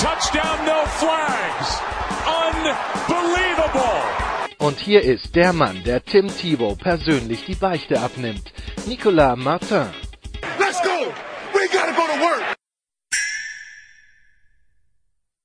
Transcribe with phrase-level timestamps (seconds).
[0.00, 1.78] touchdown, no flags.
[2.26, 4.00] Unbelievable.
[4.58, 8.52] Und hier ist der Mann, der Tim Thibault persönlich die Beichte abnimmt.
[8.86, 9.88] Nicolas Martin.
[10.58, 11.12] Let's go.
[11.52, 12.56] We gotta go to work.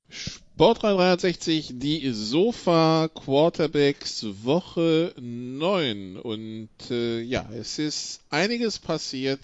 [0.09, 6.15] Sport 360, die Sofa Quarterbacks Woche 9.
[6.15, 9.41] Und äh, ja, es ist einiges passiert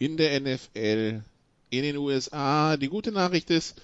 [0.00, 1.22] in der NFL,
[1.70, 2.76] in den USA.
[2.76, 3.80] Die gute Nachricht ist,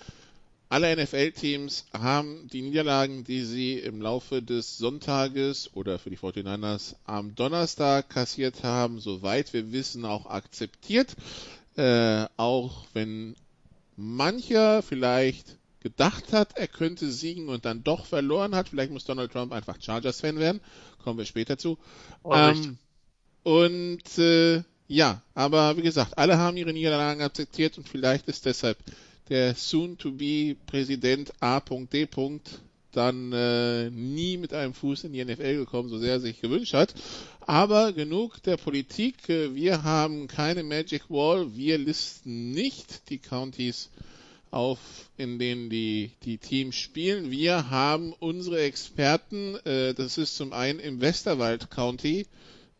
[0.70, 6.94] alle NFL-Teams haben die Niederlagen, die sie im Laufe des Sonntages oder für die 49ers
[7.04, 11.16] am Donnerstag kassiert haben, soweit wir wissen, auch akzeptiert.
[11.76, 13.34] Äh, auch wenn
[13.96, 18.68] mancher vielleicht gedacht hat, er könnte siegen und dann doch verloren hat.
[18.68, 20.60] Vielleicht muss Donald Trump einfach Chargers-Fan werden.
[21.02, 21.78] Kommen wir später zu.
[22.22, 22.78] Oh, ähm,
[23.42, 28.78] und äh, ja, aber wie gesagt, alle haben ihre Niederlagen akzeptiert und vielleicht ist deshalb
[29.30, 32.08] der soon-to-be-Präsident A.D.
[32.92, 36.74] dann äh, nie mit einem Fuß in die NFL gekommen, so sehr er sich gewünscht
[36.74, 36.92] hat.
[37.40, 39.16] Aber genug der Politik.
[39.28, 41.56] Wir haben keine Magic Wall.
[41.56, 43.90] Wir listen nicht die Counties
[44.50, 44.80] auf,
[45.16, 47.30] in denen die, die Teams spielen.
[47.30, 52.26] Wir haben unsere Experten, äh, das ist zum einen im Westerwald County,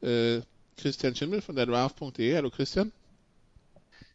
[0.02, 0.40] äh,
[0.76, 2.34] Christian Schimmel von der Draft.de.
[2.34, 2.90] Hallo Christian.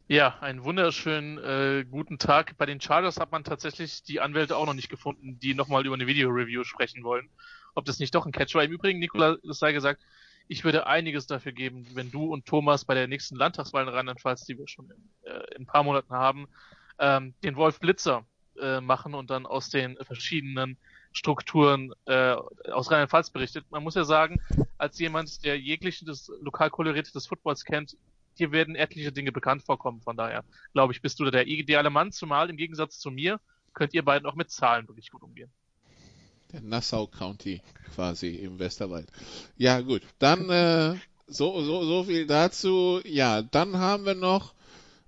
[0.08, 2.56] Ja, einen wunderschönen äh, guten Tag.
[2.58, 5.95] Bei den Chargers hat man tatsächlich die Anwälte auch noch nicht gefunden, die nochmal über
[5.95, 7.28] eine Video-Review sprechen wollen.
[7.73, 8.64] Ob das nicht doch ein Catch war.
[8.64, 10.03] Im Übrigen, Nikola, das sei gesagt,
[10.47, 14.46] ich würde einiges dafür geben, wenn du und Thomas bei der nächsten Landtagswahl in Rheinland-Pfalz,
[14.46, 16.47] die wir schon in, äh, in ein paar Monaten haben,
[17.00, 18.28] ähm, den Wolf Blitzer
[18.62, 20.78] äh, machen und dann aus den verschiedenen
[21.13, 22.35] Strukturen äh,
[22.72, 23.66] aus Rheinland-Pfalz berichtet.
[23.72, 24.40] Man muss ja sagen,
[24.78, 27.97] als jemand, der jegliche des lokal kolorierte des Footballs kennt,
[28.35, 30.01] dir werden etliche Dinge bekannt vorkommen.
[30.01, 33.40] Von daher, glaube ich, bist du der ideale Mann, zumal im Gegensatz zu mir
[33.75, 35.51] könnt ihr beiden auch mit Zahlen wirklich gut umgehen.
[36.51, 37.62] Der Nassau County
[37.94, 39.07] quasi im Westerwald.
[39.57, 40.01] Ja, gut.
[40.18, 40.96] Dann äh,
[41.28, 43.01] so, so, so viel dazu.
[43.03, 44.53] Ja, dann haben wir noch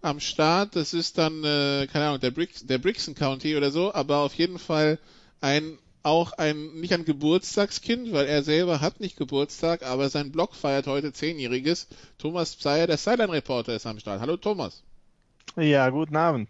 [0.02, 3.94] am Start, das ist dann, äh, keine Ahnung, der, Brix, der Brixton County oder so,
[3.94, 5.00] aber auf jeden Fall
[5.42, 10.56] ein auch ein, nicht ein Geburtstagskind, weil er selber hat nicht Geburtstag, aber sein Blog
[10.56, 11.88] feiert heute Zehnjähriges.
[12.18, 14.22] Thomas Pseyer, der Sideline Reporter, ist am Start.
[14.22, 14.84] Hallo Thomas.
[15.56, 16.50] Ja, guten Abend.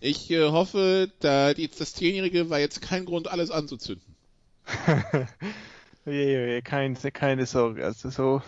[0.00, 4.14] Ich äh, hoffe, da die, das Zehnjährige war jetzt kein Grund, alles anzuzünden.
[6.64, 8.42] keine, keine Sorge, also so,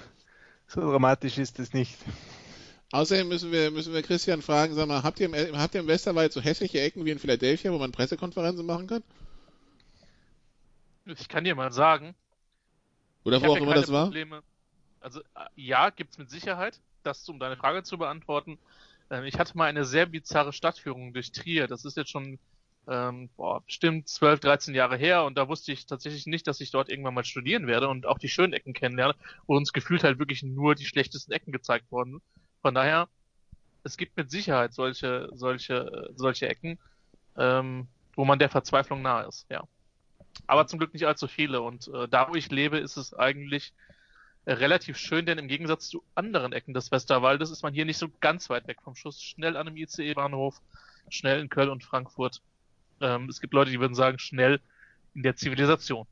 [0.67, 1.97] so dramatisch ist es nicht.
[2.91, 5.87] Außerdem müssen wir, müssen wir Christian fragen, sag mal, habt ihr, im, habt ihr im
[5.87, 9.03] Westerwald so hässliche Ecken wie in Philadelphia, wo man Pressekonferenzen machen kann?
[11.09, 12.15] Ich kann dir mal sagen.
[13.25, 14.05] Oder wo auch immer das war?
[14.05, 14.43] Probleme.
[15.01, 15.21] Also
[15.55, 16.81] ja, gibt's mit Sicherheit.
[17.03, 18.59] Das, um deine Frage zu beantworten.
[19.11, 21.67] Ähm, ich hatte mal eine sehr bizarre Stadtführung durch Trier.
[21.67, 22.39] Das ist jetzt schon
[22.89, 26.71] ähm, boah, bestimmt 12, 13 Jahre her und da wusste ich tatsächlich nicht, dass ich
[26.71, 29.15] dort irgendwann mal studieren werde und auch die schönen Ecken kennenlerne,
[29.47, 32.21] wo uns gefühlt halt wirklich nur die schlechtesten Ecken gezeigt wurden.
[32.63, 33.09] Von daher,
[33.85, 36.79] es gibt mit Sicherheit solche, solche, solche Ecken,
[37.37, 39.65] ähm, wo man der Verzweiflung nahe ist, ja
[40.47, 41.61] aber zum Glück nicht allzu viele.
[41.61, 43.73] Und äh, da, wo ich lebe, ist es eigentlich
[44.45, 47.99] äh, relativ schön, denn im Gegensatz zu anderen Ecken des Westerwaldes ist man hier nicht
[47.99, 49.23] so ganz weit weg vom Schuss.
[49.23, 50.61] Schnell an einem ICE-Bahnhof,
[51.09, 52.41] schnell in Köln und Frankfurt.
[53.01, 54.61] Ähm, es gibt Leute, die würden sagen, schnell
[55.15, 56.07] in der Zivilisation.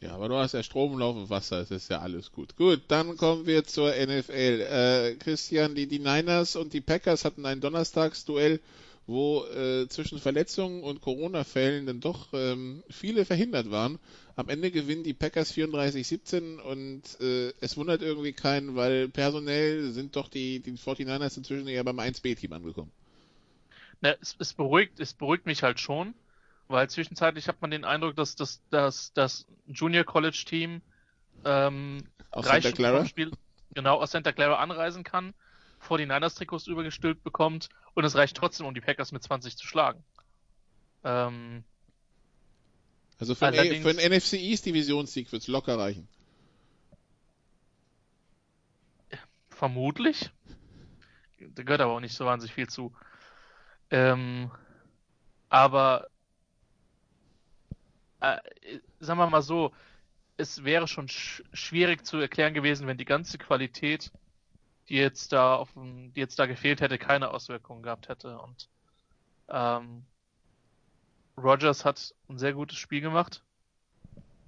[0.00, 2.56] Ja, aber du hast ja Strom, Lauf und Wasser, es ist ja alles gut.
[2.56, 4.60] Gut, dann kommen wir zur NFL.
[4.60, 8.60] Äh, Christian, die, die Niners und die Packers hatten ein Donnerstagsduell
[9.06, 13.98] wo äh, zwischen Verletzungen und Corona-Fällen dann doch ähm, viele verhindert waren.
[14.36, 20.16] Am Ende gewinnen die Packers 34-17 und äh, es wundert irgendwie keinen, weil personell sind
[20.16, 22.90] doch die, die 49ers inzwischen eher beim 1B-Team angekommen.
[24.00, 26.14] Na, es, es, beruhigt, es beruhigt mich halt schon,
[26.68, 30.80] weil zwischenzeitlich hat man den Eindruck, dass das, das, das Junior College Team
[31.44, 33.04] ähm, aus Santa Clara?
[33.04, 33.32] Spiel,
[33.74, 35.34] genau aus Santa Clara anreisen kann
[35.84, 40.02] 49ers-Trikots übergestülpt bekommt und es reicht trotzdem, um die Packers mit 20 zu schlagen.
[41.04, 41.64] Ähm,
[43.18, 46.08] also für, ein, für einen NFC East Divisionssieg wird es locker reichen.
[49.50, 50.30] Vermutlich.
[51.38, 52.92] Da gehört aber auch nicht so wahnsinnig viel zu.
[53.90, 54.50] Ähm,
[55.48, 56.08] aber
[58.20, 58.38] äh,
[58.98, 59.72] sagen wir mal so,
[60.36, 64.10] es wäre schon sch schwierig zu erklären gewesen, wenn die ganze Qualität,
[64.88, 68.38] die jetzt da auf die jetzt da gefehlt hätte, keine Auswirkungen gehabt hätte.
[68.38, 68.68] Und
[69.48, 70.04] ähm,
[71.36, 73.42] Rogers hat ein sehr gutes Spiel gemacht.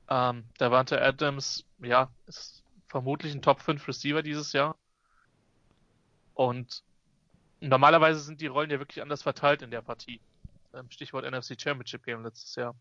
[0.08, 4.76] Ähm, Davante Adams, ja, ist vermutlich ein Top 5 Receiver dieses Jahr.
[6.34, 6.84] Und
[7.60, 10.20] normalerweise sind die Rollen ja wirklich anders verteilt in der Partie.
[10.74, 12.74] Ähm, Stichwort NFC Championship Game letztes Jahr.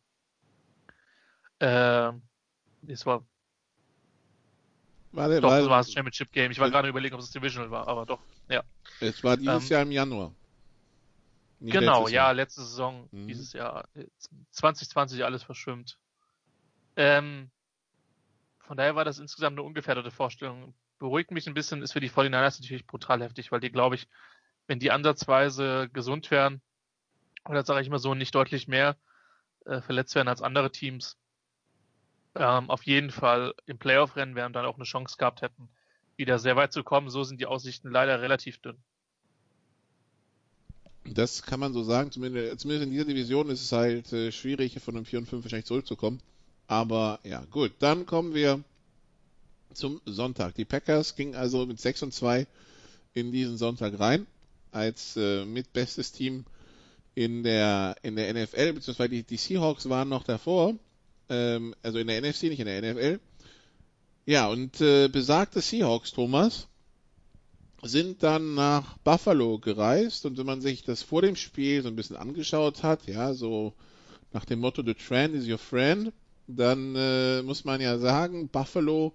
[1.60, 2.22] Ähm,
[2.88, 3.26] es war.
[5.16, 6.52] War der, doch, war, das war das Championship Game.
[6.52, 8.20] Ich war gerade überlegen, ob es Divisional war, aber doch,
[8.50, 8.64] ja.
[9.00, 10.34] Es war dieses Ähm, Jahr im Januar.
[11.60, 13.28] Nicht genau, letztes ja, letzte Saison, Mhm.
[13.28, 13.88] dieses Jahr.
[14.52, 15.98] 2020 alles verschwimmt.
[16.98, 17.50] Ähm,
[18.68, 20.74] von daher war das insgesamt eine ungefährdete Vorstellung.
[21.00, 24.08] Beruhigt mich ein bisschen, ist für die 49ers natürlich brutal heftig, weil die, glaube ich,
[24.68, 26.62] wenn die ansatzweise gesund wären,
[27.48, 28.98] oder sage ich mal so, nicht deutlich mehr
[29.66, 31.18] äh, verletzt werden als andere Teams,
[32.36, 35.70] ähm, auf jeden Fall im Playoff-Rennen wären dann auch eine Chance gehabt hätten,
[36.18, 37.10] wieder sehr weit zu kommen.
[37.10, 38.78] So sind die Aussichten leider relativ dünn.
[41.06, 42.12] Das kann man so sagen.
[42.12, 45.44] Zumindest, zumindest in dieser Division ist es halt äh, schwierig, von einem 4 und 5
[45.44, 46.20] wahrscheinlich zurückzukommen.
[46.68, 47.74] Aber ja, gut.
[47.80, 48.64] Dann kommen wir
[49.74, 50.56] zum Sonntag.
[50.56, 52.48] Die Packers gingen also mit 6 und 2
[53.14, 54.26] in diesen Sonntag rein.
[54.72, 56.46] Als äh, mitbestes Team
[57.14, 60.76] in der, in der NFL, beziehungsweise die, die Seahawks waren noch davor.
[61.30, 63.20] Ähm, also in der NFC, nicht in der NFL.
[64.26, 66.68] Ja, und äh, besagte Seahawks, Thomas,
[67.84, 70.26] sind dann nach Buffalo gereist.
[70.26, 73.74] Und wenn man sich das vor dem Spiel so ein bisschen angeschaut hat, ja, so
[74.34, 76.12] nach dem Motto The Trend is your friend,
[76.48, 79.14] dann äh, muss man ja sagen, Buffalo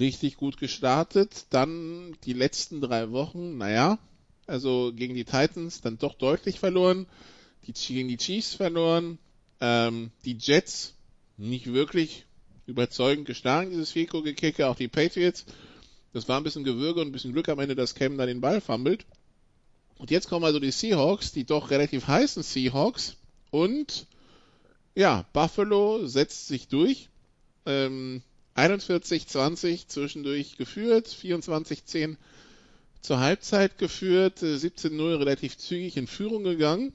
[0.00, 3.98] richtig gut gestartet, dann die letzten drei Wochen, naja,
[4.46, 7.06] also gegen die Titans dann doch deutlich verloren,
[7.66, 9.18] die gegen die Chiefs verloren,
[9.60, 10.94] ähm, die Jets
[11.36, 12.24] nicht wirklich
[12.66, 15.44] überzeugend geschlagen, dieses Fico-Gekicke, auch die Patriots
[16.14, 18.40] das war ein bisschen Gewürge und ein bisschen Glück am Ende, dass Cam da den
[18.40, 19.04] Ball fummelt.
[19.98, 23.16] Und jetzt kommen also die Seahawks, die doch relativ heißen Seahawks.
[23.50, 24.06] Und
[24.94, 27.08] ja, Buffalo setzt sich durch.
[27.66, 28.22] Ähm,
[28.54, 32.16] 41-20 zwischendurch geführt, 24-10
[33.00, 36.92] zur Halbzeit geführt, äh, 17-0 relativ zügig in Führung gegangen.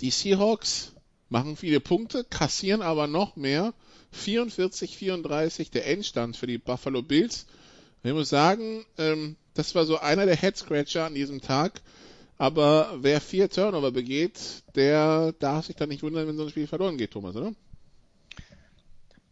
[0.00, 0.92] Die Seahawks
[1.30, 3.72] machen viele Punkte, kassieren aber noch mehr.
[4.14, 7.46] 44-34 der Endstand für die Buffalo Bills.
[8.02, 11.80] Ich muss sagen, ähm, das war so einer der Head-Scratcher an diesem Tag.
[12.38, 16.66] Aber wer vier Turnover begeht, der darf sich dann nicht wundern, wenn so ein Spiel
[16.66, 17.52] verloren geht, Thomas, oder?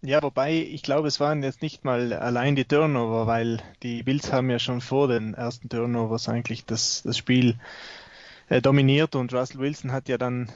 [0.02, 4.32] Ja, wobei ich glaube, es waren jetzt nicht mal allein die Turnover, weil die Bills
[4.32, 7.58] haben ja schon vor den ersten Turnovers eigentlich das, das Spiel
[8.48, 10.52] äh, dominiert und Russell Wilson hat ja dann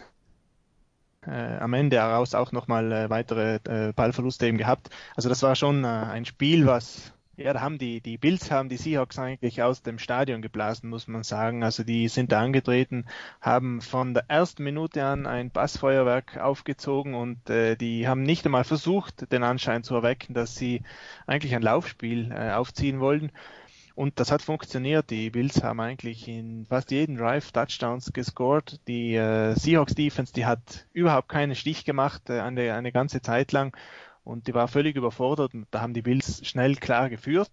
[1.26, 4.90] äh, am Ende heraus auch nochmal äh, weitere äh, Ballverluste eben gehabt.
[5.16, 8.68] Also das war schon äh, ein Spiel, was ja, da haben die, die Bills haben
[8.68, 11.64] die Seahawks eigentlich aus dem Stadion geblasen, muss man sagen.
[11.64, 13.06] Also die sind da angetreten,
[13.40, 18.64] haben von der ersten Minute an ein Bassfeuerwerk aufgezogen und äh, die haben nicht einmal
[18.64, 20.82] versucht, den Anschein zu erwecken, dass sie
[21.26, 23.30] eigentlich ein Laufspiel äh, aufziehen wollten.
[23.94, 25.10] Und das hat funktioniert.
[25.10, 28.80] Die Bills haben eigentlich in fast jedem Drive Touchdowns gescored.
[28.88, 33.52] Die äh, Seahawks Defense, die hat überhaupt keinen Stich gemacht, äh, eine, eine ganze Zeit
[33.52, 33.76] lang
[34.24, 37.50] und die war völlig überfordert und da haben die Bills schnell klar geführt.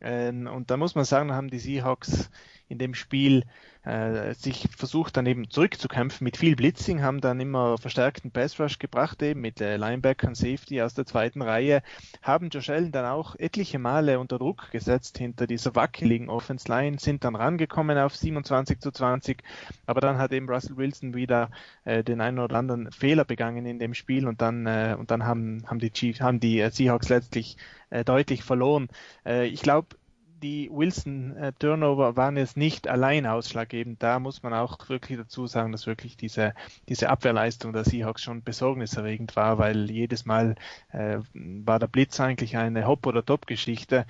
[0.00, 2.30] Ähm, und da muss man sagen, haben die Seahawks
[2.68, 3.44] in dem Spiel
[3.84, 8.78] äh, sich versucht dann eben zurückzukämpfen mit viel Blitzing, haben dann immer verstärkten Pass Rush
[8.78, 11.82] gebracht, eben mit äh, Linebacker und Safety aus der zweiten Reihe,
[12.22, 16.98] haben Josh Allen dann auch etliche Male unter Druck gesetzt hinter dieser wackeligen Offense Line,
[16.98, 19.42] sind dann rangekommen auf 27 zu 20,
[19.86, 21.50] aber dann hat eben Russell Wilson wieder
[21.84, 25.24] äh, den einen oder anderen Fehler begangen in dem Spiel und dann äh, und dann
[25.24, 27.56] haben haben die Chiefs, haben die äh, Seahawks letztlich
[27.90, 28.88] äh, deutlich verloren.
[29.24, 29.96] Äh, ich glaube
[30.42, 34.02] die Wilson äh, waren jetzt nicht allein ausschlaggebend.
[34.02, 36.54] Da muss man auch wirklich dazu sagen, dass wirklich diese,
[36.88, 40.56] diese Abwehrleistung der Seahawks schon besorgniserregend war, weil jedes Mal
[40.92, 44.06] äh, war der Blitz eigentlich eine Hop- oder Top-Geschichte.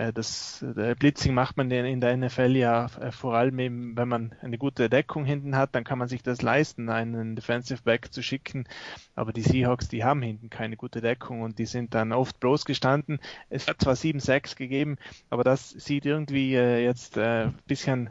[0.00, 4.08] Äh, das äh, Blitzing macht man in der NFL ja äh, vor allem eben, wenn
[4.08, 8.12] man eine gute Deckung hinten hat, dann kann man sich das leisten, einen Defensive Back
[8.12, 8.66] zu schicken.
[9.14, 12.64] Aber die Seahawks, die haben hinten keine gute Deckung und die sind dann oft bloß
[12.64, 13.20] gestanden.
[13.50, 14.96] Es hat zwar 7-6 gegeben,
[15.28, 18.10] aber das sieht irgendwie jetzt äh, bisschen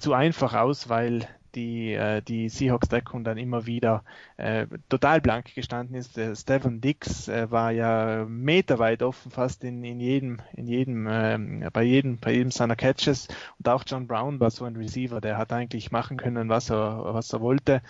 [0.00, 4.04] zu einfach aus, weil die, äh, die Seahawks-Deckung dann immer wieder
[4.36, 6.16] äh, total blank gestanden ist.
[6.16, 11.70] Der Stephen Dix äh, war ja meterweit offen, fast in, in jedem, in jedem, äh,
[11.72, 13.28] bei jedem, bei jedem seiner Catches.
[13.58, 17.14] Und auch John Brown war so ein Receiver, der hat eigentlich machen können, was er,
[17.14, 17.82] was er wollte.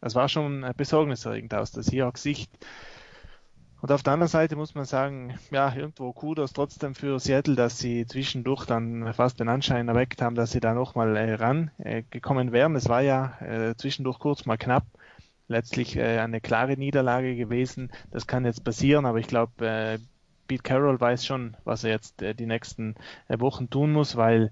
[0.00, 2.50] Das war schon besorgniserregend aus der Seahawks-Sicht.
[3.82, 7.78] Und auf der anderen Seite muss man sagen, ja, irgendwo Kudos trotzdem für Seattle, dass
[7.78, 12.52] sie zwischendurch dann fast den Anschein erweckt haben, dass sie da nochmal äh, rangekommen äh,
[12.52, 12.74] wären.
[12.74, 14.84] Es war ja äh, zwischendurch kurz mal knapp.
[15.48, 17.92] Letztlich äh, eine klare Niederlage gewesen.
[18.10, 19.98] Das kann jetzt passieren, aber ich glaube, äh,
[20.48, 22.94] Pete Carroll weiß schon, was er jetzt äh, die nächsten
[23.28, 24.50] äh, Wochen tun muss, weil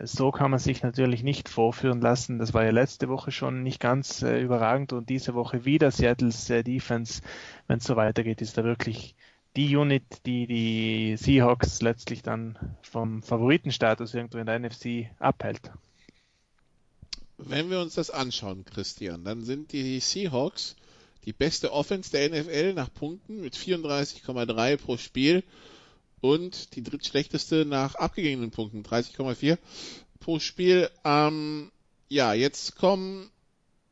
[0.00, 2.38] so kann man sich natürlich nicht vorführen lassen.
[2.38, 6.48] Das war ja letzte Woche schon nicht ganz äh, überragend und diese Woche wieder Seattles
[6.50, 7.20] äh, Defense.
[7.66, 9.14] Wenn es so weitergeht, ist da wirklich
[9.54, 15.70] die Unit, die die Seahawks letztlich dann vom Favoritenstatus irgendwo in der NFC abhält.
[17.36, 20.76] Wenn wir uns das anschauen, Christian, dann sind die Seahawks
[21.24, 25.44] die beste Offense der NFL nach Punkten mit 34,3 pro Spiel
[26.22, 29.58] und die drittschlechteste nach abgegebenen Punkten, 30,4
[30.20, 30.88] pro Spiel.
[31.04, 31.70] Ähm,
[32.08, 33.28] ja, jetzt kommen,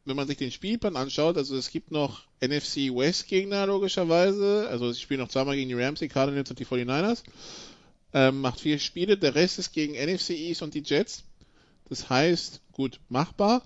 [0.05, 4.93] wenn man sich den Spielplan anschaut, also es gibt noch NFC West Gegner logischerweise, also
[4.93, 7.25] sie spielen noch zweimal gegen die Rams, die Cardinals und die 49ers,
[8.15, 11.25] ähm, macht vier Spiele, der Rest ist gegen NFC East und die Jets.
[11.89, 13.63] Das heißt, gut machbar.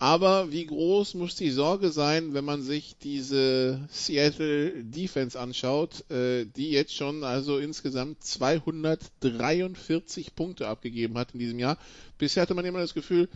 [0.00, 6.46] Aber wie groß muss die Sorge sein, wenn man sich diese Seattle Defense anschaut, äh,
[6.46, 11.76] die jetzt schon also insgesamt 243 Punkte abgegeben hat in diesem Jahr.
[12.16, 13.28] Bisher hatte man immer das Gefühl,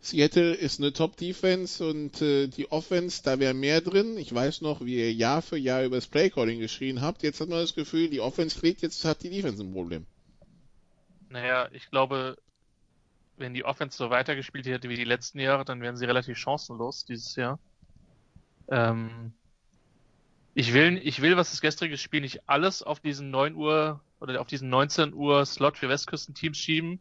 [0.00, 4.18] Seattle ist eine Top-Defense und äh, die Offense, da wäre mehr drin.
[4.18, 7.24] Ich weiß noch, wie ihr Jahr für Jahr über das Playcalling geschrien habt.
[7.24, 10.06] Jetzt hat man das Gefühl, die Offense kriegt, jetzt hat die Defense ein Problem.
[11.28, 12.36] Naja, ich glaube,
[13.38, 17.04] wenn die Offense so weitergespielt hätte wie die letzten Jahre, dann wären sie relativ chancenlos
[17.04, 17.58] dieses Jahr.
[18.68, 19.32] Ähm,
[20.54, 24.40] ich will, ich will, was das gestrige Spiel nicht alles auf diesen 9 Uhr oder
[24.40, 27.00] auf diesen 19 Uhr Slot für Westküstenteams schieben.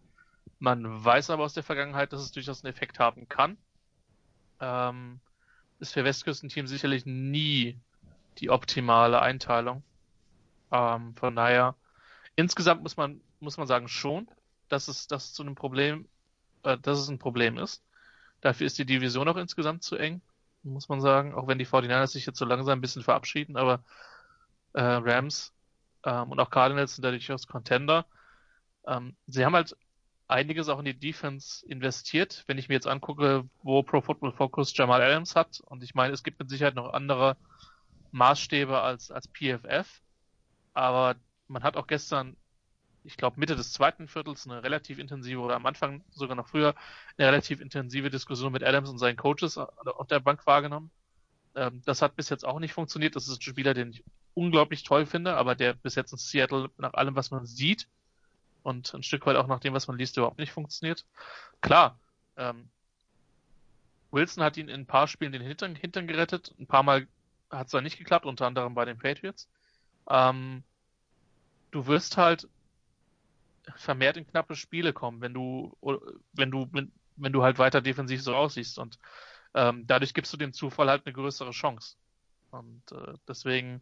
[0.60, 3.58] Man weiß aber aus der Vergangenheit, dass es durchaus einen Effekt haben kann.
[4.60, 5.20] Ähm,
[5.80, 7.80] ist für Westküstenteams sicherlich nie
[8.40, 9.84] die optimale Einteilung.
[10.72, 11.76] Ähm, von daher,
[12.36, 14.28] insgesamt muss man, muss man sagen schon,
[14.70, 16.08] dass es, dass es zu einem Problem
[16.64, 17.84] äh, dass es ein Problem ist.
[18.42, 20.22] Dafür ist die Division auch insgesamt zu eng,
[20.64, 23.84] muss man sagen, auch wenn die 49ers sich jetzt so langsam ein bisschen verabschieden, aber
[24.74, 25.54] äh, Rams
[26.04, 28.06] ähm, und auch Cardinals sind da durchaus Contender.
[28.86, 29.76] Ähm, sie haben halt
[30.28, 32.44] einiges auch in die Defense investiert.
[32.48, 36.14] Wenn ich mir jetzt angucke, wo Pro Football Focus Jamal Adams hat, und ich meine,
[36.14, 37.38] es gibt mit Sicherheit noch andere
[38.12, 40.02] Maßstäbe als, als PFF,
[40.74, 41.16] aber
[41.48, 42.36] man hat auch gestern
[43.08, 46.76] ich glaube, Mitte des zweiten Viertels eine relativ intensive oder am Anfang sogar noch früher
[47.18, 50.92] eine relativ intensive Diskussion mit Adams und seinen Coaches auf der Bank wahrgenommen.
[51.56, 53.16] Ähm, das hat bis jetzt auch nicht funktioniert.
[53.16, 56.70] Das ist ein Spieler, den ich unglaublich toll finde, aber der bis jetzt in Seattle
[56.78, 57.88] nach allem, was man sieht
[58.62, 61.06] und ein Stück weit auch nach dem, was man liest, überhaupt nicht funktioniert.
[61.62, 61.98] Klar,
[62.36, 62.70] ähm,
[64.12, 66.54] Wilson hat ihn in ein paar Spielen den Hintern, Hintern gerettet.
[66.60, 67.08] Ein paar Mal
[67.50, 69.48] hat es dann nicht geklappt, unter anderem bei den Patriots.
[70.10, 70.64] Ähm,
[71.72, 72.48] du wirst halt
[73.76, 75.76] vermehrt in knappe Spiele kommen, wenn du,
[76.34, 78.80] wenn du, wenn, du halt weiter defensiv so aussiehst.
[78.80, 78.98] Und
[79.54, 81.96] ähm, dadurch gibst du dem Zufall halt eine größere Chance.
[82.52, 83.82] Und äh, deswegen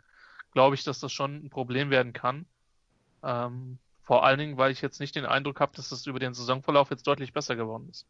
[0.51, 2.45] glaube ich, dass das schon ein Problem werden kann.
[3.23, 6.33] Ähm, vor allen Dingen, weil ich jetzt nicht den Eindruck habe, dass das über den
[6.33, 8.05] Saisonverlauf jetzt deutlich besser geworden ist.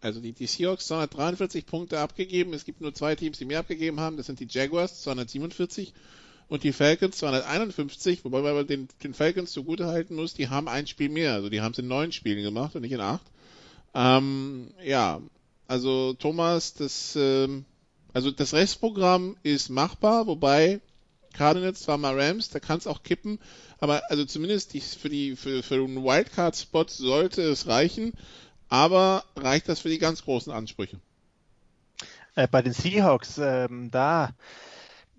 [0.00, 2.52] Also die, die Seahawks 243 Punkte abgegeben.
[2.52, 4.16] Es gibt nur zwei Teams, die mehr abgegeben haben.
[4.16, 5.94] Das sind die Jaguars 247
[6.48, 10.86] und die Falcons 251, wobei man den, den Falcons zugute halten muss, die haben ein
[10.86, 13.24] Spiel mehr, also die haben es in neun Spielen gemacht und nicht in acht.
[13.94, 15.20] Ähm, ja,
[15.66, 17.64] also Thomas, das, ähm,
[18.12, 20.80] also das Restprogramm ist machbar, wobei
[21.32, 23.38] Cardinals zwar mal Rams, da kann es auch kippen,
[23.80, 28.12] aber also zumindest die, für die für, für einen Wildcard-Spot sollte es reichen,
[28.68, 31.00] aber reicht das für die ganz großen Ansprüche?
[32.36, 34.34] Äh, bei den Seahawks, ähm, da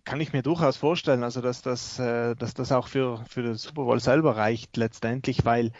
[0.05, 3.55] kann ich mir durchaus vorstellen, also dass das, äh, dass das auch für, für den
[3.55, 5.71] Super Bowl selber reicht letztendlich, weil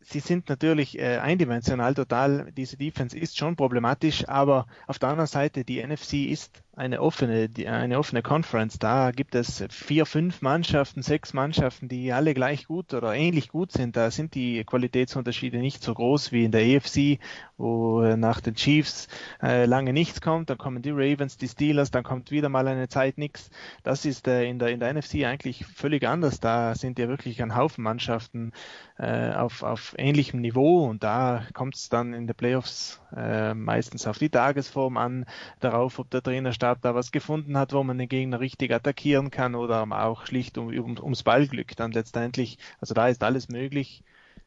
[0.00, 2.50] sie sind natürlich äh, eindimensional total.
[2.56, 7.48] Diese Defense ist schon problematisch, aber auf der anderen Seite, die NFC ist eine offene,
[7.66, 8.78] eine offene Conference.
[8.78, 13.72] Da gibt es vier, fünf Mannschaften, sechs Mannschaften, die alle gleich gut oder ähnlich gut
[13.72, 13.96] sind.
[13.96, 17.20] Da sind die Qualitätsunterschiede nicht so groß wie in der EFC,
[17.56, 19.08] wo nach den Chiefs
[19.42, 20.50] äh, lange nichts kommt.
[20.50, 23.50] Dann kommen die Ravens, die Steelers, dann kommt wieder mal eine Zeit nichts.
[23.82, 26.40] Das ist äh, in der in der NFC eigentlich völlig anders.
[26.40, 28.52] Da sind ja wirklich ein Haufen Mannschaften
[28.98, 34.06] äh, auf auf ähnlichem Niveau und da kommt es dann in den Playoffs äh, meistens
[34.06, 35.26] auf die Tagesform an,
[35.60, 36.22] darauf, ob der
[36.64, 40.58] Trainerstab da was gefunden hat, wo man den Gegner richtig attackieren kann oder auch schlicht
[40.58, 42.58] um, um, ums Ballglück dann letztendlich.
[42.80, 44.02] Also da ist alles möglich.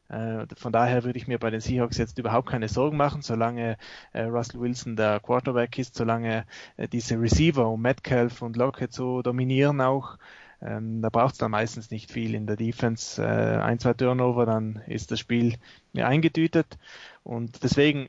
[0.08, 3.76] Äh, von daher würde ich mir bei den Seahawks jetzt überhaupt keine Sorgen machen, solange
[4.12, 6.44] äh, Russell Wilson der Quarterback ist, solange
[6.76, 10.18] äh, diese Receiver und Metcalf und Lockett so dominieren auch.
[10.60, 13.22] Ähm, da braucht es dann meistens nicht viel in der Defense.
[13.22, 15.54] Äh, ein, zwei Turnover, dann ist das Spiel
[15.92, 16.78] ja, eingetütet.
[17.22, 18.08] Und deswegen,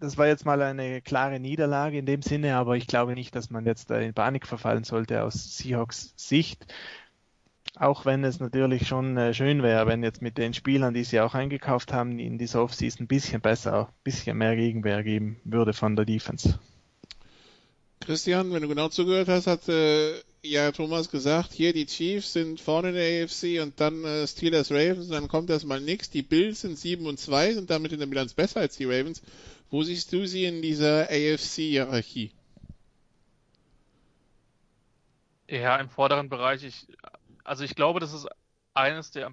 [0.00, 3.50] das war jetzt mal eine klare Niederlage in dem Sinne, aber ich glaube nicht, dass
[3.50, 6.66] man jetzt in Panik verfallen sollte aus Seahawks Sicht.
[7.76, 11.20] Auch wenn es natürlich schon äh, schön wäre, wenn jetzt mit den Spielern, die sie
[11.20, 15.72] auch eingekauft haben, in dieser Offseason ein bisschen besser, ein bisschen mehr Gegenwehr geben würde
[15.72, 16.58] von der Defense.
[18.00, 22.60] Christian, wenn du genau zugehört hast, hat äh, ja Thomas gesagt, hier die Chiefs sind
[22.60, 26.10] vorne in der AFC und dann äh, Steelers Ravens dann kommt erstmal nichts.
[26.10, 29.22] Die Bills sind 7 und 2, sind damit in der Bilanz besser als die Ravens.
[29.70, 32.32] Wo siehst du sie in dieser AFC-Hierarchie?
[35.48, 36.64] Ja, im vorderen Bereich.
[36.64, 36.86] Ich,
[37.44, 38.26] also ich glaube, dass es
[38.74, 39.32] eines der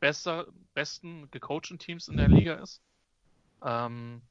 [0.00, 2.80] besser, besten gecoachten Teams in der Liga ist.
[3.62, 4.22] Ähm,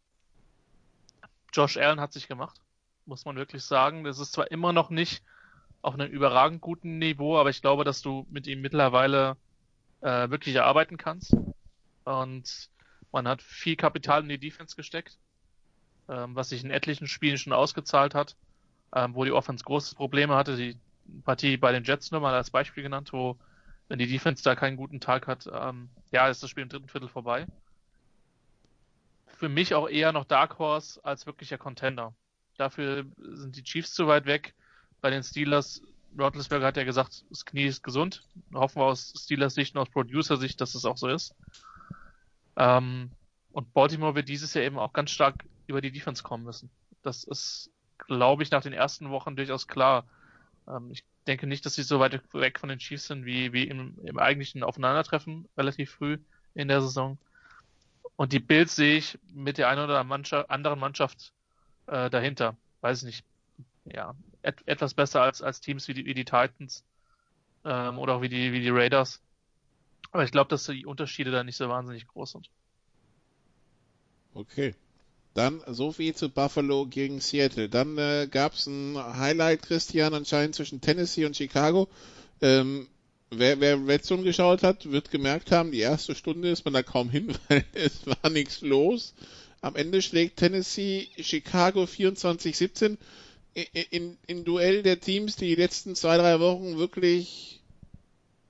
[1.54, 2.62] Josh Allen hat sich gemacht
[3.08, 4.04] muss man wirklich sagen.
[4.04, 5.24] Das ist zwar immer noch nicht
[5.82, 9.38] auf einem überragend guten Niveau, aber ich glaube, dass du mit ihm mittlerweile
[10.02, 11.36] äh, wirklich erarbeiten kannst.
[12.04, 12.70] Und
[13.12, 15.18] man hat viel Kapital in die Defense gesteckt,
[16.10, 18.36] ähm, was sich in etlichen Spielen schon ausgezahlt hat,
[18.96, 20.56] ähm, wo die Offense große Probleme hatte.
[20.56, 20.78] Die
[21.24, 23.38] Partie bei den Jets nur mal als Beispiel genannt, wo
[23.88, 26.90] wenn die Defense da keinen guten Tag hat, ähm, ja, ist das Spiel im dritten
[26.90, 27.48] Viertel vorbei.
[29.28, 32.14] Für mich auch eher noch Dark Horse als wirklicher Contender.
[32.58, 34.56] Dafür sind die Chiefs zu weit weg.
[35.00, 35.82] Bei den Steelers,
[36.18, 38.24] Roethlisberger hat ja gesagt, das Knie ist gesund.
[38.54, 41.36] Hoffen wir aus Steelers Sicht und aus Producer-Sicht, dass es das auch so ist.
[42.56, 43.12] Ähm,
[43.52, 46.70] und Baltimore wird dieses Jahr eben auch ganz stark über die Defense kommen müssen.
[47.04, 50.06] Das ist, glaube ich, nach den ersten Wochen durchaus klar.
[50.68, 53.64] Ähm, ich denke nicht, dass sie so weit weg von den Chiefs sind wie, wie
[53.64, 56.18] im, im eigentlichen Aufeinandertreffen relativ früh
[56.54, 57.18] in der Saison.
[58.16, 60.00] Und die Bills sehe ich mit der einen oder
[60.50, 61.34] anderen Mannschaft
[61.86, 62.58] äh, dahinter.
[62.82, 63.26] Weiß ich nicht.
[63.86, 66.84] Ja, et etwas besser als, als Teams wie die, wie die Titans
[67.64, 69.22] ähm, oder auch wie die, wie die Raiders.
[70.12, 72.50] Aber ich glaube, dass die Unterschiede da nicht so wahnsinnig groß sind.
[74.34, 74.76] Okay.
[75.38, 77.70] Dann so viel zu Buffalo gegen Seattle.
[77.70, 81.88] Dann äh, gab es ein Highlight, Christian, anscheinend zwischen Tennessee und Chicago.
[82.42, 82.88] Ähm,
[83.30, 86.82] wer, wer Red Zone geschaut hat, wird gemerkt haben, die erste Stunde ist man da
[86.82, 89.14] kaum hin, weil es war nichts los.
[89.62, 92.98] Am Ende schlägt Tennessee Chicago 24-17
[93.92, 97.62] in, in Duell der Teams, die die letzten zwei, drei Wochen wirklich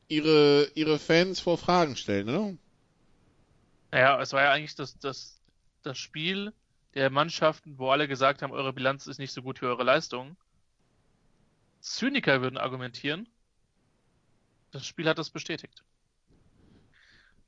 [0.08, 2.54] ihre, ihre Fans vor Fragen stellen, oder?
[3.92, 5.42] Ja, es war ja eigentlich das, das,
[5.84, 6.54] das Spiel
[6.96, 10.36] der Mannschaften, wo alle gesagt haben, eure Bilanz ist nicht so gut wie eure Leistung.
[11.80, 13.28] Zyniker würden argumentieren,
[14.72, 15.84] das Spiel hat das bestätigt.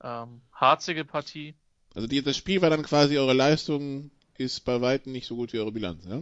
[0.02, 1.56] Ähm, harzige Partie,
[1.96, 5.52] also die, das Spiel war dann quasi eure Leistung ist bei weitem nicht so gut
[5.54, 6.22] wie eure Bilanz, ja?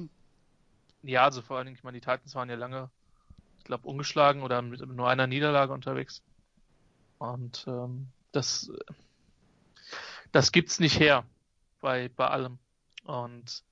[1.04, 2.90] Ja, also vor allen Dingen, ich meine, die Titans waren ja lange,
[3.60, 6.24] ich glaube, ungeschlagen oder mit nur einer Niederlage unterwegs.
[7.20, 8.72] Und ähm, das,
[10.32, 11.26] das gibt's nicht her
[11.80, 12.58] bei, bei allem.
[13.08, 13.64] Und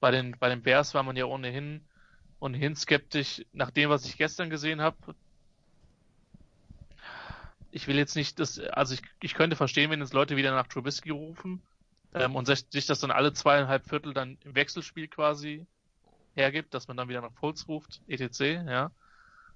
[0.00, 1.86] bei den, bei den Bears war man ja ohnehin,
[2.40, 3.44] ohnehin skeptisch.
[3.52, 5.14] Nach dem, was ich gestern gesehen habe,
[7.70, 10.66] ich will jetzt nicht das, also ich, ich könnte verstehen, wenn jetzt Leute wieder nach
[10.66, 11.62] Trubisky rufen
[12.12, 15.64] ähm, und sich, sich das dann alle zweieinhalb Viertel dann im Wechselspiel quasi
[16.34, 18.90] hergibt, dass man dann wieder nach Puls ruft, etc., ja.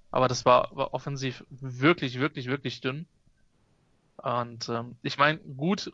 [0.09, 3.07] Aber das war, war offensiv wirklich, wirklich, wirklich dünn.
[4.15, 5.91] Und ähm, ich meine, gut,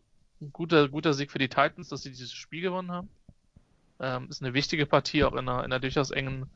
[0.51, 3.09] guter, guter Sieg für die Titans, dass sie dieses Spiel gewonnen haben.
[4.03, 6.49] Ähm, ist eine wichtige Partie, auch in einer, in einer durchaus engen,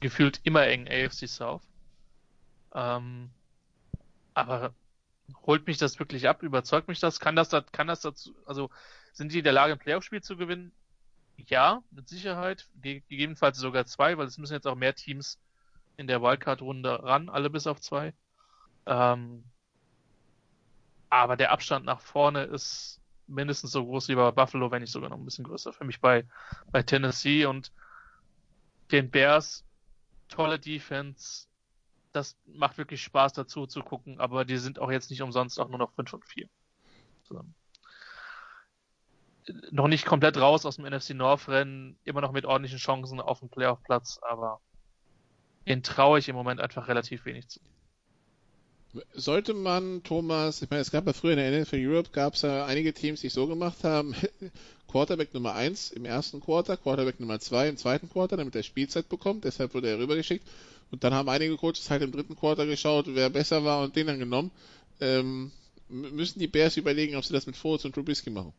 [0.00, 1.60] gefühlt immer engen AFC South.
[2.74, 3.30] Ähm,
[4.32, 4.72] aber
[5.46, 6.42] holt mich das wirklich ab?
[6.42, 7.20] Überzeugt mich das?
[7.20, 8.70] Kann das, kann das dazu, also
[9.12, 10.72] sind die in der Lage, ein Playoff-Spiel zu gewinnen?
[11.36, 12.66] Ja, mit Sicherheit.
[12.80, 15.38] Gegebenenfalls sogar zwei, weil es müssen jetzt auch mehr Teams
[15.98, 18.14] in der Wildcard-Runde ran, alle bis auf zwei.
[18.86, 19.44] Ähm,
[21.10, 25.10] aber der Abstand nach vorne ist mindestens so groß wie bei Buffalo, wenn nicht sogar
[25.10, 25.72] noch ein bisschen größer.
[25.72, 26.26] Für mich bei,
[26.70, 27.72] bei Tennessee und
[28.90, 29.64] den Bears
[30.28, 31.46] tolle Defense.
[32.12, 35.68] Das macht wirklich Spaß dazu zu gucken, aber die sind auch jetzt nicht umsonst auch
[35.68, 36.48] nur noch 5 und 4.
[37.22, 37.42] So.
[39.70, 43.40] Noch nicht komplett raus aus dem NFC North Rennen, immer noch mit ordentlichen Chancen auf
[43.40, 44.60] dem Playoff-Platz, aber
[45.66, 47.60] den traue ich im Moment einfach relativ wenig zu.
[49.14, 52.42] Sollte man, Thomas, ich meine, es gab ja früher in der NFL Europe, gab es
[52.42, 54.14] ja einige Teams, die es so gemacht haben,
[54.88, 59.08] Quarterback Nummer 1 im ersten Quarter, Quarterback Nummer 2 im zweiten Quarter, damit er Spielzeit
[59.08, 60.46] bekommt, deshalb wurde er rübergeschickt.
[60.90, 64.06] Und dann haben einige Coaches halt im dritten Quarter geschaut, wer besser war und den
[64.06, 64.50] dann genommen.
[65.00, 65.50] Ähm,
[65.88, 68.52] müssen die Bears überlegen, ob sie das mit Foles und Trubisky machen.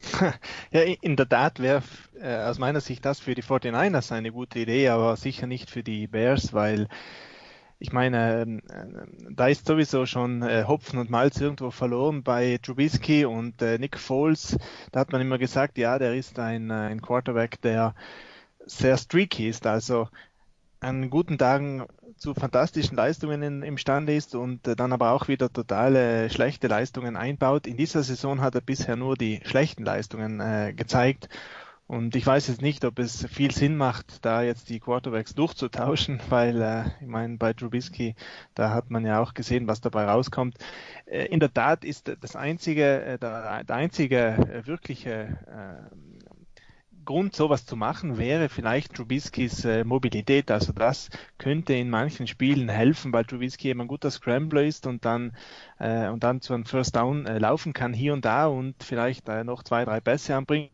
[0.72, 1.82] Ja, in der Tat wäre
[2.20, 5.84] äh, aus meiner Sicht das für die 49ers eine gute Idee, aber sicher nicht für
[5.84, 6.88] die Bears, weil
[7.78, 12.58] ich meine, ähm, äh, da ist sowieso schon äh, Hopfen und Malz irgendwo verloren bei
[12.62, 14.56] Trubisky und äh, Nick Foles.
[14.92, 17.94] Da hat man immer gesagt, ja, der ist ein, ein Quarterback, der
[18.66, 20.08] sehr streaky ist, also
[20.80, 21.84] an guten Tagen
[22.16, 27.66] zu fantastischen Leistungen in, imstande ist und dann aber auch wieder totale schlechte Leistungen einbaut.
[27.66, 31.28] In dieser Saison hat er bisher nur die schlechten Leistungen äh, gezeigt
[31.86, 36.20] und ich weiß jetzt nicht, ob es viel Sinn macht, da jetzt die Quarterbacks durchzutauschen,
[36.30, 38.14] weil äh, ich meine, bei Trubisky,
[38.54, 40.56] da hat man ja auch gesehen, was dabei rauskommt.
[41.04, 45.94] Äh, in der Tat ist das einzige, äh, der, der einzige äh, wirkliche äh,
[47.04, 50.50] Grund, sowas zu machen, wäre vielleicht Trubiskys äh, Mobilität.
[50.50, 55.04] Also das könnte in manchen Spielen helfen, weil Trubisky eben ein guter Scrambler ist und
[55.04, 55.36] dann
[55.78, 59.28] äh, und dann zu einem First Down äh, laufen kann hier und da und vielleicht
[59.28, 60.70] äh, noch zwei, drei Pässe anbringen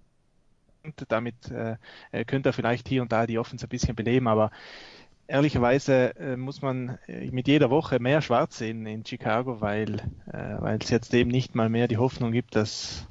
[1.09, 1.77] damit äh,
[2.13, 4.51] äh, könnte er vielleicht hier und da die Offense ein bisschen beleben, aber
[5.27, 10.01] ehrlicherweise äh, muss man äh, mit jeder Woche mehr schwarz sehen in Chicago, weil
[10.33, 13.07] äh, weil es jetzt eben nicht mal mehr die Hoffnung gibt, dass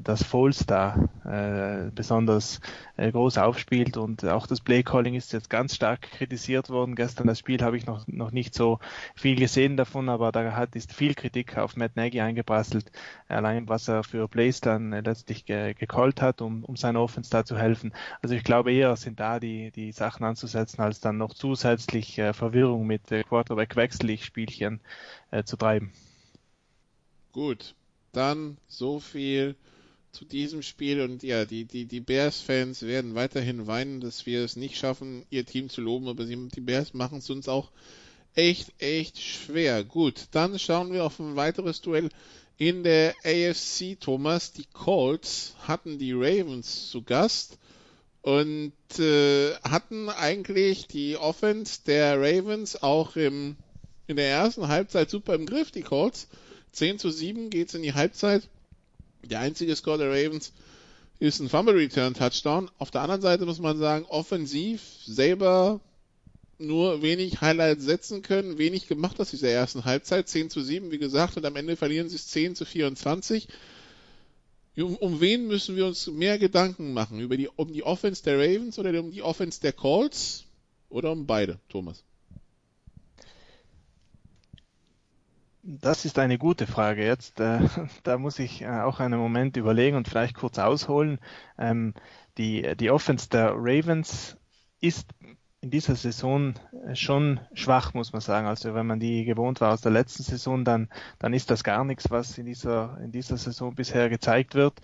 [0.00, 2.60] dass Foles da äh, besonders
[2.96, 6.94] äh, groß aufspielt und auch das Playcalling ist jetzt ganz stark kritisiert worden.
[6.94, 8.78] Gestern das Spiel habe ich noch, noch nicht so
[9.14, 12.90] viel gesehen davon, aber da hat ist viel Kritik auf Matt Nagy eingeprasselt,
[13.28, 17.30] allein was er für Plays dann äh, letztlich ge gecallt hat, um, um seiner Offense
[17.30, 17.92] da zu helfen.
[18.22, 22.32] Also ich glaube eher sind da die, die Sachen anzusetzen, als dann noch zusätzlich äh,
[22.32, 24.80] Verwirrung mit äh, Quarterback-Wechselig-Spielchen
[25.30, 25.92] äh, zu treiben.
[27.32, 27.74] Gut,
[28.12, 29.56] dann so viel
[30.12, 34.56] zu diesem Spiel und ja, die, die, die Bears-Fans werden weiterhin weinen, dass wir es
[34.56, 37.70] nicht schaffen, ihr Team zu loben, aber sie, die Bears machen es uns auch
[38.34, 39.84] echt, echt schwer.
[39.84, 42.10] Gut, dann schauen wir auf ein weiteres Duell
[42.58, 44.52] in der AFC, Thomas.
[44.52, 47.58] Die Colts hatten die Ravens zu Gast
[48.20, 53.56] und äh, hatten eigentlich die Offense der Ravens auch im,
[54.06, 56.28] in der ersten Halbzeit super im Griff, die Colts.
[56.72, 58.48] 10 zu 7 geht's in die Halbzeit.
[59.24, 60.52] Der einzige Score der Ravens
[61.18, 62.70] ist ein Fumble Return Touchdown.
[62.78, 65.80] Auf der anderen Seite muss man sagen, offensiv selber
[66.58, 70.98] nur wenig Highlights setzen können, wenig gemacht aus dieser ersten Halbzeit, 10 zu 7, wie
[70.98, 73.48] gesagt, und am Ende verlieren sie es 10 zu 24.
[74.76, 77.20] Um, um wen müssen wir uns mehr Gedanken machen?
[77.20, 80.44] Über die, um die Offense der Ravens oder um die Offense der Colts?
[80.88, 82.04] Oder um beide, Thomas?
[85.64, 87.04] Das ist eine gute Frage.
[87.04, 87.60] Jetzt, äh,
[88.02, 91.18] da muss ich äh, auch einen Moment überlegen und vielleicht kurz ausholen.
[91.56, 91.94] Ähm,
[92.36, 94.36] die, die Offense der Ravens
[94.80, 95.08] ist
[95.60, 96.54] in dieser Saison
[96.86, 98.48] äh, schon schwach, muss man sagen.
[98.48, 100.88] Also wenn man die gewohnt war aus der letzten Saison, dann,
[101.20, 104.80] dann ist das gar nichts, was in dieser, in dieser Saison bisher gezeigt wird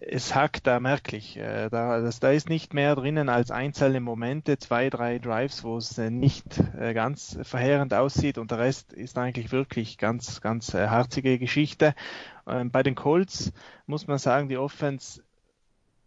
[0.00, 1.36] es hackt da merklich.
[1.36, 5.76] Äh, da, das, da ist nicht mehr drinnen als einzelne Momente, zwei, drei Drives, wo
[5.76, 10.74] es äh, nicht äh, ganz verheerend aussieht und der Rest ist eigentlich wirklich ganz, ganz
[10.74, 11.94] harzige Geschichte.
[12.46, 13.52] Ähm, bei den Colts
[13.86, 15.22] muss man sagen, die Offense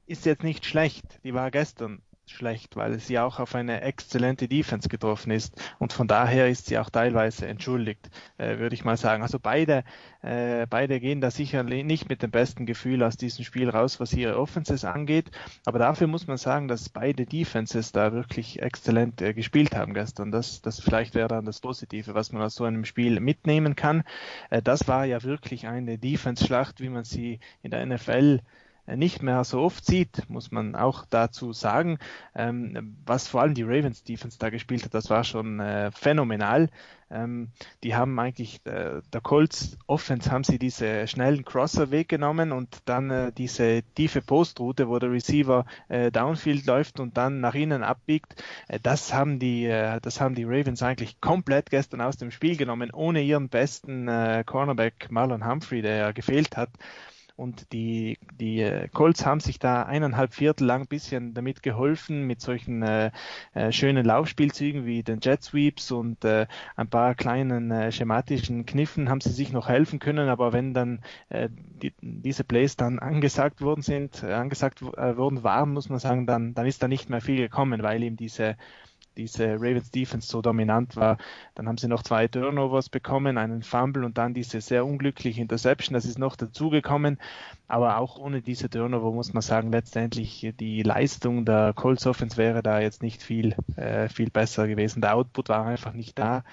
[0.05, 1.19] ist jetzt nicht schlecht.
[1.23, 6.07] Die war gestern schlecht, weil sie auch auf eine exzellente Defense getroffen ist und von
[6.07, 9.23] daher ist sie auch teilweise entschuldigt, äh, würde ich mal sagen.
[9.23, 9.83] Also beide,
[10.21, 14.13] äh, beide gehen da sicher nicht mit dem besten Gefühl aus diesem Spiel raus, was
[14.13, 15.31] ihre Offenses angeht,
[15.65, 20.31] aber dafür muss man sagen, dass beide Defenses da wirklich exzellent äh, gespielt haben gestern.
[20.31, 24.03] Das, das vielleicht wäre dann das Positive, was man aus so einem Spiel mitnehmen kann.
[24.49, 28.41] Äh, das war ja wirklich eine Defense-Schlacht, wie man sie in der NFL
[28.87, 31.97] nicht mehr so oft sieht, muss man auch dazu sagen.
[32.35, 36.69] Ähm, was vor allem die Ravens Defense da gespielt hat, das war schon äh, phänomenal.
[37.11, 37.49] Ähm,
[37.83, 43.11] die haben eigentlich, äh, der Colts Offense haben sie diese schnellen Crosser weggenommen und dann
[43.11, 48.41] äh, diese tiefe Postroute, wo der Receiver äh, downfield läuft und dann nach innen abbiegt.
[48.69, 52.55] Äh, das haben die, äh, das haben die Ravens eigentlich komplett gestern aus dem Spiel
[52.55, 56.69] genommen, ohne ihren besten äh, Cornerback Marlon Humphrey, der ja gefehlt hat.
[57.41, 62.27] Und die, die äh, Colts haben sich da eineinhalb Viertel lang ein bisschen damit geholfen,
[62.27, 63.09] mit solchen äh,
[63.55, 69.09] äh, schönen Laufspielzügen wie den Jet Sweeps und äh, ein paar kleinen äh, schematischen Kniffen
[69.09, 70.99] haben sie sich noch helfen können, aber wenn dann
[71.29, 76.27] äh, die, diese Plays dann angesagt worden sind, äh, angesagt worden waren, muss man sagen,
[76.27, 78.55] dann, dann ist da nicht mehr viel gekommen, weil ihm diese
[79.21, 81.17] diese Ravens Defense so dominant war.
[81.55, 85.93] Dann haben sie noch zwei Turnovers bekommen, einen Fumble und dann diese sehr unglückliche Interception.
[85.93, 87.19] Das ist noch dazugekommen.
[87.67, 92.61] Aber auch ohne diese Turnover muss man sagen, letztendlich die Leistung der Colts Offense wäre
[92.61, 95.01] da jetzt nicht viel, äh, viel besser gewesen.
[95.01, 96.43] Der Output war einfach nicht da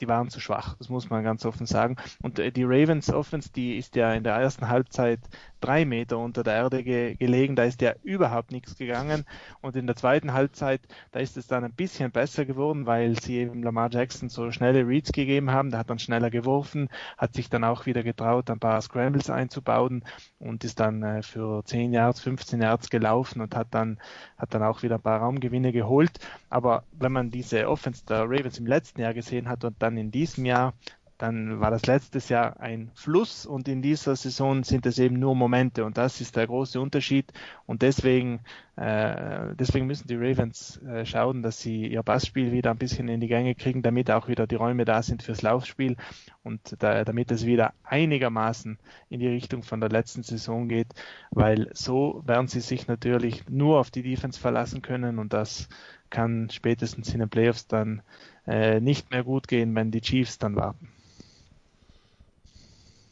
[0.00, 1.96] die waren zu schwach, das muss man ganz offen sagen.
[2.22, 5.20] Und äh, die Ravens Offense, die ist ja in der ersten Halbzeit
[5.60, 9.24] drei Meter unter der Erde ge gelegen, da ist ja überhaupt nichts gegangen.
[9.60, 10.80] Und in der zweiten Halbzeit,
[11.12, 14.86] da ist es dann ein bisschen besser geworden, weil sie eben Lamar Jackson so schnelle
[14.86, 15.70] Reads gegeben haben.
[15.70, 20.04] Der hat dann schneller geworfen, hat sich dann auch wieder getraut, ein paar Scrambles einzubauen
[20.38, 23.98] und ist dann äh, für 10 Yards, 15 Yards gelaufen und hat dann,
[24.38, 26.18] hat dann auch wieder ein paar Raumgewinne geholt.
[26.48, 30.10] Aber wenn man diese Offense der Ravens im letzten Jahr gesehen hat und dann in
[30.10, 30.74] diesem Jahr,
[31.20, 35.34] dann war das letztes Jahr ein Fluss und in dieser Saison sind es eben nur
[35.34, 37.30] Momente und das ist der große Unterschied
[37.66, 38.40] und deswegen,
[38.76, 43.20] äh, deswegen müssen die Ravens äh, schauen, dass sie ihr Passspiel wieder ein bisschen in
[43.20, 45.96] die Gänge kriegen, damit auch wieder die Räume da sind fürs Laufspiel
[46.42, 48.78] und da, damit es wieder einigermaßen
[49.10, 50.88] in die Richtung von der letzten Saison geht,
[51.30, 55.68] weil so werden sie sich natürlich nur auf die Defense verlassen können und das
[56.08, 58.02] kann spätestens in den Playoffs dann
[58.50, 60.88] äh, nicht mehr gut gehen, wenn die Chiefs dann warten.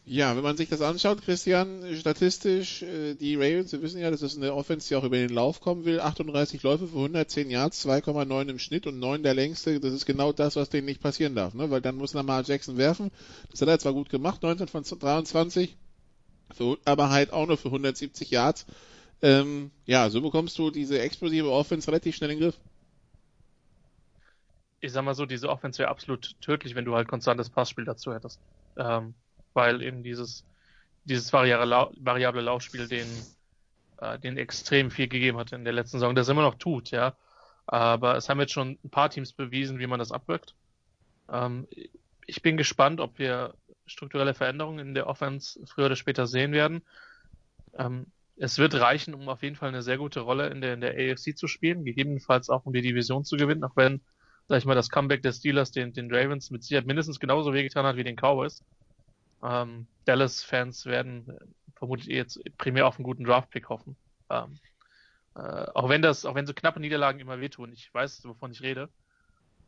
[0.04, 4.22] Ja, wenn man sich das anschaut, Christian, statistisch, äh, die Ravens, wir wissen ja, dass
[4.22, 6.00] es eine Offense, die auch über den Lauf kommen will.
[6.00, 9.78] 38 Läufe für 110 Yards, 2,9 im Schnitt und 9 der längste.
[9.80, 11.70] Das ist genau das, was denen nicht passieren darf, ne?
[11.70, 13.10] Weil dann muss Lamar Jackson werfen.
[13.50, 15.76] Das hat er zwar gut gemacht, 19 von 23,
[16.54, 18.64] für, aber halt auch nur für 170 Yards.
[19.20, 22.58] Ähm, ja, so bekommst du diese explosive Offense relativ schnell in den Griff.
[24.80, 28.14] Ich sag mal so, diese Offense wäre absolut tödlich, wenn du halt konstantes Passspiel dazu
[28.14, 28.40] hättest.
[28.76, 29.14] Ähm,
[29.54, 30.44] weil eben dieses,
[31.04, 33.08] dieses variable Laufspiel den,
[33.98, 37.16] äh, den extrem viel gegeben hat in der letzten Saison, das immer noch tut, ja.
[37.66, 40.54] Aber es haben jetzt schon ein paar Teams bewiesen, wie man das abwirkt.
[41.30, 41.66] Ähm,
[42.26, 43.54] ich bin gespannt, ob wir
[43.86, 46.82] strukturelle Veränderungen in der Offense früher oder später sehen werden.
[47.76, 50.80] Ähm, es wird reichen, um auf jeden Fall eine sehr gute Rolle in der, in
[50.80, 54.00] der AFC zu spielen, gegebenenfalls auch um die Division zu gewinnen, auch wenn,
[54.48, 57.84] sag ich mal, das Comeback des Steelers den, den Ravens mit Sicherheit mindestens genauso wehgetan
[57.84, 58.64] hat wie den Cowboys.
[59.42, 63.96] Ähm, Dallas-Fans werden äh, vermutlich jetzt primär auf einen guten Draft-Pick hoffen.
[64.30, 64.58] Ähm,
[65.36, 67.72] äh, auch wenn das, auch wenn so knappe Niederlagen immer wehtun.
[67.72, 68.88] Ich weiß, wovon ich rede.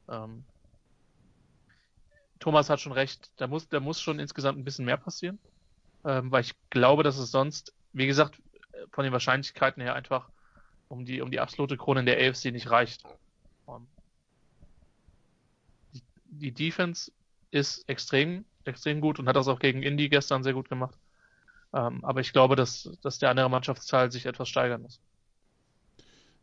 [0.08, 0.44] Ähm,
[2.40, 3.30] Thomas hat schon recht.
[3.36, 5.38] Da muss, da muss schon insgesamt ein bisschen mehr passieren.
[6.04, 8.40] Ähm, weil ich glaube, dass es sonst, wie gesagt,
[8.92, 10.30] von den Wahrscheinlichkeiten her einfach
[10.88, 13.04] um die, um die absolute Krone in der AFC nicht reicht.
[16.30, 17.12] Die, Defense
[17.50, 20.96] ist extrem extrem gut und hat das auch gegen Indy gestern sehr gut gemacht.
[21.72, 25.00] Ähm, aber ich glaube, dass, dass der andere Mannschaftsteil sich etwas steigern muss.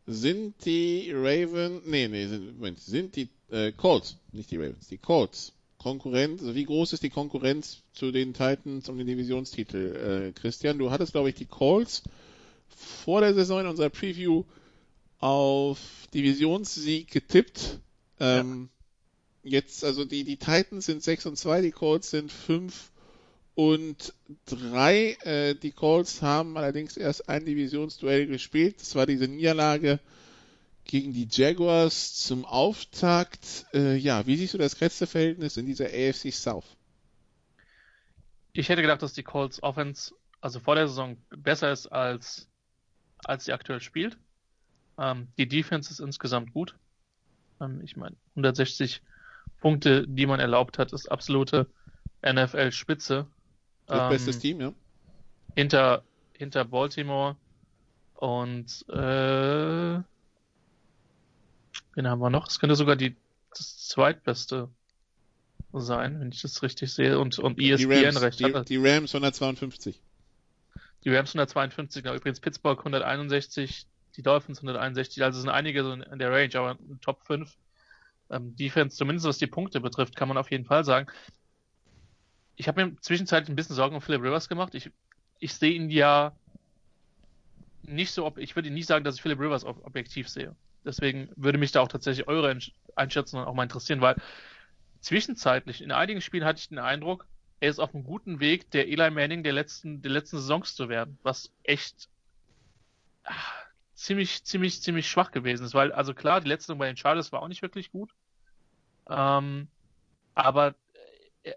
[0.06, 4.98] Sind die Ravens, nee, nee, sind, Moment, sind die äh, Colts, nicht die Ravens, die
[4.98, 10.32] Colts Konkurrenz, wie groß ist die Konkurrenz zu den Titans um den Divisionstitel?
[10.32, 12.02] Äh, Christian, du hattest, glaube ich, die Colts
[12.68, 14.44] vor der Saison in unserer Preview
[15.20, 15.78] auf
[16.12, 17.78] Divisionssieg getippt.
[18.18, 18.70] Ähm,
[19.48, 22.90] Jetzt, also die, die Titans sind 6 und 2, die Colts sind 5
[23.54, 24.14] und
[24.46, 25.16] 3.
[25.22, 28.80] Äh, die Colts haben allerdings erst ein Divisionsduell gespielt.
[28.80, 30.00] Das war diese Niederlage
[30.84, 33.66] gegen die Jaguars zum Auftakt.
[33.72, 36.76] Äh, ja, wie siehst du das Kräfteverhältnis in dieser AFC South?
[38.52, 42.48] Ich hätte gedacht, dass die Colts Offense, also vor der Saison, besser ist als,
[43.24, 44.18] als sie aktuell spielt.
[44.98, 46.74] Ähm, die Defense ist insgesamt gut.
[47.60, 49.02] Ähm, ich meine, 160
[49.60, 51.66] Punkte, die man erlaubt hat, ist absolute
[52.22, 53.26] NFL-Spitze.
[53.86, 54.72] Das ähm, Team, ja.
[55.54, 57.36] Hinter, hinter Baltimore
[58.14, 58.94] und äh,
[61.94, 62.48] wen haben wir noch?
[62.48, 63.16] Es könnte sogar die
[63.50, 64.68] das zweitbeste
[65.72, 67.18] sein, wenn ich das richtig sehe.
[67.18, 68.68] Und, und ESPN die Rams, recht die, hat.
[68.68, 70.00] Die Rams 152.
[71.04, 72.14] Die Rams 152, genau.
[72.14, 77.22] Übrigens Pittsburgh 161, die Dolphins 161, also sind einige so in der Range, aber Top
[77.24, 77.56] 5
[78.30, 81.10] ähm, Defense, zumindest was die Punkte betrifft, kann man auf jeden Fall sagen.
[82.56, 84.74] Ich habe mir zwischenzeitlich ein bisschen Sorgen um Philip Rivers gemacht.
[84.74, 84.90] Ich,
[85.38, 86.36] ich sehe ihn ja
[87.82, 90.54] nicht so, ich würde nicht sagen, dass ich Philip Rivers objektiv sehe.
[90.84, 92.58] Deswegen würde mich da auch tatsächlich eure
[92.96, 94.16] Einschätzung auch mal interessieren, weil
[95.00, 97.26] zwischenzeitlich in einigen Spielen hatte ich den Eindruck,
[97.60, 100.88] er ist auf einem guten Weg, der Eli Manning der letzten, der letzten Saisons zu
[100.88, 102.08] werden, was echt
[103.24, 107.32] ach, ziemlich, ziemlich, ziemlich schwach gewesen ist, weil, also klar, die letzte bei den Chargers
[107.32, 108.14] war auch nicht wirklich gut,
[109.08, 109.68] ähm,
[110.34, 110.74] aber
[111.42, 111.52] äh,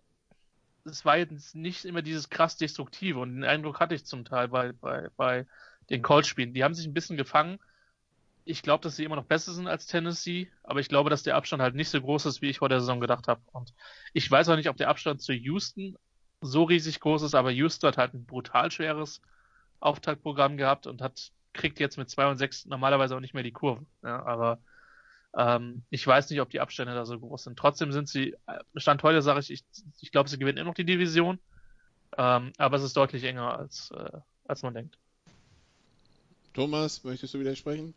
[0.86, 4.48] es war jetzt nicht immer dieses krass Destruktive und den Eindruck hatte ich zum Teil
[4.48, 5.46] bei, bei, bei
[5.90, 6.54] den Colts-Spielen.
[6.54, 7.60] Die haben sich ein bisschen gefangen.
[8.44, 11.36] Ich glaube, dass sie immer noch besser sind als Tennessee, aber ich glaube, dass der
[11.36, 13.42] Abstand halt nicht so groß ist, wie ich vor der Saison gedacht habe.
[13.52, 13.74] Und
[14.14, 15.98] ich weiß auch nicht, ob der Abstand zu Houston
[16.42, 19.22] so riesig groß ist, aber Houston hat halt ein brutal schweres
[19.80, 23.52] Auftaktprogramm gehabt und hat kriegt jetzt mit 2 und 6 normalerweise auch nicht mehr die
[23.52, 23.86] Kurve.
[24.04, 24.60] Ja, aber
[25.38, 27.58] ähm, ich weiß nicht, ob die Abstände da so groß sind.
[27.58, 29.64] Trotzdem sind sie, äh, Stand heute sage ich, ich,
[30.02, 31.40] ich glaube, sie gewinnen immer noch die Division,
[32.18, 34.98] ähm, aber es ist deutlich enger, als, äh, als man denkt.
[36.54, 37.94] Thomas, möchtest du widersprechen?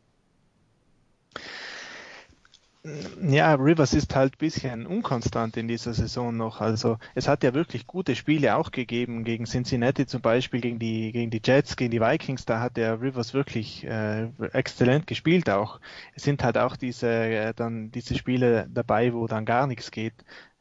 [3.22, 6.60] Ja, Rivers ist halt bisschen unkonstant in dieser Saison noch.
[6.60, 11.10] Also es hat ja wirklich gute Spiele auch gegeben, gegen Cincinnati zum Beispiel, gegen die,
[11.10, 15.80] gegen die Jets, gegen die Vikings, da hat der Rivers wirklich äh, exzellent gespielt auch.
[16.14, 20.14] Es sind halt auch diese, äh, dann diese Spiele dabei, wo dann gar nichts geht.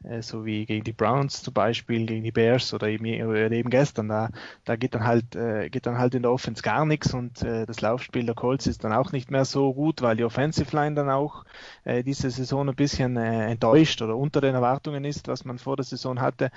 [0.04, 4.08] Äh, so wie gegen die Browns zum Beispiel, gegen die Bears oder eben, eben gestern,
[4.08, 4.30] da,
[4.64, 7.66] da geht dann halt, äh, geht dann halt in der Offense gar nichts und äh,
[7.66, 10.94] das Laufspiel der Colts ist dann auch nicht mehr so gut, weil die Offensive Line
[10.94, 11.44] dann auch
[11.84, 15.76] äh, diese Saison ein bisschen äh, enttäuscht oder unter den Erwartungen ist, was man vor
[15.76, 16.50] der Saison hatte.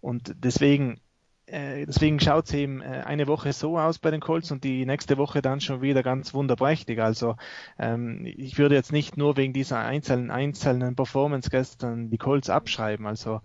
[0.00, 1.00] Und deswegen
[1.48, 5.16] deswegen schaut es eben äh, eine Woche so aus bei den Colts und die nächste
[5.16, 7.00] Woche dann schon wieder ganz wunderprächtig.
[7.00, 7.36] Also
[7.78, 13.06] ähm, ich würde jetzt nicht nur wegen dieser einzelnen, einzelnen Performance gestern die Colts abschreiben.
[13.06, 13.42] Also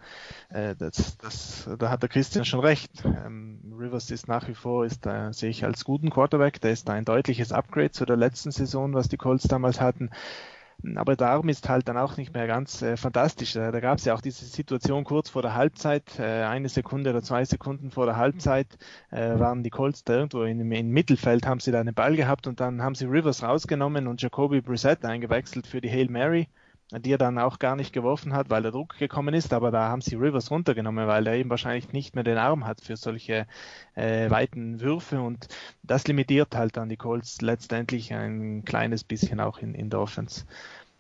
[0.50, 2.92] äh, das, das, da hat der Christian schon recht.
[3.06, 6.90] Ähm, Rivers ist nach wie vor, ist da sehe ich als guten Quarterback, der ist
[6.90, 10.10] ein deutliches Upgrade zu der letzten Saison, was die Colts damals hatten.
[10.96, 13.54] Aber darum ist halt dann auch nicht mehr ganz äh, fantastisch.
[13.54, 17.12] Da, da gab es ja auch diese Situation kurz vor der Halbzeit, äh, eine Sekunde
[17.12, 18.68] oder zwei Sekunden vor der Halbzeit
[19.12, 22.48] äh, waren die Colts da irgendwo in, in Mittelfeld, haben sie da einen Ball gehabt
[22.48, 26.48] und dann haben sie Rivers rausgenommen und Jacoby Brissett eingewechselt für die Hail Mary
[27.00, 29.90] die er dann auch gar nicht geworfen hat, weil der Druck gekommen ist, aber da
[29.90, 33.48] haben sie Rivers runtergenommen, weil er eben wahrscheinlich nicht mehr den Arm hat für solche
[33.96, 35.48] äh, weiten Würfe und
[35.84, 40.46] das limitiert halt dann die Colts letztendlich ein kleines bisschen auch in, in der Offense.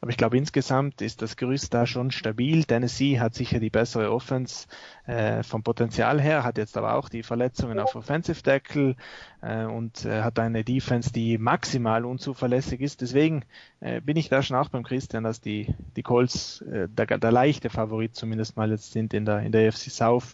[0.01, 2.63] Aber ich glaube, insgesamt ist das Gerüst da schon stabil.
[2.63, 4.65] Tennessee hat sicher die bessere Offense
[5.05, 8.95] äh, vom Potenzial her, hat jetzt aber auch die Verletzungen auf Offensive Tackle
[9.41, 13.01] äh, und äh, hat eine Defense, die maximal unzuverlässig ist.
[13.01, 13.45] Deswegen
[13.79, 17.31] äh, bin ich da schon auch beim Christian, dass die, die Colts äh, der, der
[17.31, 20.33] leichte Favorit zumindest mal jetzt sind in der, in der FC South,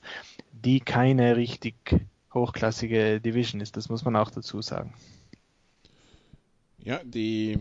[0.54, 1.76] die keine richtig
[2.34, 3.76] hochklassige Division ist.
[3.76, 4.94] Das muss man auch dazu sagen.
[6.78, 7.60] Ja, die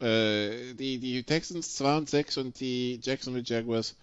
[0.00, 3.96] äh, die, die Texans 2 und 6 und die Jacksonville Jaguars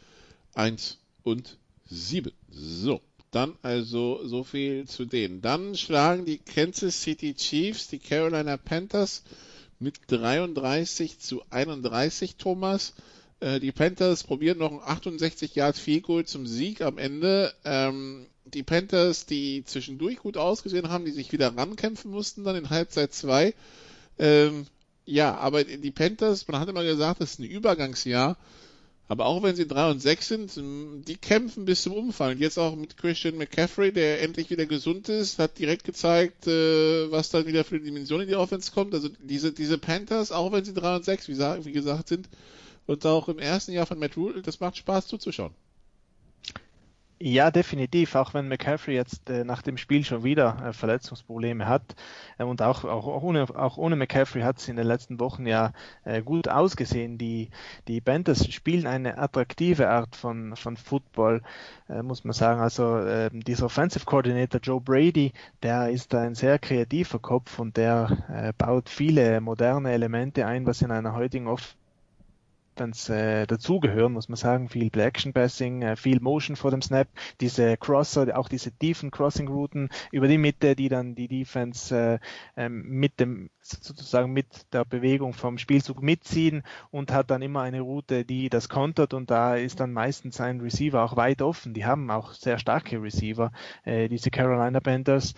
[0.53, 1.57] 1 und
[1.89, 2.31] 7.
[2.49, 5.41] So, dann also so viel zu denen.
[5.41, 9.23] Dann schlagen die Kansas City Chiefs die Carolina Panthers
[9.79, 12.93] mit 33 zu 31, Thomas.
[13.39, 17.53] Äh, die Panthers probieren noch ein 68 Yard Field Goal zum Sieg am Ende.
[17.63, 22.69] Ähm, die Panthers, die zwischendurch gut ausgesehen haben, die sich wieder rankämpfen mussten, dann in
[22.69, 23.53] Halbzeit 2.
[24.17, 24.67] Ähm,
[25.05, 28.37] ja, aber die Panthers, man hat immer gesagt, das ist ein Übergangsjahr.
[29.07, 32.31] Aber auch wenn sie 3 und 6 sind, die kämpfen bis zum Umfang.
[32.31, 37.11] Und jetzt auch mit Christian McCaffrey, der endlich wieder gesund ist, hat direkt gezeigt, äh,
[37.11, 38.95] was dann wieder für eine Dimension in die Offense kommt.
[38.95, 42.27] Also diese, diese Panthers, auch wenn sie 3 und 6, wie, wie gesagt, sind,
[42.87, 45.53] und auch im ersten Jahr von Matt Rule, das macht Spaß zuzuschauen.
[47.19, 48.13] Ja, definitiv.
[48.15, 51.95] Auch wenn McCaffrey jetzt äh, nach dem Spiel schon wieder äh, Verletzungsprobleme hat
[52.37, 55.71] äh, und auch, auch, ohne, auch ohne McCaffrey hat es in den letzten Wochen ja
[56.03, 57.17] äh, gut ausgesehen.
[57.17, 57.49] Die,
[57.87, 61.41] die Panthers spielen eine attraktive Art von, von Football,
[61.87, 62.59] äh, muss man sagen.
[62.59, 65.31] Also äh, dieser Offensive Coordinator Joe Brady,
[65.63, 70.81] der ist ein sehr kreativer Kopf und der äh, baut viele moderne Elemente ein, was
[70.81, 71.77] in einer heutigen Off
[72.75, 74.67] Offense äh, dazugehören, muss man sagen.
[74.67, 77.07] Viel Play-Action-Passing, äh, viel Motion vor dem Snap,
[77.39, 82.19] diese Crosser, auch diese tiefen Crossing-Routen über die Mitte, die dann die Defense äh,
[82.57, 87.81] ähm, mit dem sozusagen mit der Bewegung vom Spielzug mitziehen und hat dann immer eine
[87.81, 91.73] Route, die das kontert und da ist dann meistens ein Receiver auch weit offen.
[91.73, 93.51] Die haben auch sehr starke Receiver,
[93.83, 95.33] äh, diese Carolina Panthers,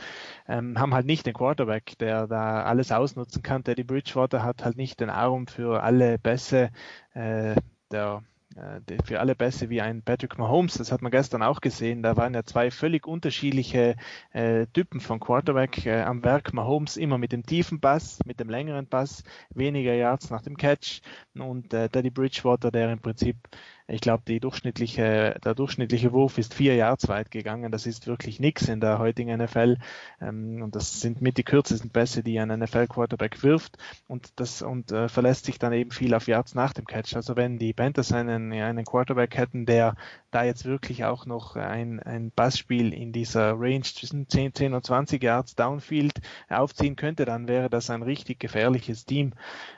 [0.48, 3.64] ähm, haben halt nicht den Quarterback, der da alles ausnutzen kann.
[3.64, 6.72] Teddy Bridgewater hat halt nicht den Arm für alle Pässe
[7.14, 7.56] äh,
[7.92, 8.24] der
[9.06, 10.76] für alle Pässe wie ein Patrick Mahomes.
[10.76, 12.02] Das hat man gestern auch gesehen.
[12.02, 13.96] Da waren ja zwei völlig unterschiedliche
[14.32, 16.54] äh, Typen von Quarterback äh, am Werk.
[16.54, 21.02] Mahomes immer mit dem tiefen Pass, mit dem längeren Pass, weniger Yards nach dem Catch
[21.36, 23.38] und äh, Teddy Bridgewater, der im Prinzip
[23.90, 27.72] Ich glaube, die durchschnittliche, der durchschnittliche Wurf ist vier Yards weit gegangen.
[27.72, 29.78] Das ist wirklich nichts in der heutigen NFL.
[30.20, 33.78] Ähm, und das sind mit die kürzesten Pässe, die ein NFL-Quarterback wirft.
[34.08, 37.16] Und das und äh, verlässt sich dann eben viel auf Yards nach dem Catch.
[37.16, 39.96] Also wenn die Panthers einen, einen Quarterback hätten, der
[40.32, 44.86] da jetzt wirklich auch noch ein, ein Passspiel in dieser Range zwischen 10, 10 und
[44.86, 46.20] 20 Yards Downfield
[46.50, 49.34] aufziehen könnte, dann wäre das ein richtig gefährliches Team.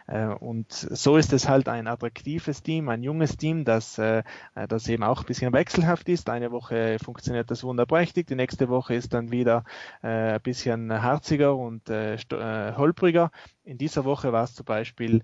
[0.10, 4.24] Äh, und so ist es halt ein attraktives Team, ein junges Team, das, äh,
[4.68, 6.30] das eben auch ein bisschen wechselhaft ist.
[6.30, 9.64] Eine Woche funktioniert das wunderprächtig, die nächste Woche ist dann wieder
[10.02, 13.32] äh, ein bisschen harziger und holpriger.
[13.64, 15.24] In dieser Woche war es zum Beispiel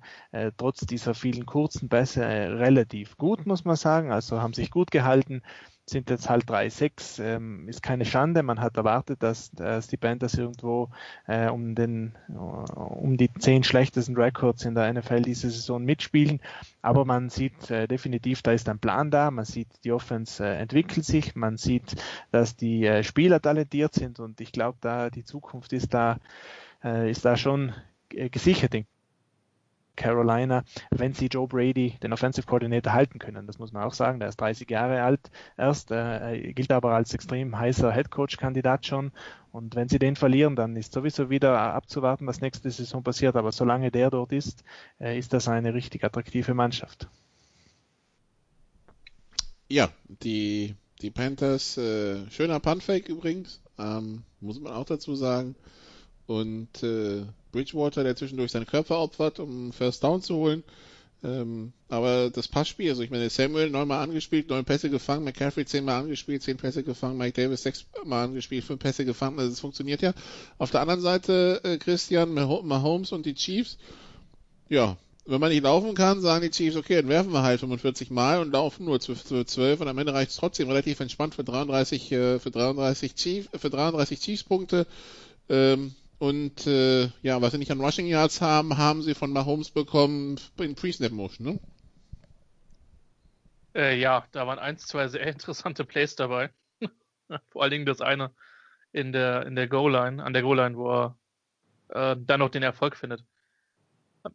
[0.58, 4.12] trotz dieser vielen kurzen Pässe relativ gut, muss man sagen.
[4.12, 5.42] Also haben sich gut gehalten
[5.88, 8.42] sind jetzt halt 3-6, ähm, ist keine Schande.
[8.42, 10.90] Man hat erwartet, dass, dass die Panthers irgendwo
[11.28, 16.42] äh, um, den, um die zehn schlechtesten Records in der NFL diese Saison mitspielen.
[16.82, 19.30] Aber man sieht äh, definitiv, da ist ein Plan da.
[19.30, 21.36] Man sieht, die Offense äh, entwickelt sich.
[21.36, 21.96] Man sieht,
[22.32, 24.20] dass die äh, Spieler talentiert sind.
[24.20, 26.18] Und ich glaube, da die Zukunft ist da,
[26.84, 27.74] äh, ist da schon
[28.12, 28.88] äh, gesichert in
[29.96, 33.48] Carolina, wenn sie Joe Brady, den Offensive Coordinator, halten können.
[33.48, 34.20] Das muss man auch sagen.
[34.20, 38.86] Der ist 30 Jahre alt erst, äh, gilt aber als extrem heißer Head Coach Kandidat
[38.86, 39.12] schon.
[39.52, 43.36] Und wenn sie den verlieren, dann ist sowieso wieder abzuwarten, was nächste Saison passiert.
[43.36, 44.64] Aber solange der dort ist,
[45.00, 47.08] äh, ist das eine richtig attraktive Mannschaft.
[49.68, 55.56] Ja, die, die Panthers, äh, schöner Punfake übrigens, ähm, muss man auch dazu sagen.
[56.28, 57.24] Und äh,
[57.56, 60.64] Bridgewater, der zwischendurch seinen Körper opfert, um First Down zu holen.
[61.24, 66.02] Ähm, aber das Passspiel, also ich meine, Samuel neunmal angespielt, neun Pässe gefangen, McCaffrey zehnmal
[66.02, 70.14] angespielt, zehn Pässe gefangen, Mike Davis sechsmal angespielt, fünf Pässe gefangen, also es funktioniert ja.
[70.60, 73.78] Auf der anderen Seite, äh, Christian, Mahomes und die Chiefs,
[74.70, 78.12] ja, wenn man nicht laufen kann, sagen die Chiefs, okay, dann werfen wir halt 45
[78.12, 81.44] Mal und laufen nur 12, 12 und am Ende reicht es trotzdem relativ entspannt für
[81.44, 84.86] 33, äh, für 33 Chiefs, für 33 Chiefs Punkte.
[85.50, 89.72] Ähm, und äh, ja, was sie nicht an Rushing Yards haben, haben sie von Mahomes
[89.72, 91.60] bekommen in Pre-Snap Motion, ne?
[93.74, 96.52] Äh, ja, da waren eins, zwei sehr interessante Plays dabei.
[97.50, 98.32] Vor allen Dingen das eine
[98.94, 101.18] in der in der Goal-Line, an der Goal-Line, wo er
[101.90, 103.24] äh, dann noch den Erfolg findet.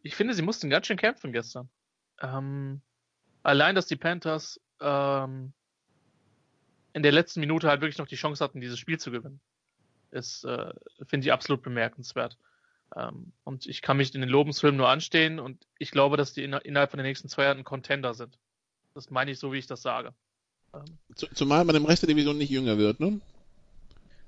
[0.03, 1.69] Ich finde, sie mussten ganz schön kämpfen gestern.
[2.21, 2.81] Ähm,
[3.41, 5.51] allein, dass die Panthers ähm,
[6.93, 9.41] in der letzten Minute halt wirklich noch die Chance hatten, dieses Spiel zu gewinnen
[10.11, 10.73] ist, äh,
[11.05, 12.37] finde ich absolut bemerkenswert.
[12.95, 16.43] Ähm, und ich kann mich in den Lobensfilmen nur anstehen und ich glaube, dass die
[16.43, 18.37] in, innerhalb von den nächsten zwei Jahren ein Contender sind.
[18.93, 20.13] Das meine ich so, wie ich das sage.
[20.73, 23.19] Ähm, Zumal man im Rest der Division nicht jünger wird, ne?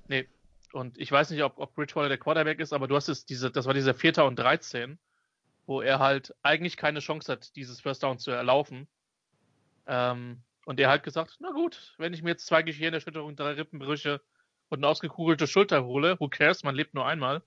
[0.08, 0.28] Nee.
[0.72, 3.52] Und ich weiß nicht, ob, ob Bridgewater der Quarterback ist, aber du hast es diese,
[3.52, 4.98] das war dieser Vierter und 13,
[5.68, 8.88] wo er halt eigentlich keine Chance hat, dieses First Down zu erlaufen.
[9.86, 13.52] Ähm, und er hat gesagt, na gut, wenn ich mir jetzt zwei Gehirnerschütterungen und drei
[13.52, 14.22] Rippenbrüche
[14.74, 17.44] und eine ausgekugelte Schulter hole, who cares, man lebt nur einmal.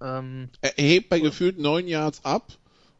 [0.00, 2.52] Ähm, er hebt bei gefühlt neun Yards ab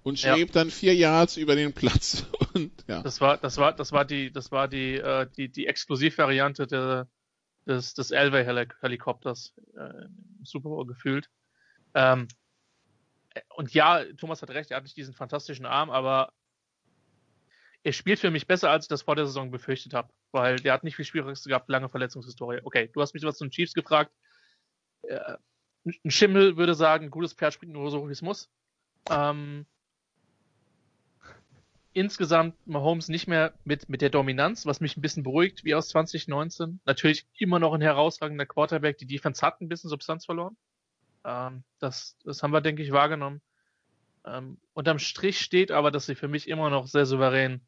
[0.03, 0.62] und schwebt ja.
[0.62, 2.26] dann vier Yards über den Platz.
[2.55, 3.03] Und, ja.
[3.03, 7.07] Das war, das war, das war die, das war die, äh, die, die Exklusivvariante der,
[7.66, 10.07] des, des Elway-Helikopters äh,
[10.38, 11.28] im Super Bowl gefühlt.
[11.94, 12.26] Ähm,
[13.55, 16.32] und ja, Thomas hat recht, er hat nicht diesen fantastischen Arm, aber
[17.89, 20.74] er spielt für mich besser, als ich das vor der Saison befürchtet habe, weil der
[20.74, 22.61] hat nicht viel Spielpraxis gehabt, lange Verletzungshistorie.
[22.62, 24.12] Okay, du hast mich was zu den Chiefs gefragt.
[25.05, 25.39] Äh,
[25.86, 28.51] ein Schimmel würde sagen, gutes Pferd springt nur so, wie es muss.
[29.09, 29.64] Ähm,
[31.95, 35.89] insgesamt Mahomes nicht mehr mit, mit der Dominanz, was mich ein bisschen beruhigt, wie aus
[35.89, 36.80] 2019.
[36.84, 38.99] Natürlich immer noch ein herausragender Quarterback.
[38.99, 40.59] Die Defense hat ein bisschen Substanz verloren.
[41.24, 43.41] Ähm, das, das haben wir, denke ich, wahrgenommen.
[44.26, 47.62] Ähm, unterm Strich steht aber, dass sie für mich immer noch sehr souverän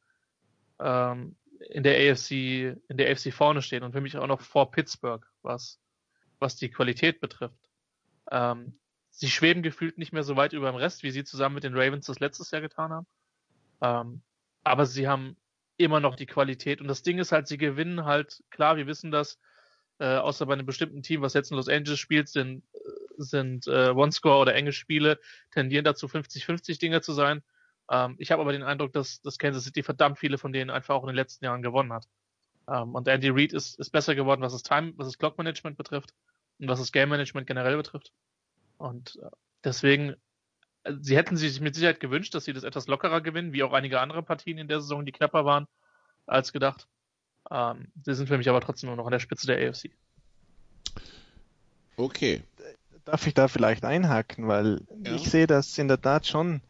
[0.80, 1.36] ähm,
[1.68, 5.24] in der AFC, in der AFC vorne stehen und für mich auch noch vor Pittsburgh,
[5.42, 5.78] was,
[6.38, 7.68] was die Qualität betrifft.
[8.30, 8.78] Ähm,
[9.10, 11.76] sie schweben gefühlt nicht mehr so weit über dem Rest, wie sie zusammen mit den
[11.76, 13.06] Ravens das letztes Jahr getan haben.
[13.82, 14.22] Ähm,
[14.64, 15.36] aber sie haben
[15.76, 19.10] immer noch die Qualität und das Ding ist halt, sie gewinnen halt, klar, wir wissen
[19.10, 19.38] das,
[19.98, 22.64] äh, außer bei einem bestimmten Team, was jetzt in Los Angeles spielt, sind,
[23.16, 25.18] sind äh, One-Score oder enge Spiele,
[25.50, 27.42] tendieren dazu 50-50 Dinge zu sein.
[27.90, 30.94] Ähm, ich habe aber den Eindruck, dass, dass Kansas City verdammt viele von denen einfach
[30.94, 32.06] auch in den letzten Jahren gewonnen hat.
[32.68, 35.76] Ähm, und Andy Reid ist, ist besser geworden, was das Time, was das Clock Management
[35.76, 36.14] betrifft
[36.58, 38.12] und was das Game Management generell betrifft.
[38.78, 39.30] Und äh,
[39.64, 40.14] deswegen,
[40.84, 43.72] äh, sie hätten sich mit Sicherheit gewünscht, dass sie das etwas lockerer gewinnen, wie auch
[43.72, 45.66] einige andere Partien in der Saison, die knapper waren
[46.26, 46.86] als gedacht.
[47.50, 49.90] Ähm, sie sind für mich aber trotzdem nur noch an der Spitze der AFC.
[51.96, 52.44] Okay.
[53.04, 55.14] Darf ich da vielleicht einhaken, weil ja.
[55.14, 56.60] ich sehe das in der Tat schon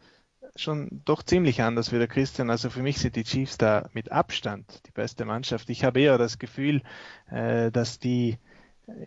[0.61, 2.51] schon doch ziemlich anders wie der Christian.
[2.51, 5.71] Also für mich sind die Chiefs da mit Abstand die beste Mannschaft.
[5.71, 6.83] Ich habe eher das Gefühl,
[7.31, 8.39] äh, dass die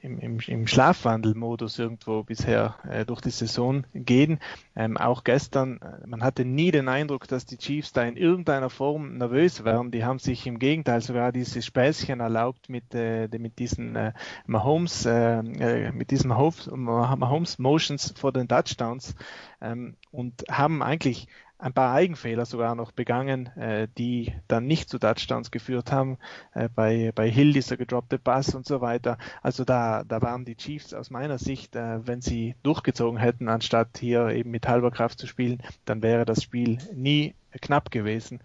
[0.01, 4.39] im, im, im Schlafwandelmodus irgendwo bisher äh, durch die Saison gehen.
[4.76, 8.70] Ähm, auch gestern, äh, man hatte nie den Eindruck, dass die Chiefs da in irgendeiner
[8.70, 9.91] Form nervös wären.
[9.91, 14.14] Die haben sich im Gegenteil sogar dieses Späßchen erlaubt mit, äh, mit diesen äh,
[14.45, 19.16] Mahomes, äh, äh mit diesen Mahomes, Mahomes Motions vor den Touchdowns
[19.62, 21.28] ähm, und haben eigentlich
[21.64, 26.18] ein paar Eigenfehler sogar noch begangen, äh, die dann nicht zu Touchdowns geführt haben.
[26.53, 29.18] Äh, bei, bei Hill dieser gedroppte Pass und so weiter.
[29.41, 33.97] Also da, da waren die Chiefs aus meiner Sicht, äh, wenn sie durchgezogen hätten, anstatt
[33.97, 38.41] hier eben mit halber Kraft zu spielen, dann wäre das Spiel nie knapp gewesen.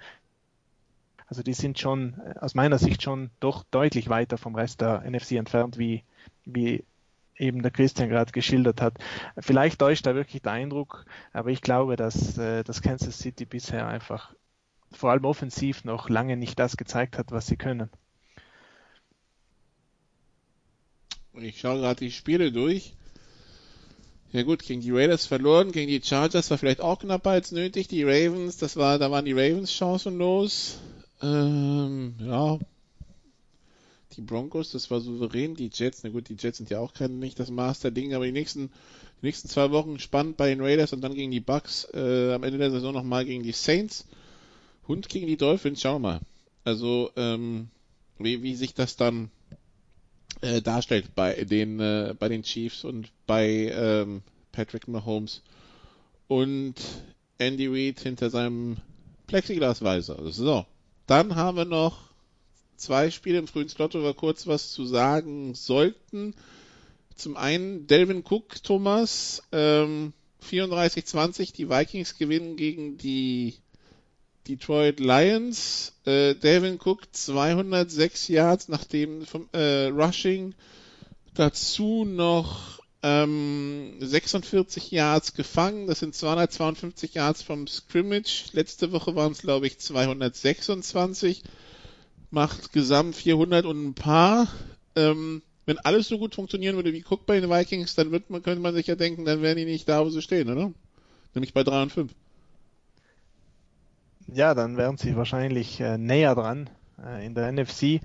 [1.27, 5.03] Also die sind schon äh, aus meiner Sicht schon doch deutlich weiter vom Rest der
[5.11, 6.05] NFC entfernt, wie,
[6.45, 6.85] wie
[7.39, 8.99] eben der Christian gerade geschildert hat.
[9.39, 13.87] Vielleicht täuscht da wirklich der Eindruck, aber ich glaube, dass, äh, dass Kansas City bisher
[13.87, 14.35] einfach
[14.91, 17.91] vor allem offensiv noch lange nicht das gezeigt hat, was sie können.
[21.35, 22.95] Ich schaue gerade die Spiele durch.
[24.33, 27.89] Ja gut, gegen die Raiders verloren, gegen die Chargers war vielleicht auch knapper als nötig.
[27.89, 30.81] Die Ravens, das war, da waren die Ravens chancenlos.
[31.23, 32.59] Ähm, ja,
[34.19, 35.55] die Broncos, das war souverän.
[35.55, 38.33] Die Jets, na gut, die Jets sind ja auch kein, nicht das Master-Ding, aber die
[38.33, 38.71] nächsten,
[39.23, 42.43] die nächsten zwei Wochen spannend bei den Raiders und dann gegen die Bucks, äh, am
[42.43, 44.07] Ende der Saison nochmal gegen die Saints
[44.87, 46.21] und gegen die Dolphins, schauen wir mal.
[46.65, 47.69] Also, ähm,
[48.19, 49.31] wie, wie sich das dann
[50.41, 55.43] äh, darstellt bei den, äh, bei den Chiefs und bei ähm, Patrick Mahomes
[56.27, 56.75] und
[57.39, 58.79] Andy Reid hinter seinem
[59.29, 60.33] Plexiglasweiser.
[60.33, 60.67] So,
[61.07, 62.08] dann haben wir noch
[62.79, 66.35] zwei Spiele im frühen Slot, wir kurz was zu sagen sollten.
[67.15, 70.13] Zum einen Delvin Cook, Thomas, ähm,
[70.49, 73.55] 34-20, die Vikings gewinnen gegen die
[74.47, 75.93] Detroit Lions.
[76.05, 80.55] Äh, Delvin Cook 206 Yards nach dem vom äh, Rushing.
[81.35, 85.87] Dazu noch ähm, 46 Yards gefangen.
[85.87, 88.47] Das sind 252 Yards vom Scrimmage.
[88.53, 91.43] Letzte Woche waren es, glaube ich, 226
[92.31, 94.49] macht gesamt 400 und ein paar.
[94.97, 98.43] Ähm, wenn alles so gut funktionieren würde wie Cook bei den Vikings, dann wird man,
[98.43, 100.73] könnte man sich ja denken, dann wären die nicht da, wo sie stehen, oder?
[101.35, 102.15] Nämlich bei 3 und 5.
[104.33, 106.71] Ja, dann wären sie wahrscheinlich äh, näher dran
[107.03, 108.01] äh, in der NFC.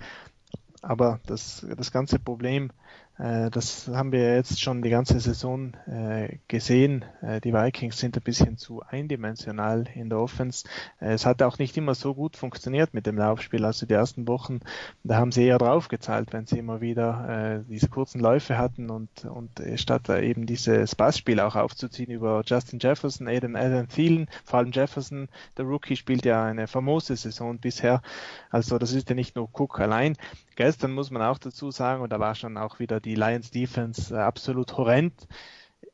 [0.82, 2.72] Aber das, das ganze Problem
[3.18, 7.06] das haben wir jetzt schon die ganze Saison äh, gesehen.
[7.22, 10.68] Äh, die Vikings sind ein bisschen zu eindimensional in der Offense.
[11.00, 13.66] Es hat auch nicht immer so gut funktioniert mit dem Laufspiel.
[13.66, 14.62] Also die ersten Wochen,
[15.04, 19.50] da haben sie eher draufgezahlt, wenn sie immer wieder diese kurzen Läufe hatten und, und
[19.76, 25.30] statt eben dieses Passspiel auch aufzuziehen über Justin Jefferson, Adam, Adam Thielen, vor allem Jefferson,
[25.58, 28.02] der Rookie spielt ja eine famose Saison bisher.
[28.50, 30.16] Also das ist ja nicht nur Cook allein.
[30.56, 34.16] Gestern muss man auch dazu sagen, und da war schon auch wieder die Lions Defense
[34.16, 35.28] äh, absolut horrend,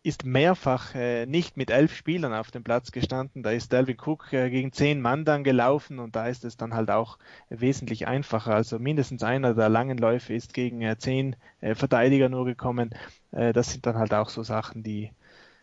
[0.01, 3.43] ist mehrfach äh, nicht mit elf Spielern auf dem Platz gestanden.
[3.43, 6.73] Da ist Delvin Cook äh, gegen zehn Mann dann gelaufen und da ist es dann
[6.73, 7.17] halt auch
[7.49, 8.55] wesentlich einfacher.
[8.55, 12.91] Also mindestens einer der langen Läufe ist gegen äh, zehn äh, Verteidiger nur gekommen.
[13.31, 15.11] Äh, das sind dann halt auch so Sachen, die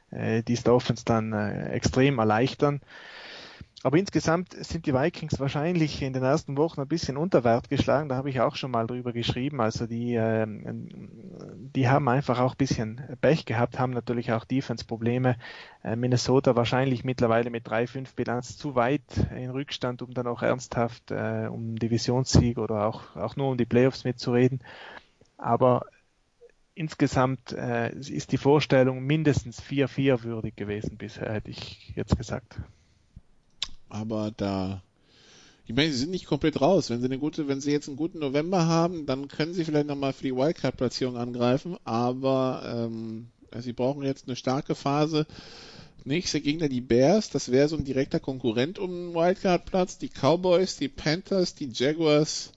[0.08, 2.80] die Dolphins dann extrem erleichtern.
[3.86, 8.08] Aber insgesamt sind die Vikings wahrscheinlich in den ersten Wochen ein bisschen unter Wert geschlagen.
[8.08, 9.60] Da habe ich auch schon mal drüber geschrieben.
[9.60, 15.36] Also die, äh, die haben einfach auch ein bisschen Pech gehabt, haben natürlich auch Defense-Probleme.
[15.84, 19.04] Äh, Minnesota wahrscheinlich mittlerweile mit 3-5 Bilanz zu weit
[19.36, 23.66] in Rückstand, um dann auch ernsthaft äh, um Divisionssieg oder auch, auch nur um die
[23.66, 24.62] Playoffs mitzureden.
[25.38, 25.86] Aber
[26.74, 32.58] insgesamt äh, ist die Vorstellung mindestens 4-4 würdig gewesen bisher, hätte ich jetzt gesagt
[33.88, 34.82] aber da,
[35.66, 36.90] ich meine, sie sind nicht komplett raus.
[36.90, 39.86] Wenn sie eine gute, wenn sie jetzt einen guten November haben, dann können sie vielleicht
[39.86, 43.28] nochmal für die Wildcard-Platzierung angreifen, aber ähm,
[43.58, 45.26] sie brauchen jetzt eine starke Phase.
[46.04, 49.98] Nächster Gegner die Bears, das wäre so ein direkter Konkurrent um den Wildcard-Platz.
[49.98, 52.52] Die Cowboys, die Panthers, die Jaguars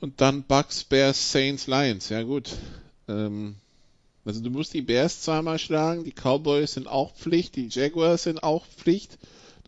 [0.00, 2.10] und dann Bucks, Bears, Saints, Lions.
[2.10, 2.52] Ja gut.
[3.08, 3.56] Ähm,
[4.24, 8.42] also du musst die Bears zweimal schlagen, die Cowboys sind auch Pflicht, die Jaguars sind
[8.42, 9.18] auch Pflicht.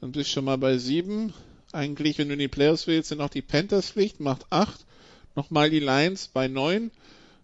[0.00, 1.32] Dann bist du schon mal bei sieben.
[1.72, 4.86] Eigentlich, wenn du in die Playoffs willst, sind auch die Panthers Pflicht, macht acht.
[5.34, 6.90] Nochmal die Lions bei neun.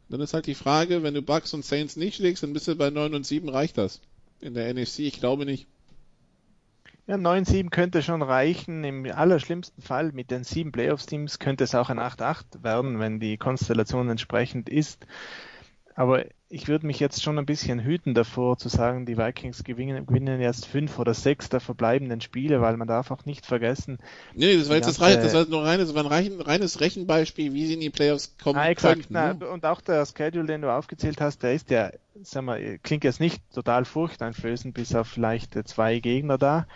[0.08, 2.76] Dann ist halt die Frage, wenn du Bucks und Saints nicht schlägst, dann bist du
[2.76, 4.00] bei neun und sieben, reicht das?
[4.40, 5.00] In der NFC?
[5.00, 5.66] Ich glaube nicht.
[7.06, 8.84] Ja, 9-7 könnte schon reichen.
[8.84, 13.38] Im allerschlimmsten Fall mit den sieben Playoffs-Teams könnte es auch ein 8-8 werden, wenn die
[13.38, 15.06] Konstellation entsprechend ist.
[15.94, 20.04] Aber ich würde mich jetzt schon ein bisschen hüten davor zu sagen, die Vikings gewinnen,
[20.04, 23.98] gewinnen jetzt fünf oder sechs der verbleibenden Spiele, weil man darf auch nicht vergessen.
[24.34, 27.74] Nee, das war jetzt das, das war nur reines, war ein reines Rechenbeispiel, wie sie
[27.74, 29.14] in die Playoffs kommen ah, exakt, könnten.
[29.14, 29.48] Na, ne?
[29.48, 31.90] und auch der Schedule, den du aufgezählt hast, der ist ja,
[32.22, 36.66] sag mal, klingt jetzt nicht total furchteinflößend, bis auf vielleicht zwei Gegner da,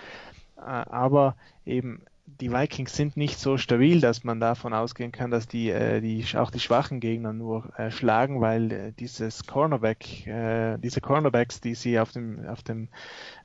[0.56, 5.46] äh, aber eben die Vikings sind nicht so stabil, dass man davon ausgehen kann, dass
[5.46, 10.76] die, äh, die auch die schwachen Gegner nur äh, schlagen, weil äh, dieses Cornerback, äh,
[10.78, 12.88] diese Cornerbacks, die sie auf dem auf dem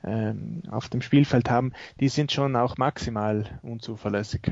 [0.03, 4.51] ähm, auf dem Spielfeld haben, die sind schon auch maximal unzuverlässig.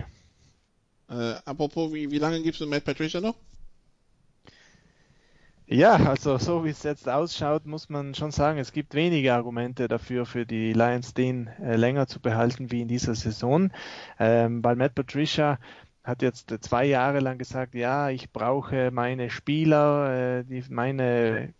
[1.09, 3.35] Äh, apropos, wie, wie lange gibst du Matt Patricia noch?
[5.71, 9.87] Ja, also so wie es jetzt ausschaut, muss man schon sagen, es gibt wenige Argumente
[9.87, 13.71] dafür, für die Lions den äh, länger zu behalten wie in dieser Saison,
[14.17, 15.59] ähm, weil Matt Patricia
[16.03, 21.53] hat jetzt zwei Jahre lang gesagt, ja, ich brauche meine Spieler, äh, die, meine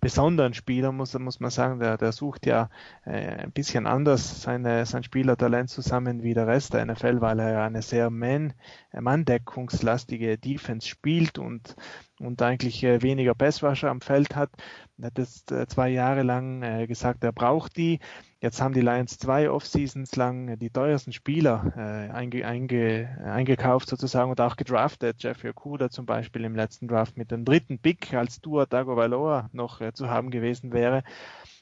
[0.00, 1.80] besonderen Spieler, muss, muss man sagen.
[1.80, 2.68] Der, der sucht ja
[3.04, 7.62] äh, ein bisschen anders seine, sein Spielertalent zusammen wie der Rest der NFL, weil er
[7.62, 8.52] eine sehr man,
[8.92, 11.76] Manndeckungslastige Defense spielt und,
[12.20, 14.50] und eigentlich äh, weniger Passwasher am Feld hat.
[14.98, 18.00] Er hat jetzt äh, zwei Jahre lang äh, gesagt, er braucht die.
[18.44, 24.30] Jetzt haben die Lions zwei Off-Seasons lang die teuersten Spieler äh, einge, einge, eingekauft sozusagen
[24.30, 25.22] und auch gedraftet.
[25.22, 29.80] Jeffrey Okuda zum Beispiel im letzten Draft mit dem dritten Pick als Tua Tagovailoa noch
[29.80, 31.04] äh, zu haben gewesen wäre.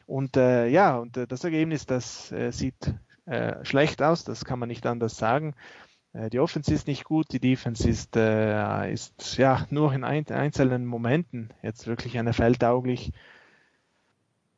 [0.07, 2.93] Und äh, ja, und äh, das Ergebnis, das äh, sieht
[3.26, 5.55] äh, schlecht aus, das kann man nicht anders sagen.
[6.12, 10.26] Äh, die Offense ist nicht gut, die Defense ist, äh, ist ja nur in ein,
[10.26, 13.12] einzelnen Momenten jetzt wirklich eine feldtauglich.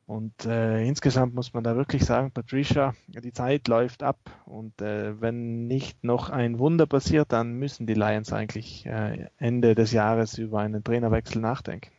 [0.07, 5.19] Und äh, insgesamt muss man da wirklich sagen, Patricia, die Zeit läuft ab und äh,
[5.19, 10.37] wenn nicht noch ein Wunder passiert, dann müssen die Lions eigentlich äh, Ende des Jahres
[10.37, 11.89] über einen Trainerwechsel nachdenken.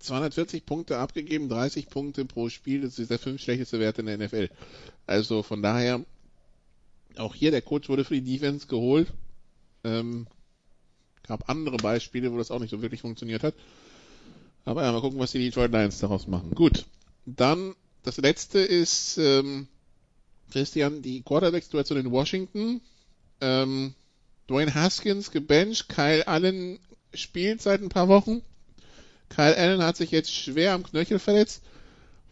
[0.00, 4.18] 240 Punkte abgegeben, 30 Punkte pro Spiel, das ist der fünf schlechteste Wert in der
[4.18, 4.50] NFL.
[5.06, 6.04] Also von daher,
[7.16, 9.10] auch hier der Coach wurde für die Defense geholt.
[9.84, 10.26] Ähm,
[11.26, 13.54] gab andere Beispiele, wo das auch nicht so wirklich funktioniert hat.
[14.64, 16.54] Aber ja, mal gucken, was die Detroit Lions daraus machen.
[16.54, 16.86] Gut,
[17.26, 19.66] dann das letzte ist, ähm,
[20.50, 22.80] Christian, die Quarterback-Situation in Washington.
[23.40, 23.94] Ähm,
[24.48, 26.78] Dwayne Haskins gebencht, Kyle Allen
[27.14, 28.42] spielt seit ein paar Wochen.
[29.30, 31.62] Kyle Allen hat sich jetzt schwer am Knöchel verletzt,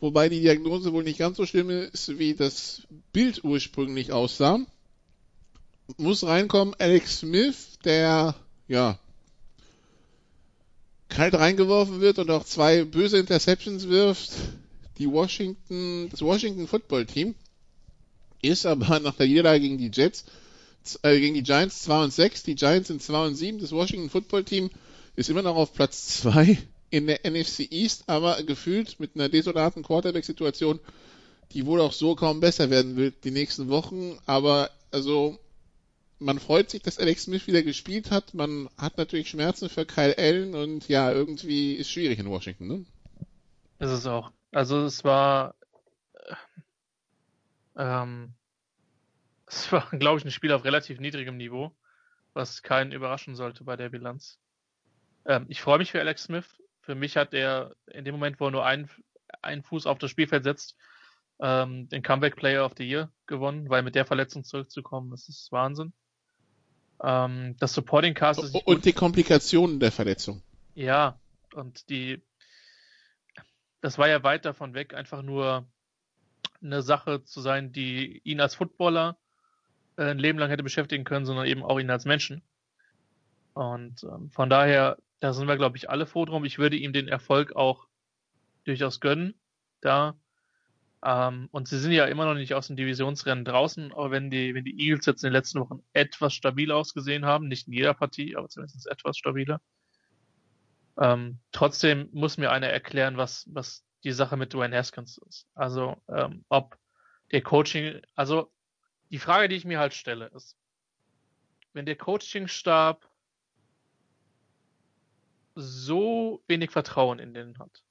[0.00, 4.60] wobei die Diagnose wohl nicht ganz so schlimm ist, wie das Bild ursprünglich aussah.
[5.96, 8.34] Muss reinkommen Alex Smith, der
[8.68, 8.98] ja
[11.12, 14.32] kalt reingeworfen wird und auch zwei böse Interceptions wirft.
[14.98, 17.34] Die Washington, das Washington Football Team
[18.40, 20.24] ist aber nach der Niederlage gegen die Jets,
[21.02, 24.10] äh, gegen die Giants 2 und 6, die Giants sind 2 und 7, das Washington
[24.10, 24.70] Football Team
[25.14, 26.58] ist immer noch auf Platz 2
[26.90, 30.80] in der NFC East, aber gefühlt mit einer desolaten Quarterback-Situation,
[31.52, 35.38] die wohl auch so kaum besser werden wird die nächsten Wochen, aber also
[36.24, 38.34] man freut sich, dass Alex Smith wieder gespielt hat.
[38.34, 42.84] Man hat natürlich Schmerzen für Kyle Allen und ja, irgendwie ist schwierig in Washington, ne?
[43.78, 44.30] Ist es auch.
[44.52, 45.54] Also es war,
[47.76, 48.34] ähm,
[49.46, 51.72] es war, glaube ich, ein Spiel auf relativ niedrigem Niveau,
[52.32, 54.38] was keinen überraschen sollte bei der Bilanz.
[55.24, 56.62] Ähm, ich freue mich für Alex Smith.
[56.80, 58.88] Für mich hat er in dem Moment, wo er nur einen,
[59.40, 60.76] einen Fuß auf das Spielfeld setzt,
[61.40, 65.50] ähm, den Comeback Player of the Year gewonnen, weil mit der Verletzung zurückzukommen, das ist
[65.52, 65.92] Wahnsinn.
[67.02, 68.54] Ähm, das Supporting Cast ist.
[68.54, 68.84] Und gut.
[68.84, 70.42] die Komplikationen der Verletzung.
[70.74, 71.18] Ja,
[71.54, 72.22] und die.
[73.80, 75.66] Das war ja weit davon weg, einfach nur
[76.62, 79.18] eine Sache zu sein, die ihn als Footballer
[79.96, 82.42] äh, ein Leben lang hätte beschäftigen können, sondern eben auch ihn als Menschen.
[83.54, 86.44] Und ähm, von daher, da sind wir, glaube ich, alle froh drum.
[86.44, 87.86] Ich würde ihm den Erfolg auch
[88.64, 89.34] durchaus gönnen,
[89.80, 90.14] da
[91.04, 94.54] ähm, und sie sind ja immer noch nicht aus dem Divisionsrennen draußen, aber wenn die,
[94.54, 97.94] wenn die Eagles jetzt in den letzten Wochen etwas stabil ausgesehen haben, nicht in jeder
[97.94, 99.60] Partie, aber zumindest etwas stabiler.
[101.00, 105.48] Ähm, trotzdem muss mir einer erklären, was, was die Sache mit Dwayne Haskins ist.
[105.54, 106.76] Also, ähm, ob
[107.32, 108.52] der Coaching, also
[109.10, 110.56] die Frage, die ich mir halt stelle, ist,
[111.72, 113.08] wenn der Coachingstab
[115.54, 117.82] so wenig Vertrauen in den hat,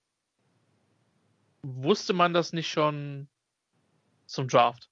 [1.63, 3.27] wusste man das nicht schon
[4.25, 4.89] zum Draft?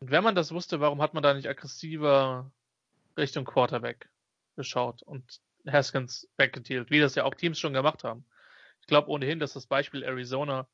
[0.00, 2.50] Und wenn man das wusste, warum hat man da nicht aggressiver
[3.16, 4.08] Richtung Quarterback
[4.56, 8.24] geschaut und Haskins weggedealt, wie das ja auch Teams schon gemacht haben?
[8.80, 10.66] Ich glaube ohnehin, dass das Beispiel Arizona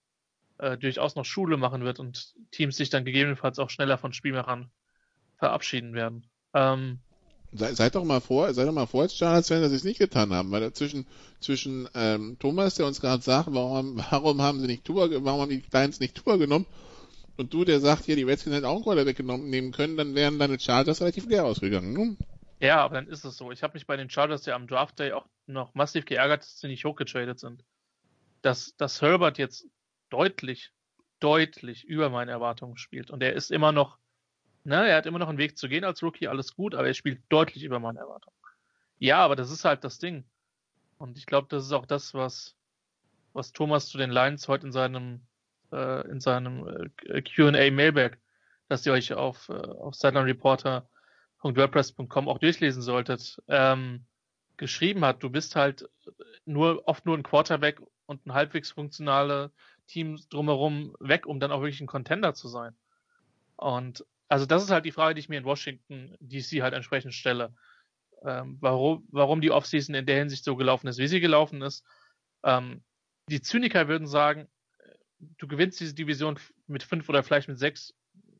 [0.58, 4.70] äh, durchaus noch Schule machen wird und Teams sich dann gegebenenfalls auch schneller von Spielmachern
[5.38, 6.30] verabschieden werden.
[6.54, 7.00] Ähm,
[7.56, 9.98] Sei, seid doch mal vor, seid doch mal vor als Charlotte-Fan, dass sie es nicht
[9.98, 11.06] getan haben, weil zwischen,
[11.40, 15.50] zwischen ähm, Thomas, der uns gerade sagt, warum, warum haben sie nicht Tour, warum haben
[15.50, 16.66] die Giants nicht Tour genommen,
[17.36, 20.14] und du, der sagt, hier, die Redskins hätten auch einen Quarterback genommen nehmen können, dann
[20.14, 21.92] wären deine Chargers relativ leer ausgegangen.
[21.92, 22.16] Ne?
[22.60, 23.52] Ja, aber dann ist es so.
[23.52, 26.58] Ich habe mich bei den Chargers ja am Draft Day auch noch massiv geärgert, dass
[26.58, 27.62] sie nicht hochgetradet sind.
[28.40, 29.66] Dass, dass Herbert jetzt
[30.08, 30.72] deutlich,
[31.20, 33.10] deutlich über meine Erwartungen spielt.
[33.10, 33.98] Und er ist immer noch,
[34.66, 36.94] ne, er hat immer noch einen Weg zu gehen als Rookie, alles gut, aber er
[36.94, 38.36] spielt deutlich über meine Erwartungen.
[38.98, 40.24] Ja, aber das ist halt das Ding.
[40.98, 42.56] Und ich glaube, das ist auch das, was,
[43.32, 45.20] was Thomas zu den Lions heute in seinem,
[45.72, 48.18] äh, in seinem äh, Q&A Mailback,
[48.68, 50.88] dass ihr euch auf, äh, auf Sideline Reporter
[51.42, 54.04] wordpress.com auch durchlesen solltet, ähm,
[54.56, 55.88] geschrieben hat, du bist halt
[56.44, 59.52] nur oft nur ein Quarterback und ein halbwegs funktionale
[59.86, 62.74] Team drumherum weg, um dann auch wirklich ein Contender zu sein.
[63.54, 67.14] Und also das ist halt die Frage, die ich mir in Washington DC halt entsprechend
[67.14, 67.54] stelle.
[68.24, 71.84] Ähm, warum, warum die Offseason in der Hinsicht so gelaufen ist, wie sie gelaufen ist.
[72.44, 72.82] Ähm,
[73.28, 74.48] die Zyniker würden sagen,
[75.38, 77.94] du gewinnst diese Division mit fünf oder vielleicht mit sechs,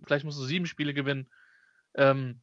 [0.05, 1.29] vielleicht musst du sieben Spiele gewinnen.
[1.95, 2.41] Ähm,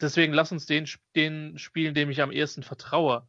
[0.00, 3.28] deswegen lass uns den, den spielen, dem ich am ehesten vertraue.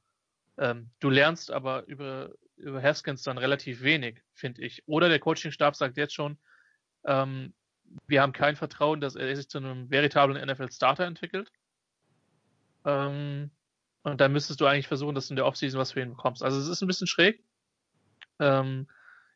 [0.57, 4.83] Ähm, du lernst aber über, über Haskins dann relativ wenig, finde ich.
[4.87, 6.37] Oder der Coachingstab sagt jetzt schon,
[7.05, 7.53] ähm,
[8.07, 11.51] wir haben kein Vertrauen, dass er sich zu einem veritablen NFL-Starter entwickelt.
[12.85, 13.51] Ähm,
[14.03, 16.43] und dann müsstest du eigentlich versuchen, dass du in der Offseason was für ihn bekommst.
[16.43, 17.43] Also es ist ein bisschen schräg.
[18.39, 18.87] Ähm,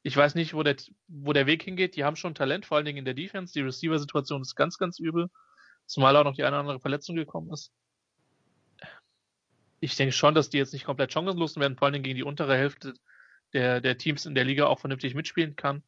[0.04, 0.76] ich weiß nicht, wo der,
[1.08, 1.96] wo der Weg hingeht.
[1.96, 3.54] Die haben schon Talent, vor allen Dingen in der Defense.
[3.54, 5.30] Die Receiver-Situation ist ganz, ganz übel.
[5.86, 7.72] Zumal auch noch die eine oder andere Verletzung gekommen ist.
[9.80, 12.24] Ich denke schon, dass die jetzt nicht komplett chancenlos werden, vor allen Dingen gegen die
[12.24, 12.94] untere Hälfte
[13.54, 15.84] der, der Teams in der Liga auch vernünftig mitspielen kann.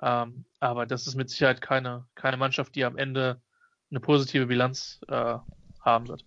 [0.00, 3.40] Ähm, aber das ist mit Sicherheit keine, keine Mannschaft, die am Ende
[3.90, 5.36] eine positive Bilanz äh,
[5.80, 6.24] haben wird.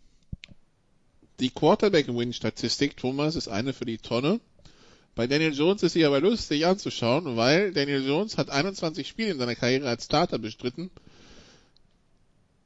[1.39, 4.39] Die Quarterback-Win-Statistik, Thomas, ist eine für die Tonne.
[5.15, 9.39] Bei Daniel Jones ist sie aber lustig anzuschauen, weil Daniel Jones hat 21 Spiele in
[9.39, 10.91] seiner Karriere als Starter bestritten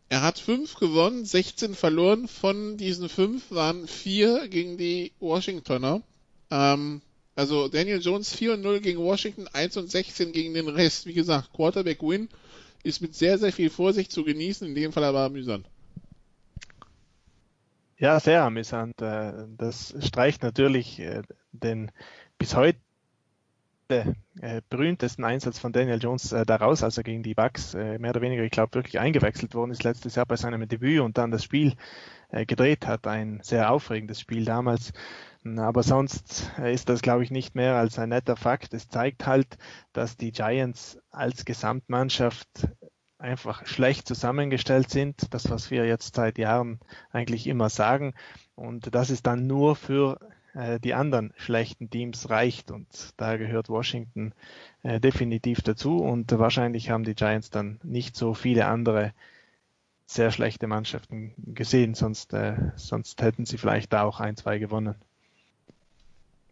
[0.09, 2.27] er hat fünf gewonnen, 16 verloren.
[2.27, 6.01] Von diesen fünf waren vier gegen die Washingtoner.
[6.51, 7.01] Ähm,
[7.35, 11.05] also Daniel Jones 4 und 0 gegen Washington, 1 und 16 gegen den Rest.
[11.05, 12.29] Wie gesagt, Quarterback Win
[12.83, 15.67] ist mit sehr, sehr viel Vorsicht zu genießen, in dem Fall aber amüsant.
[17.97, 19.01] Ja, sehr amüsant.
[19.01, 21.91] Äh, das streicht natürlich äh, den
[22.37, 22.79] bis heute
[23.89, 28.11] äh, berühmtesten Einsatz von Daniel Jones äh, daraus, als er gegen die Bucks äh, mehr
[28.11, 31.31] oder weniger, ich glaube, wirklich eingewechselt worden ist letztes Jahr bei seinem Debüt und dann
[31.31, 31.73] das Spiel
[32.29, 33.07] äh, gedreht hat.
[33.07, 34.93] Ein sehr aufregendes Spiel damals.
[35.57, 38.73] Aber sonst äh, ist das, glaube ich, nicht mehr als ein netter Fakt.
[38.73, 39.57] Es zeigt halt,
[39.93, 42.47] dass die Giants als Gesamtmannschaft
[43.19, 45.33] einfach schlecht zusammengestellt sind.
[45.33, 46.79] Das, was wir jetzt seit Jahren
[47.11, 48.13] eigentlich immer sagen.
[48.55, 50.19] Und das ist dann nur für
[50.55, 52.71] äh, die anderen schlechten Teams reicht.
[52.71, 52.87] Und
[53.17, 54.33] da gehört Washington
[54.83, 55.97] äh, definitiv dazu.
[55.97, 59.13] Und wahrscheinlich haben die Giants dann nicht so viele andere
[60.07, 64.95] sehr schlechte Mannschaften gesehen, sonst, äh, sonst hätten sie vielleicht da auch ein, zwei gewonnen.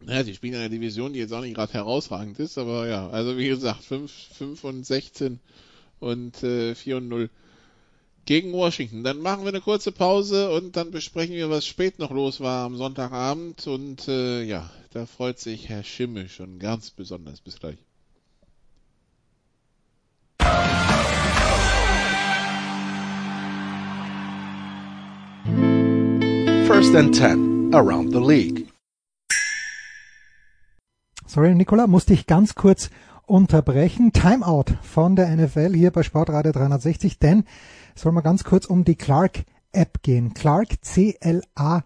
[0.02, 3.08] Ja, sie spielen in einer Division, die jetzt auch nicht gerade herausragend ist, aber ja,
[3.10, 5.40] also wie gesagt, 5, 5 und 16
[6.00, 7.30] und äh, 4 und 0
[8.26, 9.04] gegen Washington.
[9.04, 12.66] Dann machen wir eine kurze Pause und dann besprechen wir, was spät noch los war
[12.66, 13.68] am Sonntagabend.
[13.68, 17.42] Und äh, ja, da freut sich Herr Schimmel schon ganz besonders.
[17.42, 17.78] Bis gleich.
[26.68, 28.68] First and 10 around the league.
[31.26, 32.90] Sorry, Nicola, musste ich ganz kurz
[33.26, 34.14] unterbrechen.
[34.14, 37.46] Timeout von der NFL hier bei Sportradio 360, denn
[37.96, 40.34] soll mal ganz kurz um die Clark App gehen.
[40.34, 41.84] Clark, C-L-A-R-K.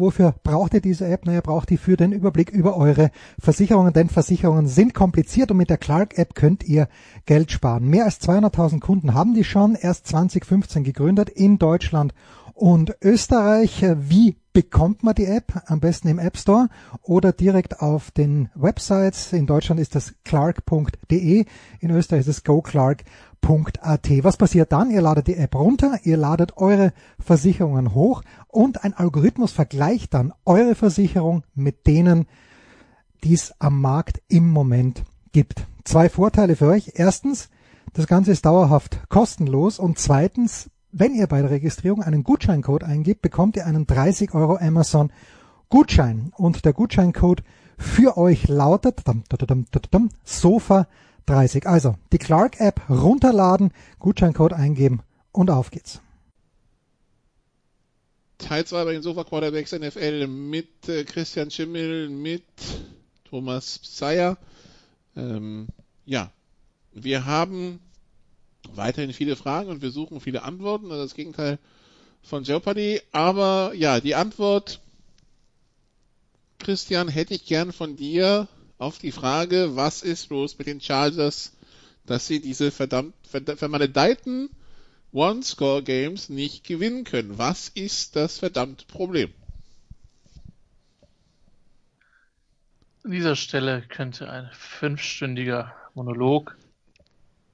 [0.00, 1.24] Wofür braucht ihr diese App?
[1.24, 5.70] Naja, braucht ihr für den Überblick über eure Versicherungen, denn Versicherungen sind kompliziert und mit
[5.70, 6.88] der Clark App könnt ihr
[7.26, 7.88] Geld sparen.
[7.88, 12.12] Mehr als 200.000 Kunden haben die schon, erst 2015 gegründet in Deutschland
[12.60, 13.84] und Österreich.
[13.96, 15.62] Wie bekommt man die App?
[15.66, 16.68] Am besten im App Store
[17.02, 19.32] oder direkt auf den Websites.
[19.32, 21.46] In Deutschland ist das clark.de,
[21.80, 24.24] in Österreich ist es www.versicherungen.at.
[24.24, 24.90] Was passiert dann?
[24.90, 30.32] Ihr ladet die App runter, ihr ladet eure Versicherungen hoch und ein Algorithmus vergleicht dann
[30.44, 32.26] eure Versicherung mit denen,
[33.24, 35.66] die es am Markt im Moment gibt.
[35.84, 36.92] Zwei Vorteile für euch.
[36.94, 37.48] Erstens,
[37.92, 43.22] das Ganze ist dauerhaft kostenlos und zweitens, wenn ihr bei der Registrierung einen Gutscheincode eingibt,
[43.22, 45.12] bekommt ihr einen 30 Euro Amazon
[45.68, 47.42] Gutschein und der Gutscheincode
[47.78, 49.02] für euch lautet
[50.24, 50.88] Sofa
[51.26, 51.66] 30.
[51.66, 56.00] Also die Clark App runterladen, Gutscheincode eingeben und auf geht's.
[58.38, 62.44] Teil 2 bei den Sofa Quarterbacks NFL mit äh, Christian Schimmel, mit
[63.24, 64.38] Thomas Pseier.
[65.14, 65.68] Ähm,
[66.04, 66.32] ja,
[66.92, 67.78] wir haben
[68.74, 71.58] weiterhin viele Fragen und wir suchen viele Antworten, also das Gegenteil
[72.22, 73.00] von Jeopardy.
[73.12, 74.80] Aber ja, die Antwort,
[76.58, 78.48] Christian, hätte ich gern von dir
[78.78, 81.52] auf die Frage, was ist los mit den Chargers,
[82.06, 84.50] dass sie diese verdammt vermaledeiten
[85.12, 87.38] One-Score-Games nicht gewinnen können.
[87.38, 89.32] Was ist das verdammte Problem?
[93.02, 96.56] An dieser Stelle könnte ein fünfstündiger Monolog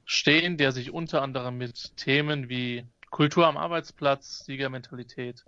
[0.07, 5.45] stehen, der sich unter anderem mit Themen wie Kultur am Arbeitsplatz, Siegermentalität.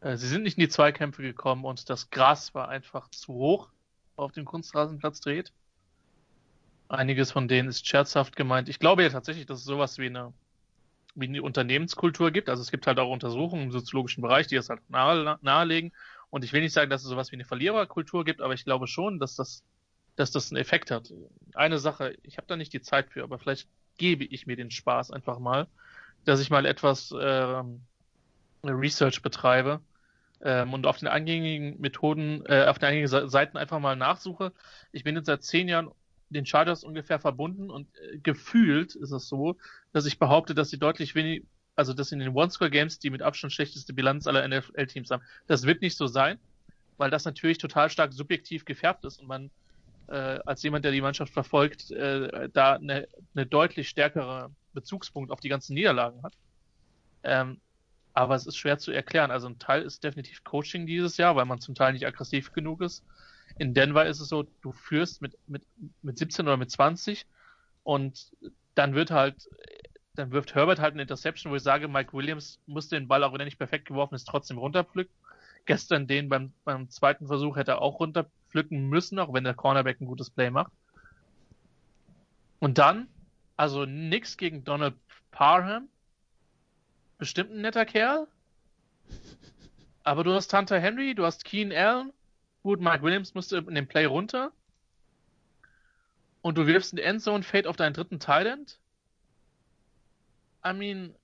[0.00, 3.68] Äh, sie sind nicht in die Zweikämpfe gekommen und das Gras war einfach zu hoch
[4.16, 5.52] auf dem Kunstrasenplatz dreht.
[6.88, 8.68] Einiges von denen ist scherzhaft gemeint.
[8.68, 10.32] Ich glaube ja tatsächlich, dass es sowas wie eine,
[11.14, 12.48] wie eine Unternehmenskultur gibt.
[12.48, 15.92] Also es gibt halt auch Untersuchungen im soziologischen Bereich, die das halt nahe, nahelegen.
[16.30, 18.86] Und ich will nicht sagen, dass es sowas wie eine Verliererkultur gibt, aber ich glaube
[18.86, 19.64] schon, dass das,
[20.16, 21.12] dass das einen Effekt hat.
[21.54, 24.70] Eine Sache, ich habe da nicht die Zeit für, aber vielleicht gebe ich mir den
[24.70, 25.66] Spaß einfach mal,
[26.24, 27.82] dass ich mal etwas ähm,
[28.64, 29.80] Research betreibe
[30.42, 34.52] ähm, und auf den eingängigen Methoden, äh, auf den eingängigen Seiten einfach mal nachsuche.
[34.92, 35.90] Ich bin jetzt seit zehn Jahren
[36.30, 39.56] den Chargers ungefähr verbunden und äh, gefühlt ist es so,
[39.92, 41.44] dass ich behaupte, dass sie deutlich wenig,
[41.76, 45.22] also dass in den One-Score-Games die mit Abstand schlechteste Bilanz aller NFL-Teams haben.
[45.46, 46.38] Das wird nicht so sein,
[46.96, 49.50] weil das natürlich total stark subjektiv gefärbt ist und man
[50.12, 55.40] äh, als jemand, der die Mannschaft verfolgt, äh, da eine, eine deutlich stärkere Bezugspunkt auf
[55.40, 56.34] die ganzen Niederlagen hat.
[57.22, 57.60] Ähm,
[58.12, 59.30] aber es ist schwer zu erklären.
[59.30, 62.82] Also ein Teil ist definitiv Coaching dieses Jahr, weil man zum Teil nicht aggressiv genug
[62.82, 63.02] ist.
[63.58, 65.62] In Denver ist es so, du führst mit, mit,
[66.02, 67.26] mit 17 oder mit 20
[67.82, 68.32] und
[68.74, 69.48] dann wird halt,
[70.14, 73.32] dann wirft Herbert halt eine Interception, wo ich sage, Mike Williams muss den Ball, auch
[73.32, 75.14] wenn er nicht perfekt geworfen ist, trotzdem runterpflücken.
[75.64, 77.98] Gestern den beim, beim zweiten Versuch hätte er auch
[78.52, 80.72] runterpflücken müssen, auch wenn der Cornerback ein gutes Play macht.
[82.60, 83.08] Und dann,
[83.56, 84.94] also nix gegen Donald
[85.30, 85.88] Parham,
[87.18, 88.26] bestimmt ein netter Kerl.
[90.04, 92.12] Aber du hast Hunter Henry, du hast Keen Allen.
[92.62, 94.52] Gut, Mike Williams musste in dem Play runter.
[96.42, 98.78] Und du wirfst einen Endzone Fade auf deinen dritten Thailand.
[100.64, 101.14] I mean,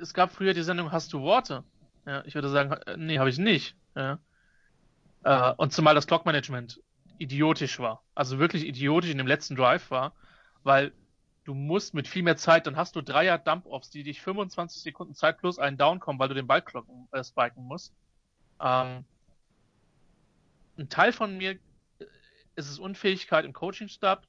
[0.00, 1.64] es gab früher die Sendung Hast du Worte?
[2.08, 3.76] Ja, ich würde sagen, äh, nee, habe ich nicht.
[3.94, 4.18] Ja.
[5.24, 6.80] Äh, und zumal das Clock-Management
[7.18, 8.02] idiotisch war.
[8.14, 10.14] Also wirklich idiotisch in dem letzten Drive war,
[10.62, 10.92] weil
[11.44, 15.14] du musst mit viel mehr Zeit, dann hast du Dreier Dump-Offs, die dich 25 Sekunden
[15.14, 17.92] Zeit plus einen Down kommen, weil du den Ball klocken, äh, spiken musst.
[18.58, 19.04] Ähm,
[20.78, 21.50] ein Teil von mir
[21.98, 22.04] äh,
[22.56, 24.26] ist es Unfähigkeit im Coaching-Stab,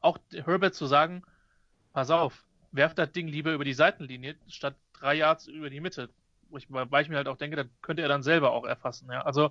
[0.00, 1.22] auch Herbert zu sagen,
[1.92, 6.10] pass auf, werf das Ding lieber über die Seitenlinie, statt drei Yards über die Mitte.
[6.50, 9.08] Wo ich, weil ich mir halt auch denke, das könnte er dann selber auch erfassen.
[9.10, 9.22] Ja.
[9.22, 9.50] Also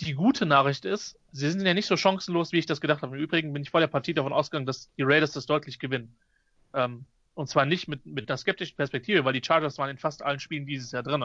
[0.00, 3.16] die gute Nachricht ist, sie sind ja nicht so chancenlos, wie ich das gedacht habe.
[3.16, 6.16] Im Übrigen bin ich vor der Partie davon ausgegangen, dass die Raiders das deutlich gewinnen.
[6.72, 10.22] Ähm, und zwar nicht mit, mit einer skeptischen Perspektive, weil die Chargers waren in fast
[10.22, 11.24] allen Spielen dieses Jahr drin.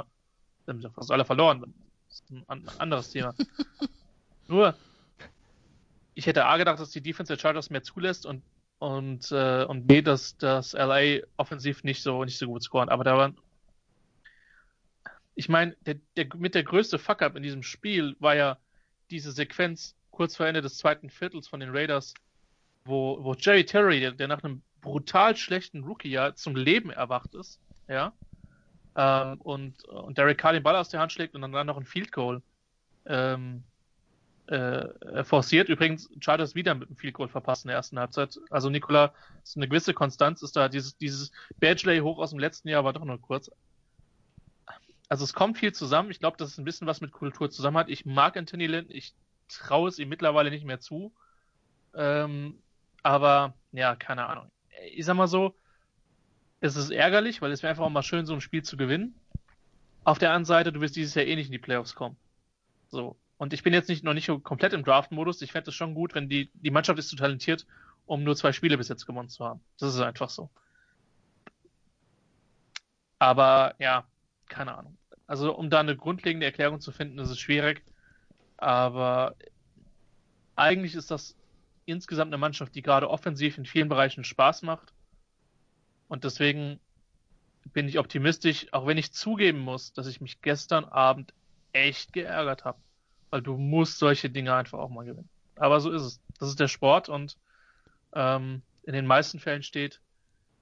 [0.66, 1.74] Die haben sie fast alle verloren.
[2.08, 3.34] Das ist ein anderes Thema.
[4.48, 4.76] Nur,
[6.16, 8.44] ich hätte A gedacht, dass die Defense der Chargers mehr zulässt und
[8.80, 12.90] und äh, und B, dass das LA offensiv nicht so nicht so gut scoren.
[12.90, 13.38] Aber da waren
[15.40, 18.58] ich meine, der, der, mit der größte Fuck-up in diesem Spiel war ja
[19.10, 22.14] diese Sequenz kurz vor Ende des zweiten Viertels von den Raiders,
[22.84, 27.58] wo, wo Jerry Terry, der, der nach einem brutal schlechten Rookie-Jahr zum Leben erwacht ist,
[27.88, 28.12] ja,
[28.98, 31.86] ähm, und, und Derek Carr den Ball aus der Hand schlägt und dann, noch ein
[31.86, 32.42] Field Goal
[33.06, 33.64] ähm,
[34.48, 35.70] äh, forciert.
[35.70, 38.38] Übrigens, Chargers wieder mit einem Field Goal verpasst in der ersten Halbzeit.
[38.50, 40.68] Also Nikola, ist eine gewisse Konstanz ist da.
[40.68, 41.32] Dieses, dieses
[41.62, 43.50] Badgeley hoch aus dem letzten Jahr war doch nur kurz
[45.10, 46.12] also es kommt viel zusammen.
[46.12, 47.90] Ich glaube, dass es ein bisschen was mit Kultur zusammen hat.
[47.90, 49.14] Ich mag Anthony Lynn, ich
[49.50, 51.12] traue es ihm mittlerweile nicht mehr zu.
[51.96, 52.62] Ähm,
[53.02, 54.52] aber ja, keine Ahnung.
[54.94, 55.56] Ich sag mal so,
[56.62, 59.16] es ist ärgerlich, weil es wäre einfach auch mal schön, so ein Spiel zu gewinnen.
[60.04, 62.16] Auf der anderen Seite, du wirst dieses Jahr eh nicht in die Playoffs kommen.
[62.90, 63.18] So.
[63.38, 65.42] Und ich bin jetzt nicht, noch nicht komplett im Draft-Modus.
[65.42, 67.66] Ich fände es schon gut, wenn die, die Mannschaft ist zu talentiert,
[68.06, 69.62] um nur zwei Spiele bis jetzt gewonnen zu haben.
[69.80, 70.50] Das ist einfach so.
[73.18, 74.06] Aber ja,
[74.48, 74.99] keine Ahnung.
[75.30, 77.84] Also um da eine grundlegende Erklärung zu finden, ist es schwierig.
[78.58, 79.36] Aber
[80.56, 81.36] eigentlich ist das
[81.86, 84.92] insgesamt eine Mannschaft, die gerade offensiv in vielen Bereichen Spaß macht.
[86.08, 86.80] Und deswegen
[87.74, 91.32] bin ich optimistisch, auch wenn ich zugeben muss, dass ich mich gestern Abend
[91.74, 92.80] echt geärgert habe.
[93.30, 95.30] Weil du musst solche Dinge einfach auch mal gewinnen.
[95.58, 96.22] Aber so ist es.
[96.40, 97.38] Das ist der Sport und
[98.14, 100.02] ähm, in den meisten Fällen steht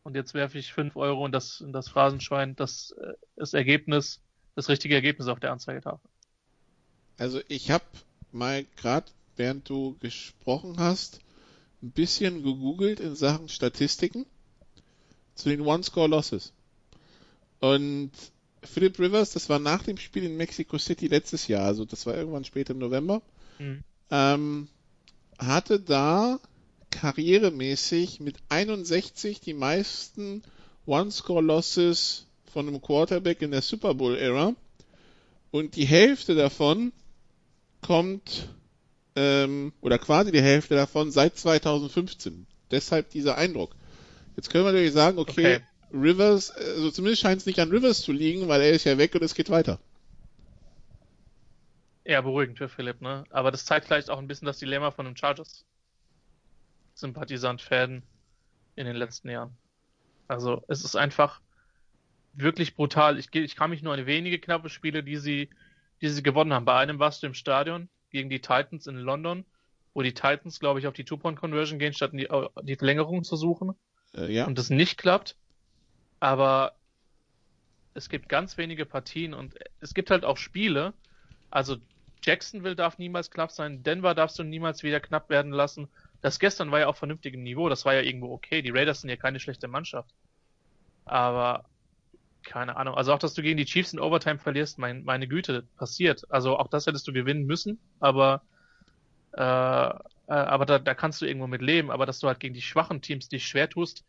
[0.03, 4.21] und jetzt werfe ich 5 Euro in das, in das Phrasenschwein, das, äh, das Ergebnis,
[4.57, 6.09] das richtige Ergebnis auf der Anzeigetafel.
[7.19, 7.85] Also ich habe
[8.31, 9.05] mal gerade,
[9.35, 11.19] während du gesprochen hast,
[11.83, 14.25] ein bisschen gegoogelt in Sachen Statistiken
[15.35, 16.53] zu den One-Score-Losses.
[17.59, 18.11] Und
[18.63, 22.15] Philip Rivers, das war nach dem Spiel in Mexico City letztes Jahr, also das war
[22.15, 23.21] irgendwann später im November,
[23.59, 23.83] mhm.
[24.09, 24.67] ähm,
[25.37, 26.39] hatte da
[26.89, 30.41] karrieremäßig mit 61 die meisten
[30.87, 32.26] One-Score-Losses
[32.57, 34.55] von einem Quarterback in der Super Bowl-Ära.
[35.51, 36.91] Und die Hälfte davon
[37.83, 38.49] kommt,
[39.15, 42.47] ähm, oder quasi die Hälfte davon seit 2015.
[42.71, 43.75] Deshalb dieser Eindruck.
[44.35, 45.63] Jetzt können wir natürlich sagen, okay, okay.
[45.93, 49.13] Rivers, also zumindest scheint es nicht an Rivers zu liegen, weil er ist ja weg
[49.13, 49.79] und es geht weiter.
[52.05, 53.23] Ja, beruhigend für Philipp, ne?
[53.29, 55.63] Aber das zeigt vielleicht auch ein bisschen das Dilemma von dem Chargers.
[56.95, 58.01] Sympathisant-Fan
[58.75, 59.55] in den letzten Jahren.
[60.27, 61.39] Also es ist einfach
[62.37, 63.17] wirklich brutal.
[63.17, 65.49] Ich, ich kann mich nur an wenige knappe Spiele, die sie,
[66.01, 66.65] die sie gewonnen haben.
[66.65, 69.45] Bei einem warst du im Stadion gegen die Titans in London,
[69.93, 72.27] wo die Titans, glaube ich, auf die Two-Point-Conversion gehen, statt die,
[72.63, 73.73] die Verlängerung zu suchen.
[74.15, 74.45] Äh, ja.
[74.45, 75.35] Und das nicht klappt.
[76.19, 76.75] Aber
[77.93, 80.93] es gibt ganz wenige Partien und es gibt halt auch Spiele.
[81.49, 81.77] Also
[82.23, 85.87] Jacksonville darf niemals knapp sein, Denver darfst du niemals wieder knapp werden lassen.
[86.21, 88.61] Das gestern war ja auf vernünftigem Niveau, das war ja irgendwo okay.
[88.61, 90.13] Die Raiders sind ja keine schlechte Mannschaft.
[91.05, 91.65] Aber
[92.47, 92.95] keine Ahnung.
[92.95, 96.25] Also auch, dass du gegen die Chiefs in Overtime verlierst, mein, meine Güte, passiert.
[96.29, 98.41] Also auch das hättest du gewinnen müssen, aber
[99.33, 99.93] äh,
[100.27, 101.91] äh, aber da, da kannst du irgendwo mit leben.
[101.91, 104.05] Aber dass du halt gegen die schwachen Teams dich schwer tust,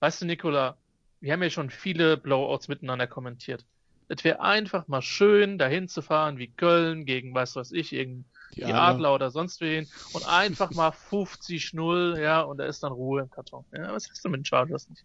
[0.00, 0.76] weißt du, Nikola,
[1.20, 3.64] wir haben ja schon viele Blowouts miteinander kommentiert.
[4.08, 8.24] Es wäre einfach mal schön, dahin zu fahren wie Köln gegen, weiß was ich, irgendein
[8.56, 8.64] die.
[8.64, 9.14] Adler.
[9.14, 13.64] oder sonst wen und einfach mal 50-0, ja, und da ist dann Ruhe im Karton.
[13.72, 15.04] Ja, was hast du mit den Chargers nicht?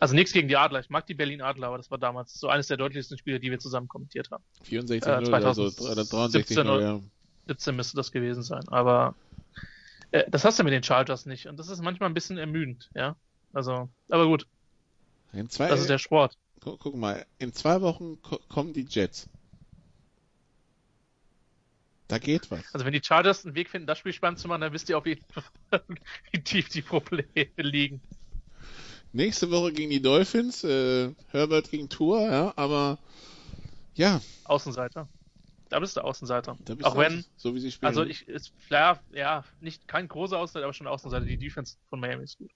[0.00, 0.80] Also nichts gegen die Adler.
[0.80, 3.50] Ich mag die Berlin Adler, aber das war damals so eines der deutlichsten Spiele, die
[3.50, 4.42] wir zusammen kommentiert haben.
[4.62, 7.00] 64 äh, 0, also 63 0, ja.
[7.46, 8.66] 17 müsste das gewesen sein.
[8.68, 9.14] Aber
[10.10, 11.46] äh, das hast du mit den Chargers nicht.
[11.46, 13.16] Und das ist manchmal ein bisschen ermüdend, ja.
[13.52, 14.46] Also, aber gut.
[15.48, 16.38] Zwei, das ist der Sport.
[16.60, 18.18] Guck, guck mal, in zwei Wochen
[18.48, 19.28] kommen die Jets.
[22.08, 22.62] Da geht was.
[22.72, 24.98] Also wenn die Chargers einen Weg finden, das Spiel spannend zu machen, dann wisst ihr
[24.98, 25.44] auf jeden Fall,
[26.32, 28.00] wie tief die Probleme liegen.
[29.14, 32.98] Nächste Woche gegen die Dolphins, äh, Herbert gegen Tour, ja, aber
[33.94, 34.20] ja.
[34.42, 35.08] Außenseiter.
[35.68, 36.58] Da bist du Außenseiter.
[36.64, 37.86] Da bist auch wenn, aus, so wie sie spielen.
[37.86, 41.26] Also ich ist ja, ja, nicht kein großer Außenseiter, aber schon Außenseiter.
[41.26, 42.50] Die Defense von Miami ist gut.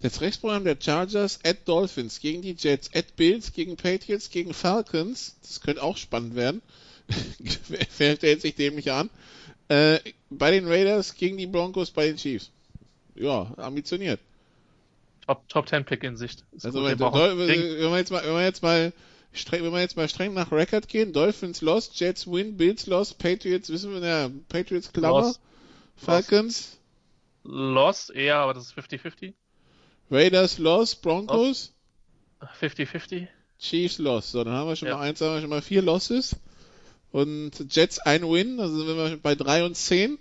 [0.00, 5.36] Das Rechtsprogramm der Chargers at Dolphins gegen die Jets, at Bills gegen Patriots gegen Falcons.
[5.42, 6.62] Das könnte auch spannend werden.
[7.98, 9.10] Wer stellt sich dem nicht an?
[9.68, 9.98] Äh,
[10.30, 12.50] bei den Raiders gegen die Broncos bei den Chiefs.
[13.14, 14.20] Ja, ambitioniert.
[15.26, 16.44] Top, Top 10 Pick in Sicht.
[16.52, 18.92] Ist also, wenn, wenn, wenn, wir jetzt mal, wenn wir jetzt mal
[19.32, 23.18] streng, wenn wir jetzt mal streng nach Record gehen, Dolphins lost, Jets win, Bills lost,
[23.18, 25.34] Patriots, wissen wir, ja, Patriots Klammer.
[25.96, 26.78] Falcons.
[27.44, 29.34] Lost, eher, aber das ist 50-50.
[30.10, 31.72] Raiders lost, Broncos.
[32.60, 33.28] 50-50.
[33.58, 34.32] Chiefs lost.
[34.32, 34.96] So, dann haben wir schon ja.
[34.96, 36.36] mal eins, haben wir schon mal vier Losses.
[37.12, 40.18] Und Jets ein Win, also sind wir bei 3 und 10.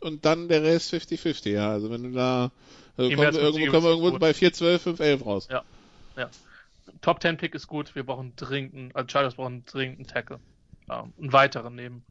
[0.00, 1.70] Und dann der Rest 50-50, ja.
[1.70, 2.52] Also wenn du da,
[2.96, 5.48] also kommen wir, irgendwo, kommen wir irgendwo bei 4, 12, 5, 11 raus.
[5.50, 5.64] Ja.
[6.16, 6.30] Ja.
[7.00, 7.94] Top 10 Pick ist gut.
[7.94, 10.40] Wir brauchen dringend, einen, also Chargers brauchen dringend einen Tackle.
[10.90, 12.04] Ähm, einen weiteren neben,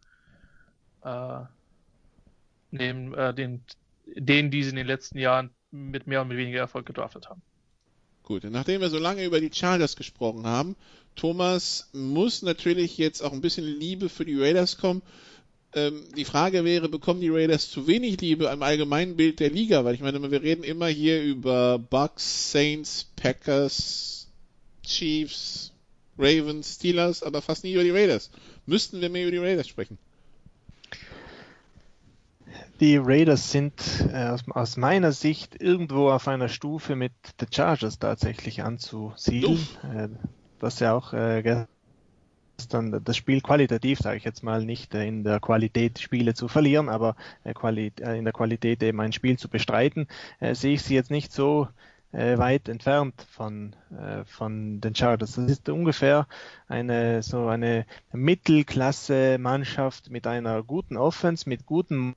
[1.03, 1.39] äh,
[2.71, 3.63] neben äh, den,
[4.05, 7.41] den, die sie in den letzten Jahren mit mehr und mit weniger Erfolg gedraftet haben.
[8.23, 10.75] Gut, nachdem wir so lange über die Chargers gesprochen haben,
[11.15, 15.01] Thomas muss natürlich jetzt auch ein bisschen Liebe für die Raiders kommen.
[15.75, 19.83] Ähm, die Frage wäre, bekommen die Raiders zu wenig Liebe im allgemeinen Bild der Liga?
[19.83, 24.27] Weil ich meine, wir reden immer hier über Bucks, Saints, Packers,
[24.85, 25.71] Chiefs,
[26.17, 28.29] Ravens, Steelers, aber fast nie über die Raiders.
[28.65, 29.97] Müssten wir mehr über die Raiders sprechen?
[32.79, 33.73] Die Raiders sind
[34.11, 39.59] äh, aus, meiner Sicht irgendwo auf einer Stufe mit den Chargers tatsächlich anzusiedeln.
[39.83, 40.09] Äh,
[40.59, 41.67] was ja auch äh,
[42.63, 46.47] gestern das Spiel qualitativ, sage ich jetzt mal, nicht äh, in der Qualität Spiele zu
[46.47, 50.07] verlieren, aber äh, äh, in der Qualität eben ein Spiel zu bestreiten,
[50.39, 51.67] sehe ich sie jetzt nicht so
[52.11, 53.75] weit entfernt von,
[54.25, 55.33] von den Chargers.
[55.33, 56.27] Das ist ungefähr
[56.67, 62.15] eine so eine Mittelklasse Mannschaft mit einer guten Offense, mit guten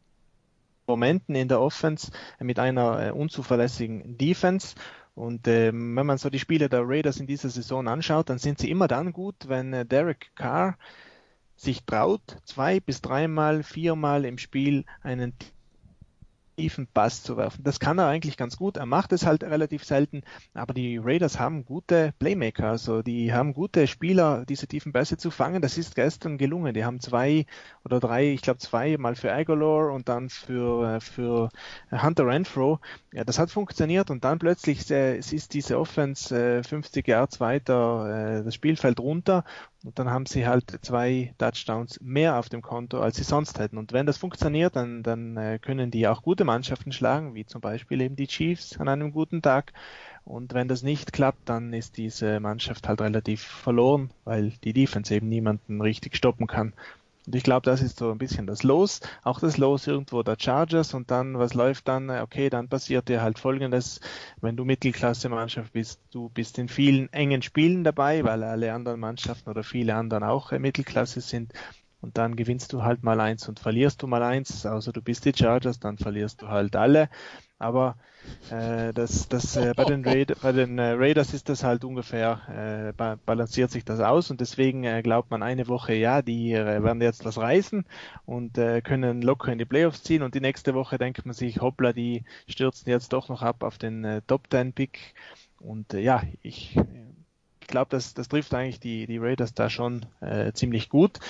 [0.87, 4.77] Momenten in der Offense mit einer äh, unzuverlässigen Defense.
[5.17, 8.59] Und äh, wenn man so die Spiele der Raiders in dieser Saison anschaut, dann sind
[8.59, 10.77] sie immer dann gut, wenn äh, Derek Carr
[11.57, 15.33] sich traut, zwei bis dreimal, viermal im Spiel einen
[16.57, 17.63] tiefen Pass zu werfen.
[17.65, 18.77] Das kann er eigentlich ganz gut.
[18.77, 20.23] Er macht es halt relativ selten,
[20.55, 25.31] aber die Raiders haben gute Playmaker, also die haben gute Spieler, diese tiefen Pässe zu
[25.31, 25.63] fangen.
[25.63, 26.75] Das ist gestern gelungen.
[26.75, 27.47] Die haben zwei
[27.85, 31.51] oder drei, ich glaube zwei, mal für Aguilar und dann für, für
[31.91, 32.81] Hunter Renfro.
[33.13, 38.41] Ja, das hat funktioniert und dann plötzlich äh, ist diese Offense äh, 50 Yards weiter,
[38.41, 39.45] äh, das Spielfeld runter
[39.85, 43.79] und dann haben sie halt zwei Touchdowns mehr auf dem Konto, als sie sonst hätten.
[43.79, 47.61] Und wenn das funktioniert, dann, dann äh, können die auch gute Mannschaften schlagen, wie zum
[47.61, 49.73] Beispiel eben die Chiefs an einem guten Tag.
[50.25, 55.15] Und wenn das nicht klappt, dann ist diese Mannschaft halt relativ verloren, weil die Defense
[55.15, 56.73] eben niemanden richtig stoppen kann.
[57.27, 60.37] Und ich glaube, das ist so ein bisschen das Los, auch das Los irgendwo der
[60.39, 62.09] Chargers und dann, was läuft dann?
[62.09, 64.01] Okay, dann passiert dir halt folgendes,
[64.41, 69.51] wenn du Mittelklasse-Mannschaft bist, du bist in vielen engen Spielen dabei, weil alle anderen Mannschaften
[69.51, 71.53] oder viele anderen auch Mittelklasse sind
[72.01, 75.25] und dann gewinnst du halt mal eins und verlierst du mal eins, außer du bist
[75.25, 77.09] die Chargers, dann verlierst du halt alle.
[77.59, 77.97] Aber
[78.51, 82.89] äh, das, das, äh, bei den, Raid bei den äh, Raiders ist das halt ungefähr,
[82.91, 84.31] äh, ba balanciert sich das aus.
[84.31, 87.87] Und deswegen äh, glaubt man eine Woche, ja, die äh, werden jetzt was reißen
[88.27, 90.23] und können locker in die Playoffs ziehen.
[90.23, 93.79] Und die nächste Woche denkt man sich, hoppla, die stürzen jetzt doch noch ab auf
[93.79, 95.15] den Top Ten Pick.
[95.61, 96.77] Und ja, ich,
[97.61, 101.21] ich glaube, das, das trifft eigentlich die, die Raiders da schon äh, ziemlich gut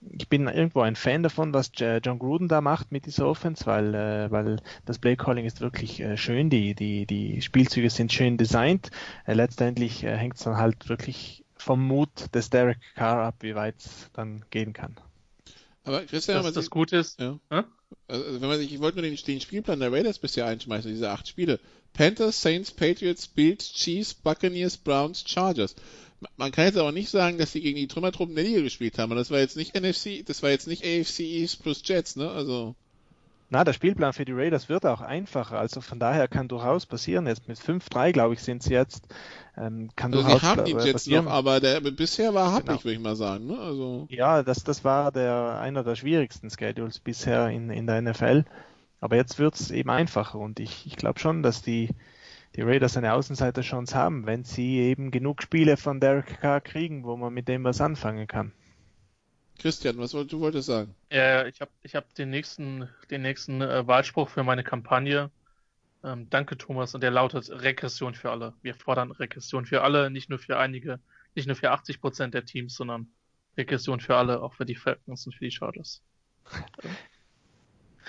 [0.00, 3.94] ich bin irgendwo ein Fan davon, was John Gruden da macht mit dieser Offense, weil,
[3.94, 8.36] äh, weil das Play Calling ist wirklich äh, schön, die, die, die Spielzüge sind schön
[8.36, 8.90] designt.
[9.26, 13.54] Äh, letztendlich äh, hängt es dann halt wirklich vom Mut des Derek Carr ab, wie
[13.54, 14.96] weit es dann gehen kann.
[15.84, 17.20] Aber Christian, dass das gut ist.
[17.20, 17.38] Ja.
[17.50, 17.64] Hm?
[18.06, 21.10] Also, wenn man sich, ich wollte nur den, den Spielplan der Raiders bisher einschmeißen, diese
[21.10, 21.58] acht Spiele.
[21.94, 25.74] Panthers, Saints, Patriots, Bills, Chiefs, Buccaneers, Browns, Chargers
[26.36, 29.14] man kann jetzt aber nicht sagen, dass sie gegen die Trümmertruppen der Liga gespielt haben.
[29.14, 32.30] das war jetzt nicht NFC, das war jetzt nicht AFC East plus Jets, ne?
[32.30, 32.74] Also.
[33.50, 35.58] Na, der Spielplan für die Raiders wird auch einfacher.
[35.58, 37.26] Also von daher kann durchaus passieren.
[37.26, 39.06] Jetzt mit 5-3, glaube ich, sind sie jetzt.
[39.56, 41.24] Ähm, kann also durchaus sie haben die Jets passieren.
[41.24, 42.84] noch, aber der bisher war happig, genau.
[42.84, 43.46] würde ich mal sagen.
[43.46, 43.58] Ne?
[43.58, 44.06] Also.
[44.10, 48.44] Ja, das, das war der einer der schwierigsten Schedules bisher in, in der NFL.
[49.00, 51.88] Aber jetzt wird es eben einfacher und ich, ich glaube schon, dass die
[52.58, 57.16] die Raiders eine Außenseiterchance haben, wenn sie eben genug Spiele von Derek Carr kriegen, wo
[57.16, 58.50] man mit dem was anfangen kann.
[59.60, 60.92] Christian, was wolltest du wolltest sagen?
[61.08, 65.30] Ja, ich habe ich hab den nächsten, den nächsten äh, Wahlspruch für meine Kampagne.
[66.02, 68.54] Ähm, danke, Thomas, und der lautet Regression für alle.
[68.62, 70.98] Wir fordern Regression für alle, nicht nur für einige,
[71.36, 73.06] nicht nur für 80 Prozent der Teams, sondern
[73.56, 76.02] Regression für alle, auch für die Falcons und für die Chargers.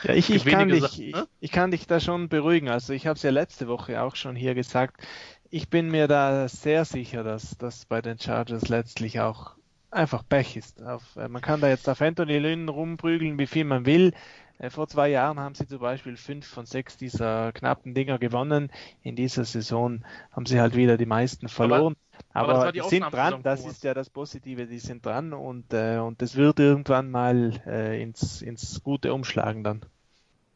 [0.04, 1.28] Ja, ich, ich, kann dich, ich, ne?
[1.40, 2.70] ich, kann dich da schon beruhigen.
[2.70, 5.02] Also ich habe es ja letzte Woche auch schon hier gesagt.
[5.50, 9.56] Ich bin mir da sehr sicher, dass das bei den Chargers letztlich auch
[9.92, 10.82] einfach Pech ist.
[10.84, 14.14] Auf, äh, man kann da jetzt auf Anthony Lynn rumprügeln, wie viel man will.
[14.60, 18.72] Äh, vor zwei Jahren haben sie zum Beispiel fünf von sechs dieser knappen Dinger gewonnen.
[19.02, 21.96] In dieser Saison haben sie halt wieder die meisten verloren.
[21.96, 25.74] Aber, aber, aber die sind dran, das ist ja das Positive, die sind dran und,
[25.74, 29.86] äh, und das wird irgendwann mal äh, ins, ins Gute umschlagen dann.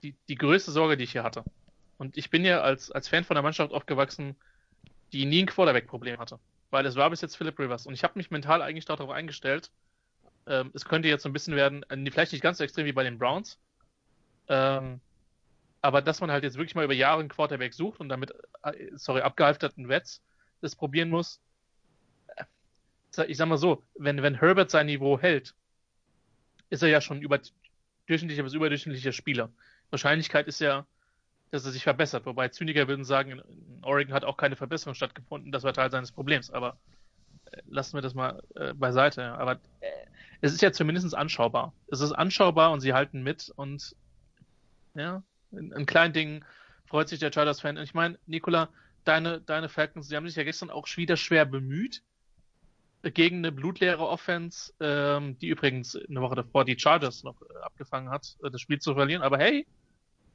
[0.03, 1.43] Die, die größte Sorge, die ich hier hatte.
[1.97, 4.35] Und ich bin ja als, als Fan von der Mannschaft aufgewachsen,
[5.13, 6.39] die nie ein Quarterback-Problem hatte.
[6.71, 7.85] Weil es war bis jetzt Philip Rivers.
[7.85, 9.71] Und ich habe mich mental eigentlich darauf eingestellt,
[10.45, 12.91] ähm, es könnte jetzt so ein bisschen werden, äh, vielleicht nicht ganz so extrem wie
[12.91, 13.59] bei den Browns,
[14.49, 14.99] ähm,
[15.81, 18.33] aber dass man halt jetzt wirklich mal über Jahre einen Quarterback sucht und damit,
[18.63, 20.21] äh, sorry, abgehalfterten Wets
[20.61, 21.41] das probieren muss,
[23.17, 25.53] ich sag mal so, wenn, wenn Herbert sein Niveau hält,
[26.69, 27.39] ist er ja schon über,
[28.07, 29.49] durchschnittlicher bis überdurchschnittlicher Spieler.
[29.91, 30.85] Wahrscheinlichkeit ist ja,
[31.51, 32.25] dass er sich verbessert.
[32.25, 35.51] Wobei Zyniker würden sagen, in Oregon hat auch keine Verbesserung stattgefunden.
[35.51, 36.49] Das war Teil seines Problems.
[36.49, 36.77] Aber
[37.51, 39.23] äh, lassen wir das mal äh, beiseite.
[39.33, 39.91] Aber äh,
[40.41, 41.73] es ist ja zumindest anschaubar.
[41.91, 43.95] Es ist anschaubar und sie halten mit und
[44.95, 46.45] ja, in, in kleinen Dingen
[46.87, 47.77] freut sich der Chargers-Fan.
[47.77, 48.69] Ich meine, Nikola,
[49.03, 52.01] deine, deine Falcons, sie haben sich ja gestern auch wieder schwer bemüht
[53.11, 58.09] gegen eine blutleere Offense, ähm, die übrigens eine Woche davor die Chargers noch äh, abgefangen
[58.09, 59.21] hat, äh, das Spiel zu verlieren.
[59.21, 59.65] Aber hey,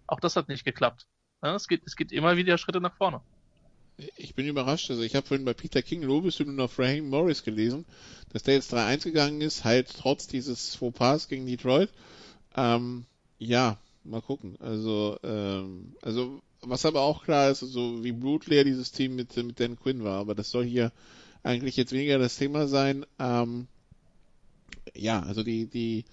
[0.06, 1.06] auch das hat nicht geklappt.
[1.42, 3.20] Ja, es, geht, es geht immer wieder Schritte nach vorne.
[4.16, 4.90] Ich bin überrascht.
[4.90, 7.84] Also ich habe vorhin bei Peter King Lobeshymnen auf Raheem Morris gelesen,
[8.32, 11.90] dass der jetzt 3-1 gegangen ist, halt trotz dieses Fauxpas gegen Detroit.
[12.54, 13.06] Ähm,
[13.38, 14.56] ja, mal gucken.
[14.60, 19.36] Also, ähm, also was aber auch klar ist, so also wie blutleer dieses Team mit,
[19.36, 20.92] mit Dan Quinn war, aber das soll hier
[21.42, 23.06] eigentlich jetzt weniger das Thema sein.
[23.18, 23.66] Ähm,
[24.94, 26.04] ja, also die, die,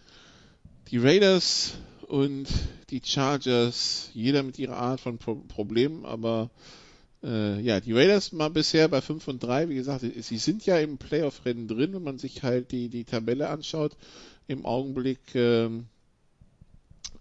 [0.90, 1.74] die Raiders
[2.08, 2.48] und
[2.90, 6.52] die Chargers, jeder mit ihrer Art von Pro Problemen, aber
[7.24, 10.78] äh, ja, die Raiders mal bisher bei 5 und 3, wie gesagt, sie sind ja
[10.78, 13.98] im Playoff-Rennen drin, wenn man sich halt die, die Tabelle anschaut.
[14.48, 15.88] Im Augenblick ähm,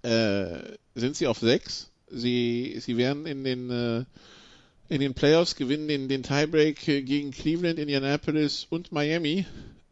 [0.03, 0.59] äh,
[0.95, 4.05] sind sie auf 6 sie, sie werden in den, äh,
[4.89, 9.47] in den Playoffs gewinnen den, den Tiebreak gegen Cleveland, Indianapolis und Miami.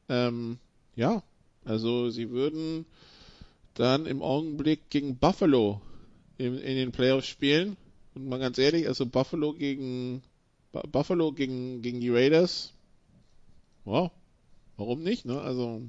[0.09, 0.59] Ähm,
[0.95, 1.23] ja,
[1.65, 2.85] also sie würden
[3.75, 5.81] dann im Augenblick gegen Buffalo
[6.39, 7.77] in, in den Playoffs spielen.
[8.15, 10.23] Und mal ganz ehrlich, also Buffalo gegen
[10.73, 12.73] Buffalo gegen, gegen die Raiders.
[13.85, 14.11] Wow.
[14.77, 15.41] Warum nicht, ne?
[15.41, 15.83] Also.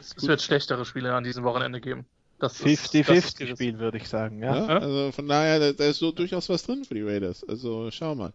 [0.00, 2.06] Es wird schlechtere Spiele an diesem Wochenende geben.
[2.40, 4.56] 50-50 Spiel, würde ich sagen, ja.
[4.56, 4.78] ja.
[4.78, 7.42] Also von daher, da, da, ist so durchaus was drin für die Raiders.
[7.48, 8.32] Also schau mal.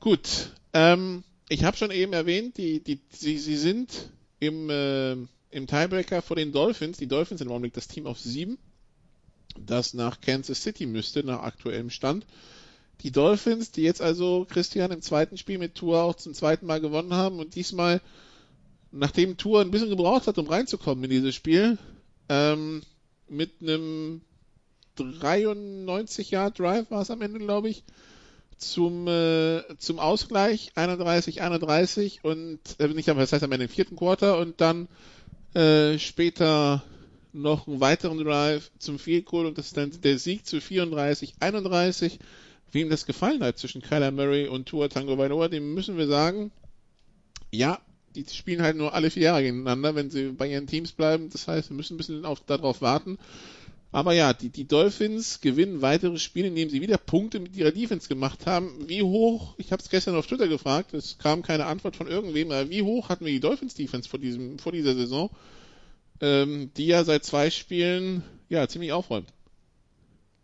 [0.00, 0.50] Gut.
[0.72, 4.10] Ähm, ich habe schon eben erwähnt, die, die, sie, sie sind
[4.40, 6.98] im, äh, im Tiebreaker vor den Dolphins.
[6.98, 8.58] Die Dolphins sind im Augenblick das Team auf sieben,
[9.58, 12.26] das nach Kansas City müsste, nach aktuellem Stand.
[13.02, 16.80] Die Dolphins, die jetzt also Christian im zweiten Spiel mit Tour auch zum zweiten Mal
[16.80, 18.00] gewonnen haben und diesmal,
[18.92, 21.76] nachdem Tour ein bisschen gebraucht hat, um reinzukommen in dieses Spiel,
[22.28, 22.82] ähm,
[23.28, 24.22] mit einem
[24.96, 27.84] 93 Yard Drive war es am Ende, glaube ich,
[28.56, 34.38] zum, äh, zum Ausgleich 31-31 und äh, nicht das heißt am Ende im vierten Quarter
[34.38, 34.88] und dann
[35.54, 36.82] äh, später
[37.32, 42.18] noch einen weiteren Drive zum Field und das ist dann der Sieg zu 34-31.
[42.70, 46.50] Wem das gefallen hat zwischen Kyler Murray und Tua Tango Vailoa, dem müssen wir sagen,
[47.52, 47.80] ja,
[48.14, 51.30] die spielen halt nur alle vier Jahre gegeneinander, wenn sie bei ihren Teams bleiben.
[51.30, 53.18] Das heißt, wir müssen ein bisschen auf, darauf warten.
[53.94, 58.08] Aber ja, die, die Dolphins gewinnen weitere Spiele, indem sie wieder Punkte mit ihrer Defense
[58.08, 58.88] gemacht haben.
[58.88, 62.50] Wie hoch, ich habe es gestern auf Twitter gefragt, es kam keine Antwort von irgendwem,
[62.50, 64.18] aber wie hoch hatten wir die Dolphins Defense vor,
[64.58, 65.30] vor dieser Saison,
[66.20, 69.32] ähm, die ja seit zwei Spielen ja ziemlich aufräumt.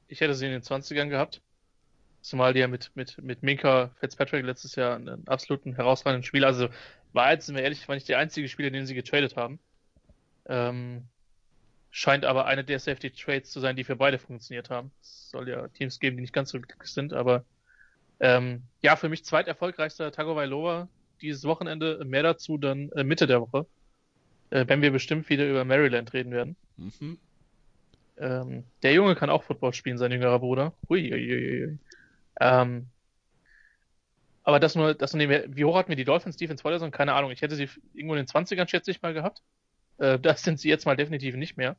[0.06, 1.40] Ich hätte sie in den 20ern gehabt.
[2.22, 6.68] Zumal die ja mit, mit, mit Minka Fitzpatrick letztes Jahr einen absoluten herausragenden Spieler, also
[7.12, 9.58] war jetzt, sind wir ehrlich, war nicht der einzige Spieler, den sie getradet haben.
[10.46, 11.04] Ähm,
[11.90, 14.90] scheint aber eine der Safety Trades zu sein, die für beide funktioniert haben.
[15.00, 17.44] Es soll ja Teams geben, die nicht ganz so glücklich sind, aber
[18.20, 20.88] ähm, ja, für mich zweiterfolgreichster Tagovailoa
[21.20, 23.66] dieses Wochenende, mehr dazu dann äh, Mitte der Woche,
[24.50, 26.56] äh, wenn wir bestimmt wieder über Maryland reden werden.
[26.76, 27.18] Mhm.
[28.18, 30.74] Ähm, der Junge kann auch Football spielen, sein jüngerer Bruder.
[30.88, 31.78] Hui, hui, hui, hui.
[32.40, 32.86] Ähm,
[34.42, 36.90] aber das nur, das nur, wie hoch hatten wir die Dolphins Defense vor der Saison?
[36.90, 37.30] Keine Ahnung.
[37.30, 39.42] Ich hätte sie irgendwo in den 20ern, schätze ich mal, gehabt.
[39.98, 41.76] Äh, das sind sie jetzt mal definitiv nicht mehr.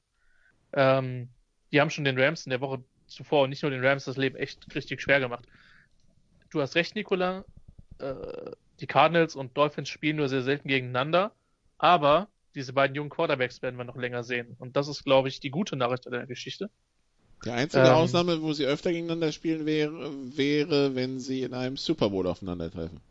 [0.74, 1.30] Ähm,
[1.72, 4.18] die haben schon den Rams in der Woche zuvor und nicht nur den Rams das
[4.18, 5.46] Leben echt richtig schwer gemacht.
[6.50, 7.46] Du hast recht, Nicola.
[8.00, 11.34] Äh, die Cardinals und Dolphins spielen nur sehr selten gegeneinander.
[11.78, 14.56] Aber diese beiden jungen Quarterbacks werden wir noch länger sehen.
[14.60, 16.70] Und das ist, glaube ich, die gute Nachricht der Geschichte.
[17.46, 21.78] Die einzige ähm, Ausnahme, wo sie öfter gegeneinander spielen, wäre, wäre, wenn sie in einem
[21.78, 23.02] Super Bowl aufeinandertreffen.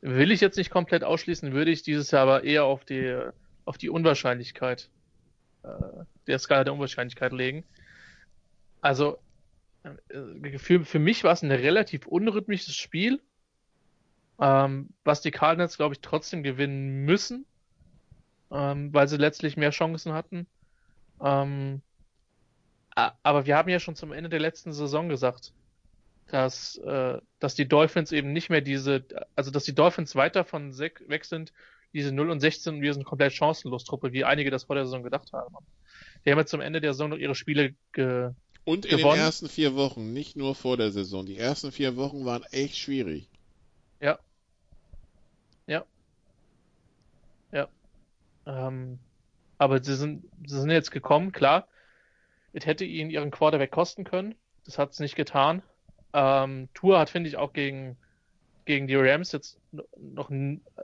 [0.00, 3.16] Will ich jetzt nicht komplett ausschließen, würde ich dieses Jahr aber eher auf die,
[3.64, 4.88] auf die Unwahrscheinlichkeit,
[5.62, 5.68] äh,
[6.26, 7.64] der Skala der Unwahrscheinlichkeit legen.
[8.80, 9.18] Also,
[9.84, 13.20] äh, für, für mich war es ein relativ unrhythmisches Spiel,
[14.40, 17.46] ähm, was die Cardinals, glaube ich, trotzdem gewinnen müssen,
[18.50, 20.46] ähm, weil sie letztlich mehr Chancen hatten.
[21.22, 21.80] Ähm,
[22.94, 25.52] aber wir haben ja schon zum Ende der letzten Saison gesagt,
[26.28, 29.04] dass, äh, dass die Dolphins eben nicht mehr diese,
[29.36, 31.52] also dass die Dolphins weiter von weg sind,
[31.92, 34.84] diese 0 und 16 und wir sind komplett chancenlos Truppe, wie einige das vor der
[34.84, 35.54] Saison gedacht haben.
[36.24, 38.30] Die haben ja zum Ende der Saison noch ihre Spiele ge
[38.64, 39.16] Und in gewonnen.
[39.16, 41.24] den ersten vier Wochen, nicht nur vor der Saison.
[41.26, 43.28] Die ersten vier Wochen waren echt schwierig.
[44.00, 44.18] Ja.
[45.66, 45.84] Ja.
[47.52, 47.68] Ja.
[48.46, 48.98] Ähm,
[49.58, 51.68] aber sie sind, sie sind jetzt gekommen, klar.
[52.54, 54.34] Es hätte ihnen ihren Quarterback kosten können.
[54.64, 55.62] Das hat es nicht getan.
[56.12, 57.96] Ähm, Tour hat, finde ich, auch gegen,
[58.64, 59.60] gegen die Rams jetzt
[59.96, 60.30] noch,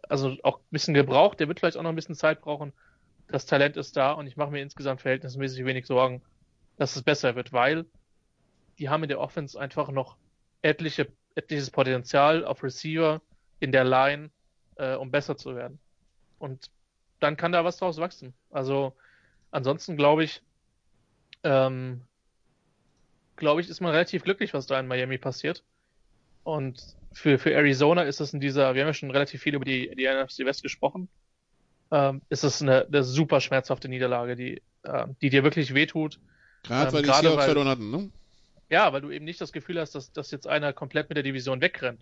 [0.09, 1.41] also auch ein bisschen gebraucht.
[1.41, 2.73] Der wird vielleicht auch noch ein bisschen Zeit brauchen.
[3.29, 6.21] Das Talent ist da und ich mache mir insgesamt verhältnismäßig wenig Sorgen,
[6.77, 7.87] dass es besser wird, weil
[8.81, 10.17] die haben in der Offense einfach noch
[10.63, 11.07] etliche,
[11.37, 13.21] etliches Potenzial auf Receiver
[13.61, 14.31] in der Line,
[14.77, 15.79] äh, um besser zu werden.
[16.41, 16.71] Und
[17.21, 18.35] dann kann da was draus wachsen.
[18.51, 18.97] Also
[19.53, 20.43] ansonsten glaube ich,
[21.45, 22.03] ähm,
[23.37, 25.65] glaube ich, ist man relativ glücklich, was da in Miami passiert.
[26.45, 29.65] Und für, für Arizona ist es in dieser, wir haben ja schon relativ viel über
[29.65, 31.09] die, die NFC West gesprochen,
[31.91, 36.19] ähm, ist es eine, eine super schmerzhafte Niederlage, die, äh, die dir wirklich wehtut.
[36.63, 38.11] Gerade ähm, weil die Seahawks verloren hatten, ne?
[38.69, 41.25] Ja, weil du eben nicht das Gefühl hast, dass, dass jetzt einer komplett mit der
[41.25, 42.01] Division wegrennt.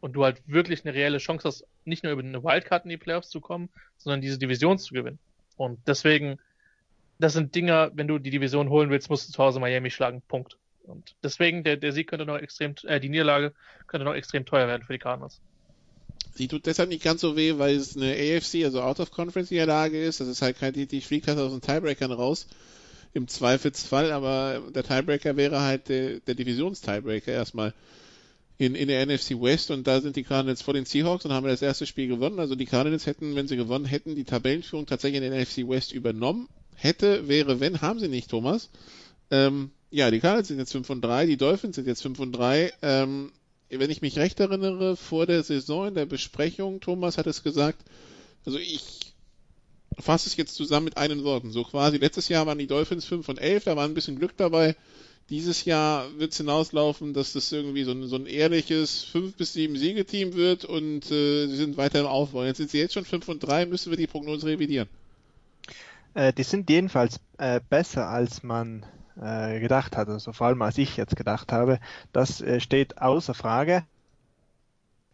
[0.00, 2.96] Und du halt wirklich eine reelle Chance hast, nicht nur über eine Wildcard in die
[2.96, 5.18] Playoffs zu kommen, sondern diese Division zu gewinnen.
[5.56, 6.38] Und deswegen
[7.18, 10.22] das sind Dinger, wenn du die Division holen willst, musst du zu Hause Miami schlagen.
[10.26, 10.56] Punkt.
[10.84, 13.52] Und deswegen, der, der Sieg könnte noch extrem, äh, die Niederlage
[13.86, 15.40] könnte noch extrem teuer werden für die Cardinals.
[16.34, 19.50] Sie tut deshalb nicht ganz so weh, weil es eine AFC, also Out of Conference
[19.50, 20.20] Niederlage ist.
[20.20, 22.46] Das ist halt kein, die, die fliegt halt aus den Tiebreakern raus.
[23.12, 27.74] im Zweifelsfall, aber der Tiebreaker wäre halt der, der Divisions-Tiebreaker erstmal
[28.58, 31.46] in, in der NFC West und da sind die Cardinals vor den Seahawks und haben
[31.46, 32.38] das erste Spiel gewonnen.
[32.38, 35.92] Also die Cardinals hätten, wenn sie gewonnen hätten, die Tabellenführung tatsächlich in der NFC West
[35.92, 36.48] übernommen.
[36.80, 38.70] Hätte, wäre, wenn, haben sie nicht, Thomas.
[39.32, 42.32] Ähm, ja, die Cardinals sind jetzt 5 und 3, die Dolphins sind jetzt 5 und
[42.32, 42.72] 3.
[42.82, 43.32] Ähm,
[43.68, 47.82] wenn ich mich recht erinnere, vor der Saison in der Besprechung, Thomas hat es gesagt,
[48.46, 49.12] also ich
[49.98, 51.50] fasse es jetzt zusammen mit einen Worten.
[51.50, 54.36] So quasi, letztes Jahr waren die Dolphins 5 und 11, da war ein bisschen Glück
[54.36, 54.76] dabei.
[55.30, 59.52] Dieses Jahr wird es hinauslaufen, dass das irgendwie so ein, so ein ehrliches 5 bis
[59.52, 62.44] 7 Siegeteam wird und äh, sie sind weiter im Aufbau.
[62.44, 64.88] Jetzt sind sie jetzt schon 5 und 3, müssen wir die Prognose revidieren.
[66.14, 68.84] Äh, die sind jedenfalls äh, besser, als man
[69.20, 71.80] äh, gedacht hat, also vor allem als ich jetzt gedacht habe.
[72.12, 73.84] Das äh, steht außer Frage.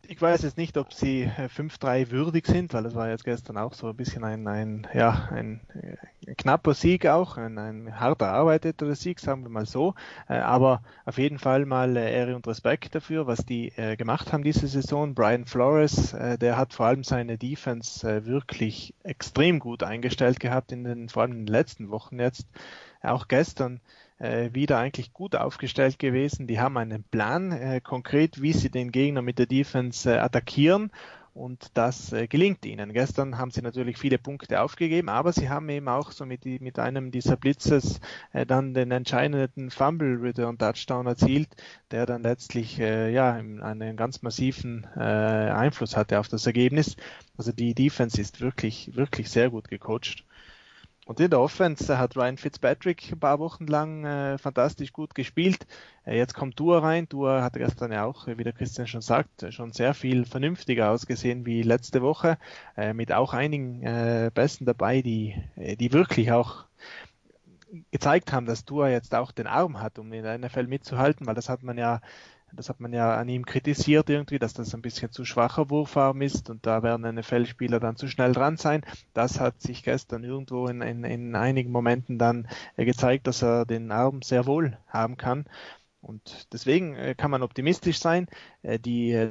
[0.08, 3.56] Ich weiß jetzt nicht, ob sie 5-3 äh, würdig sind, weil das war jetzt gestern
[3.56, 8.20] auch so ein bisschen ein, ein, ja, ein, äh, knapper Sieg auch, ein, ein hart
[8.20, 9.94] erarbeiteter Sieg, sagen wir mal so.
[10.28, 14.66] Äh, aber auf jeden Fall mal Ehre und Respekt dafür, was die gemacht haben diese
[14.66, 15.14] Saison.
[15.14, 21.08] Brian Flores, der hat vor allem seine Defense wirklich extrem gut eingestellt gehabt in den,
[21.08, 22.46] vor allem in den letzten Wochen jetzt.
[23.02, 23.80] Auch gestern
[24.18, 26.46] wieder eigentlich gut aufgestellt gewesen.
[26.46, 30.90] Die haben einen Plan äh, konkret, wie sie den Gegner mit der Defense äh, attackieren
[31.34, 32.92] und das äh, gelingt ihnen.
[32.92, 36.60] Gestern haben sie natürlich viele Punkte aufgegeben, aber sie haben eben auch so mit, die,
[36.60, 38.00] mit einem dieser Blitzes
[38.32, 41.48] äh, dann den entscheidenden Fumble Return Touchdown erzielt,
[41.90, 46.96] der dann letztlich äh, ja einen ganz massiven äh, Einfluss hatte auf das Ergebnis.
[47.36, 50.24] Also die Defense ist wirklich wirklich sehr gut gecoacht.
[51.06, 55.66] Und in der Offense hat Ryan Fitzpatrick ein paar Wochen lang äh, fantastisch gut gespielt.
[56.06, 57.06] Äh, jetzt kommt Dua rein.
[57.08, 61.44] Dua hat gestern ja auch, wie der Christian schon sagt, schon sehr viel vernünftiger ausgesehen
[61.44, 62.38] wie letzte Woche.
[62.76, 66.64] Äh, mit auch einigen äh, Besten dabei, die, äh, die wirklich auch
[67.90, 71.34] gezeigt haben, dass Dua jetzt auch den Arm hat, um in der NFL mitzuhalten, weil
[71.34, 72.00] das hat man ja
[72.56, 76.22] das hat man ja an ihm kritisiert irgendwie, dass das ein bisschen zu schwacher Wurfarm
[76.22, 78.82] ist und da werden NFL-Spieler dann zu schnell dran sein.
[79.12, 83.66] Das hat sich gestern irgendwo in, in, in einigen Momenten dann äh, gezeigt, dass er
[83.66, 85.44] den Arm sehr wohl haben kann.
[86.00, 88.26] Und deswegen äh, kann man optimistisch sein.
[88.62, 89.30] Äh, die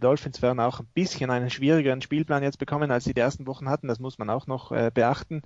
[0.00, 3.68] Dolphins werden auch ein bisschen einen schwierigeren Spielplan jetzt bekommen, als sie die ersten Wochen
[3.68, 3.86] hatten.
[3.86, 5.42] Das muss man auch noch beachten.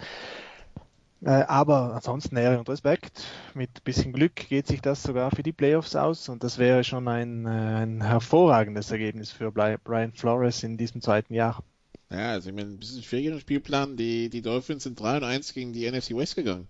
[1.22, 3.24] Äh, aber ansonsten Ehre und Respekt.
[3.54, 7.08] Mit bisschen Glück geht sich das sogar für die Playoffs aus und das wäre schon
[7.08, 11.62] ein, äh, ein hervorragendes Ergebnis für Brian Flores in diesem zweiten Jahr.
[12.10, 13.96] Ja, also ich meine, ein bisschen schwierigerer Spielplan.
[13.96, 16.68] Die, die Dolphins sind 3 und 1 gegen die NFC West gegangen.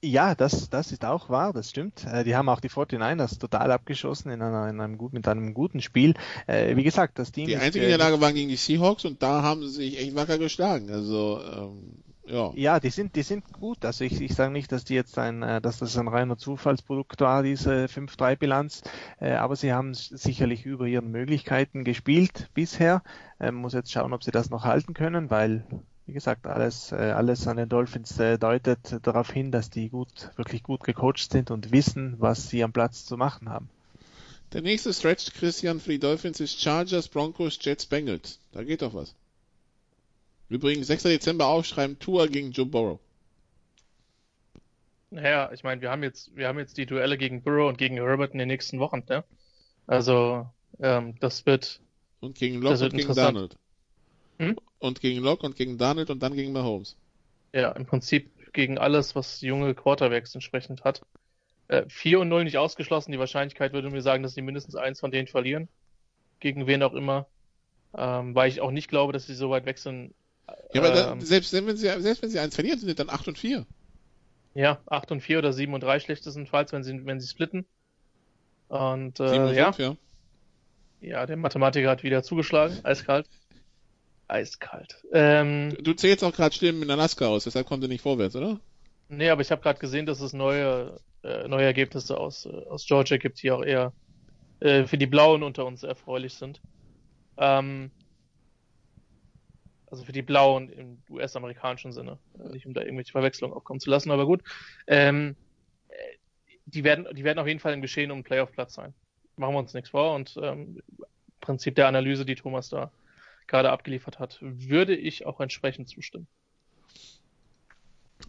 [0.00, 2.04] Ja, das, das ist auch wahr, das stimmt.
[2.04, 5.54] Äh, die haben auch die 49ers total abgeschossen in, einer, in einem, gut, mit einem
[5.54, 6.14] guten Spiel.
[6.46, 7.46] Wie gesagt, das Team.
[7.46, 10.38] Die einzige ist, Niederlage war gegen die Seahawks und da haben sie sich echt wacker
[10.38, 10.90] geschlagen.
[10.90, 12.52] Also, ähm, ja.
[12.54, 13.84] Ja, die sind, die sind gut.
[13.84, 17.20] Also ich, ich sage nicht, dass die jetzt ein, äh, dass das ein reiner Zufallsprodukt
[17.20, 18.82] war, diese 5-3-Bilanz,
[19.20, 23.02] äh, aber sie haben sicherlich über ihren Möglichkeiten gespielt bisher.
[23.40, 25.64] Ähm, muss jetzt schauen, ob sie das noch halten können, weil
[26.08, 30.30] wie gesagt, alles, äh, alles an den Dolphins äh, deutet darauf hin, dass die gut,
[30.36, 33.68] wirklich gut gecoacht sind und wissen, was sie am Platz zu machen haben.
[34.54, 38.40] Der nächste Stretch, Christian, für die Dolphins ist Chargers, Broncos, Jets, Bengals.
[38.52, 39.14] Da geht doch was.
[40.48, 41.02] Übrigens, 6.
[41.02, 42.98] Dezember aufschreiben, Tour gegen Joe Burrow.
[45.10, 47.96] Naja, ich meine, wir haben jetzt, wir haben jetzt die Duelle gegen Burrow und gegen
[47.96, 49.24] Herbert in den nächsten Wochen, ne?
[49.86, 50.48] Also,
[50.80, 51.80] ähm, das wird.
[52.20, 53.56] Und gegen Locke und gegen Donald.
[54.38, 54.56] Hm?
[54.78, 56.96] Und gegen Locke und gegen Donald und dann gegen Mahomes.
[57.52, 61.02] Ja, im Prinzip gegen alles, was junge Quarterbacks entsprechend hat.
[61.68, 63.12] Äh, 4 und 0 nicht ausgeschlossen.
[63.12, 65.68] Die Wahrscheinlichkeit würde mir sagen, dass sie mindestens eins von denen verlieren.
[66.40, 67.26] Gegen wen auch immer.
[67.96, 70.14] Ähm, weil ich auch nicht glaube, dass sie so weit weg sind.
[70.72, 73.10] Ja, aber ähm, da, selbst, wenn sie, selbst wenn sie eins verlieren, sind sie dann
[73.10, 73.66] 8 und 4.
[74.54, 77.66] Ja, 8 und 4 oder 7 und 3 schlechtestenfalls, wenn sie, wenn sie splitten.
[78.68, 79.72] Und, äh, 7 und ja.
[79.72, 79.96] 5, ja.
[81.00, 83.28] Ja, der Mathematiker hat wieder zugeschlagen, eiskalt
[84.28, 85.02] eiskalt.
[85.12, 88.60] Ähm, du zählst auch gerade Stimmen in Alaska aus, deshalb kommt ihr nicht vorwärts, oder?
[89.08, 92.86] Nee, aber ich habe gerade gesehen, dass es neue, äh, neue Ergebnisse aus, äh, aus
[92.86, 93.92] Georgia gibt, die auch eher
[94.60, 96.60] äh, für die Blauen unter uns erfreulich sind.
[97.38, 97.90] Ähm,
[99.90, 102.18] also für die Blauen im US-amerikanischen Sinne.
[102.38, 104.42] Äh, nicht um da irgendwelche Verwechslungen aufkommen zu lassen, aber gut.
[104.86, 105.36] Ähm,
[105.88, 105.94] äh,
[106.66, 108.92] die werden, die werden auf jeden Fall im Geschehen um einen Playoff-Platz sein.
[109.36, 110.82] Machen wir uns nichts vor und ähm,
[111.40, 112.90] Prinzip der Analyse, die Thomas da
[113.48, 116.28] gerade abgeliefert hat, würde ich auch entsprechend zustimmen.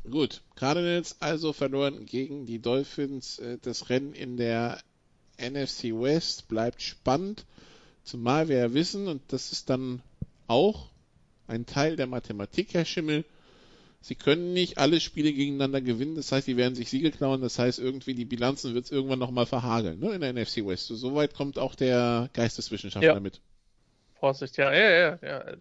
[0.09, 3.39] Gut, Cardinals also verloren gegen die Dolphins.
[3.39, 4.81] Äh, das Rennen in der
[5.37, 7.45] NFC West bleibt spannend,
[8.03, 10.01] zumal wir ja wissen, und das ist dann
[10.47, 10.89] auch
[11.47, 13.25] ein Teil der Mathematik, Herr Schimmel,
[14.01, 17.59] Sie können nicht alle Spiele gegeneinander gewinnen, das heißt, sie werden sich Siege klauen, das
[17.59, 20.87] heißt, irgendwie die Bilanzen wird es irgendwann nochmal verhageln, ne, in der NFC West.
[20.87, 23.19] So, so weit kommt auch der Geisteswissenschaftler Ja.
[23.19, 23.41] mit.
[24.19, 25.57] Vorsicht, ja, ja, ja, ja.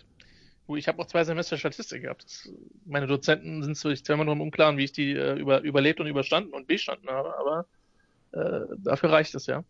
[0.77, 2.25] Ich habe auch zwei Semester Statistik gehabt.
[2.25, 2.51] Das,
[2.85, 6.07] meine Dozenten sind sich zweimal noch im Unklaren, wie ich die äh, über, überlebt und
[6.07, 7.67] überstanden und bestanden habe, aber
[8.33, 9.65] äh, dafür reicht es ja.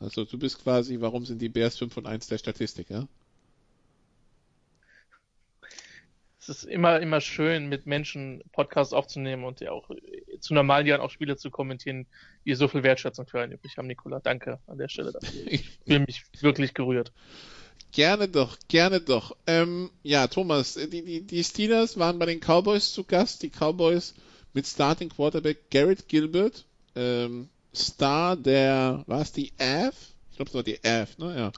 [0.00, 3.06] Also du bist quasi, warum sind die Bears 5 und 1 der Statistik, ja?
[6.48, 10.86] Es ist immer, immer schön, mit Menschen Podcasts aufzunehmen und ja auch äh, zu normalen
[10.86, 12.06] Jahren auch Spiele zu kommentieren,
[12.44, 14.20] die so viel Wertschätzung für einen übrig haben, Nikola.
[14.20, 15.40] Danke an der Stelle dafür.
[15.46, 17.12] Ich fühle mich wirklich gerührt.
[17.92, 19.36] Gerne doch, gerne doch.
[19.46, 23.42] Ähm, ja, Thomas, die, die, die Steelers waren bei den Cowboys zu Gast.
[23.42, 24.14] Die Cowboys
[24.52, 29.94] mit Starting Quarterback Garrett Gilbert, ähm, Star der, war es die AF?
[30.30, 31.36] Ich glaube, es war die AF, ne?
[31.36, 31.52] Ja.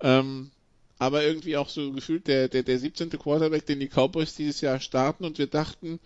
[0.00, 0.50] Ähm,
[0.98, 3.10] aber irgendwie auch so gefühlt der, der, der 17.
[3.10, 5.98] Quarterback, den die Cowboys dieses Jahr starten und wir dachten,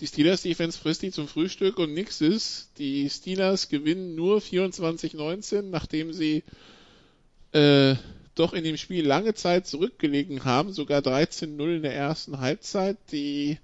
[0.00, 2.70] die Steelers Defense frisst die zum Frühstück und nix ist.
[2.78, 6.42] Die Steelers gewinnen nur 24-19, nachdem sie
[7.52, 7.96] äh,
[8.40, 12.96] doch in dem Spiel lange Zeit zurückgelegen haben, sogar 13-0 in der ersten Halbzeit.
[13.12, 13.58] Die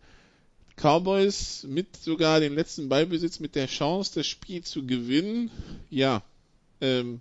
[0.77, 5.51] Cowboys mit sogar dem letzten Ballbesitz mit der Chance, das Spiel zu gewinnen.
[5.89, 6.23] Ja,
[6.81, 7.21] ähm,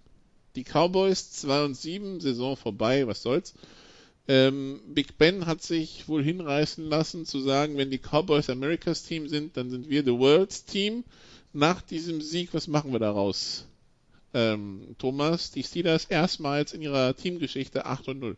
[0.56, 3.54] die Cowboys 2 und 7, Saison vorbei, was soll's.
[4.28, 9.28] Ähm, Big Ben hat sich wohl hinreißen lassen zu sagen, wenn die Cowboys Americas Team
[9.30, 11.04] sind, dann sind wir the World's Team.
[11.54, 13.66] Nach diesem Sieg, was machen wir daraus?
[14.36, 18.38] Ähm, Thomas, die Steelers erstmals in ihrer Teamgeschichte 8 und 0.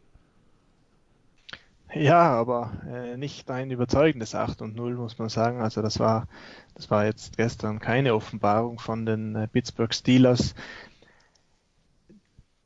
[1.93, 5.59] Ja, aber äh, nicht ein überzeugendes 8 und 0, muss man sagen.
[5.59, 6.27] Also das war,
[6.75, 10.53] das war jetzt gestern keine Offenbarung von den äh, Pittsburgh Steelers,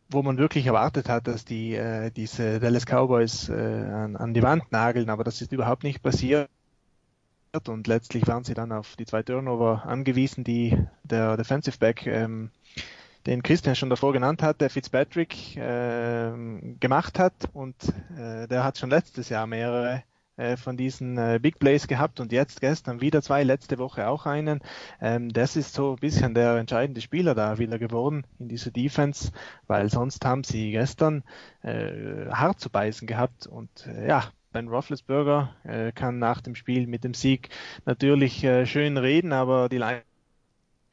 [0.10, 4.44] wo man wirklich erwartet hat, dass die äh, diese Dallas Cowboys äh, an, an die
[4.44, 6.50] Wand nageln, aber das ist überhaupt nicht passiert.
[7.68, 12.50] Und letztlich waren sie dann auf die zwei Turnover angewiesen, die der Defensive Back ähm,
[13.26, 16.32] den Christian schon davor genannt hat, der Fitzpatrick äh,
[16.80, 17.34] gemacht hat.
[17.54, 17.76] Und
[18.18, 20.04] äh, der hat schon letztes Jahr mehrere
[20.38, 22.20] äh, von diesen äh, Big Plays gehabt.
[22.20, 24.62] Und jetzt gestern wieder zwei, letzte Woche auch einen.
[25.00, 29.32] Ähm, das ist so ein bisschen der entscheidende Spieler da wieder geworden in dieser Defense,
[29.68, 31.24] weil sonst haben sie gestern
[31.62, 33.46] äh, hart zu beißen gehabt.
[33.46, 37.50] Und äh, ja, Ben Roethlisberger äh, kann nach dem Spiel mit dem Sieg
[37.86, 39.78] natürlich äh, schön reden, aber die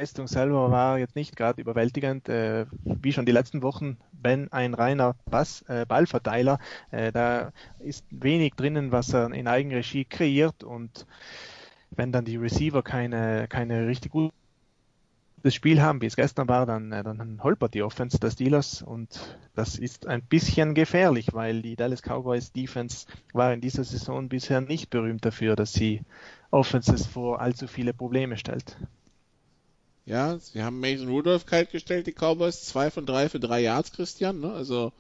[0.00, 2.28] Leistung selber war jetzt nicht gerade überwältigend.
[2.28, 6.60] Äh, wie schon die letzten Wochen, Ben ein reiner Pass, äh, Ballverteiler.
[6.92, 7.50] Äh, da
[7.80, 11.04] ist wenig drinnen, was er in Eigenregie kreiert und
[11.90, 14.32] wenn dann die Receiver keine, keine richtig gute
[15.42, 18.82] das Spiel haben, wie es gestern war, dann, äh, dann holpert die Offense der Steelers
[18.82, 24.28] und das ist ein bisschen gefährlich, weil die Dallas Cowboys Defense war in dieser Saison
[24.28, 26.02] bisher nicht berühmt dafür, dass sie
[26.52, 28.76] Offenses vor allzu viele Probleme stellt.
[30.08, 32.64] Ja, sie haben Mason Rudolph kalt gestellt, die Cowboys.
[32.64, 34.40] Zwei von drei für drei Yards, Christian.
[34.40, 34.50] Ne?
[34.50, 34.90] Also,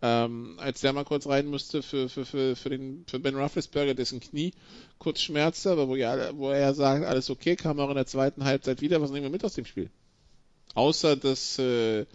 [0.00, 3.92] ähm, als der mal kurz rein musste für, für, für, für, den, für Ben Roethlisberger,
[3.92, 4.54] dessen Knie
[4.98, 8.44] kurz schmerzte, aber wo, ja, wo er sagt, alles okay, kam auch in der zweiten
[8.44, 9.02] Halbzeit wieder.
[9.02, 9.90] Was nehmen wir mit aus dem Spiel?
[10.74, 12.06] Außer, dass äh,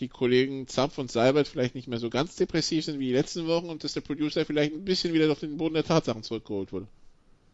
[0.00, 3.46] die Kollegen Zapf und Seibert vielleicht nicht mehr so ganz depressiv sind wie die letzten
[3.46, 6.72] Wochen und dass der Producer vielleicht ein bisschen wieder auf den Boden der Tatsachen zurückgeholt
[6.72, 6.88] wurde.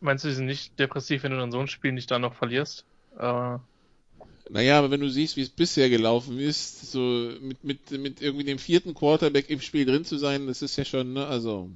[0.00, 2.32] Meinst du, sie sind nicht depressiv, wenn du dann so ein Spiel nicht dann noch
[2.32, 2.86] verlierst?
[3.18, 3.58] Äh,
[4.48, 7.00] Naja, aber wenn du siehst, wie es bisher gelaufen ist, so
[7.40, 10.84] mit, mit, mit irgendwie dem vierten Quarterback im Spiel drin zu sein, das ist ja
[10.84, 11.70] schon, ne, also.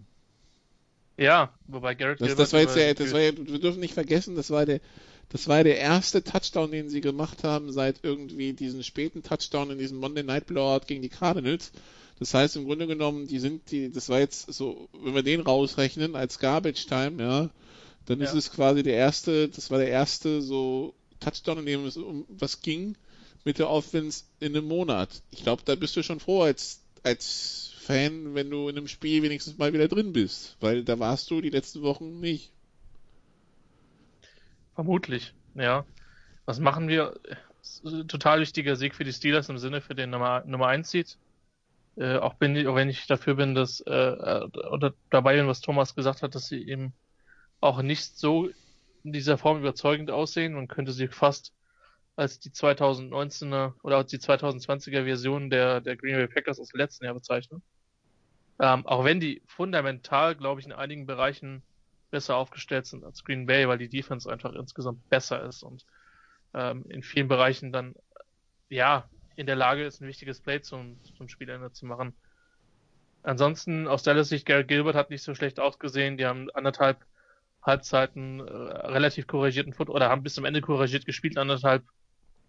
[1.17, 4.37] ja, wobei Garrett Das, das war jetzt der, das war ja, wir dürfen nicht vergessen,
[4.37, 4.81] das war der,
[5.31, 9.79] das war der erste Touchdown, den sie gemacht haben seit irgendwie diesen späten Touchdown in
[9.79, 11.73] diesem Monday Night Blowout gegen die Cardinals.
[12.19, 15.41] Das heißt im Grunde genommen, die sind die, das war jetzt so, wenn wir den
[15.41, 17.51] rausrechnen als Garbage Time, ja,
[18.07, 18.39] dann ist Ja.
[18.39, 20.95] es quasi der erste, das war der erste so
[21.25, 22.97] Touchdown, in dem es um was ging
[23.45, 25.23] mit der Offense in einem Monat.
[25.31, 29.23] Ich glaube, da bist du schon froh als als Fan, wenn du in einem Spiel
[29.23, 32.51] wenigstens mal wieder drin bist, weil da warst du die letzten Wochen nicht.
[34.75, 35.85] Vermutlich, ja.
[36.47, 37.15] Was machen wir?
[38.09, 41.19] Total wichtiger Sieg für die Steelers im Sinne für den Nummer, Nummer 1 Seed.
[41.97, 45.47] Äh, auch, bin, ich- auch wenn ich dafür bin, dass, äh, äh, oder dabei bin,
[45.49, 46.93] was Thomas gesagt hat, dass sie eben
[47.61, 48.51] auch nicht so
[49.05, 50.55] in dieser Form überzeugend aussehen.
[50.55, 51.53] Man könnte sie fast
[52.17, 56.79] als die 2019er oder als die 2020er Version der, der Green Bay Packers aus dem
[56.79, 57.63] letzten Jahr bezeichnen.
[58.61, 61.63] Ähm, auch wenn die fundamental, glaube ich, in einigen Bereichen
[62.11, 65.85] besser aufgestellt sind als Green Bay, weil die Defense einfach insgesamt besser ist und
[66.55, 67.95] ähm, in vielen Bereichen dann
[68.69, 72.15] ja in der Lage ist, ein wichtiges Play zum, zum Spielende zu machen.
[73.25, 76.17] Ansonsten aus Dallas Sicht, Garrett Gilbert hat nicht so schlecht ausgesehen.
[76.17, 77.05] Die haben anderthalb
[77.65, 81.83] Halbzeiten äh, relativ couragierten Football oder haben bis zum Ende couragiert gespielt, anderthalb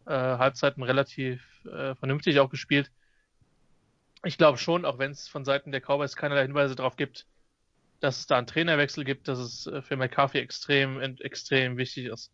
[0.05, 2.91] äh, Halbzeiten relativ äh, vernünftig auch gespielt.
[4.23, 7.27] Ich glaube schon, auch wenn es von Seiten der Cowboys keinerlei Hinweise darauf gibt,
[7.99, 12.31] dass es da einen Trainerwechsel gibt, dass es äh, für McCarthy extrem, extrem wichtig ist,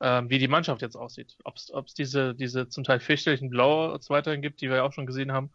[0.00, 1.36] ähm, wie die Mannschaft jetzt aussieht.
[1.44, 5.06] Ob es diese, diese zum Teil fürchterlichen Blowouts weiterhin gibt, die wir ja auch schon
[5.06, 5.50] gesehen haben,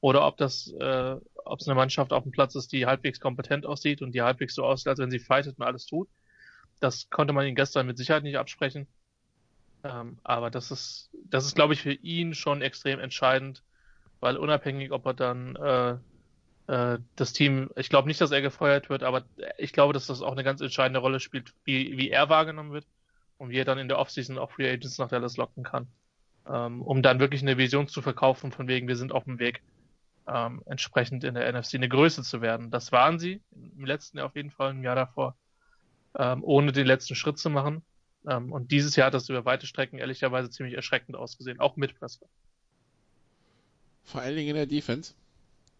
[0.00, 1.16] oder ob das, äh,
[1.48, 4.54] ob es eine Mannschaft auf dem Platz ist, die halbwegs kompetent aussieht und die halbwegs
[4.54, 6.08] so aussieht, als wenn sie fightet und alles tut.
[6.80, 8.86] Das konnte man ihn gestern mit Sicherheit nicht absprechen.
[9.84, 13.62] Ähm, aber das ist, das ist, glaube ich, für ihn schon extrem entscheidend,
[14.20, 15.96] weil unabhängig, ob er dann äh,
[16.68, 19.24] äh, das Team, ich glaube nicht, dass er gefeuert wird, aber
[19.56, 22.86] ich glaube, dass das auch eine ganz entscheidende Rolle spielt, wie, wie er wahrgenommen wird
[23.38, 25.86] und wie er dann in der Offseason auch Free Agents nach Dallas locken kann,
[26.46, 29.62] ähm, um dann wirklich eine Vision zu verkaufen, von wegen, wir sind auf dem Weg,
[30.28, 32.70] ähm, entsprechend in der NFC eine Größe zu werden.
[32.70, 35.36] Das waren sie im letzten Jahr auf jeden Fall, im Jahr davor,
[36.16, 37.82] ähm, ohne den letzten Schritt zu machen.
[38.26, 41.98] Ähm, und dieses Jahr hat das über weite Strecken ehrlicherweise ziemlich erschreckend ausgesehen, auch mit
[41.98, 42.28] Prescott.
[44.04, 45.14] Vor allen Dingen in der Defense.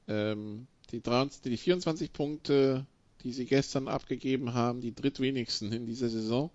[0.06, 2.86] Ähm, die, 23, die 24 Punkte,
[3.22, 6.50] die sie gestern abgegeben haben, die drittwenigsten in dieser Saison.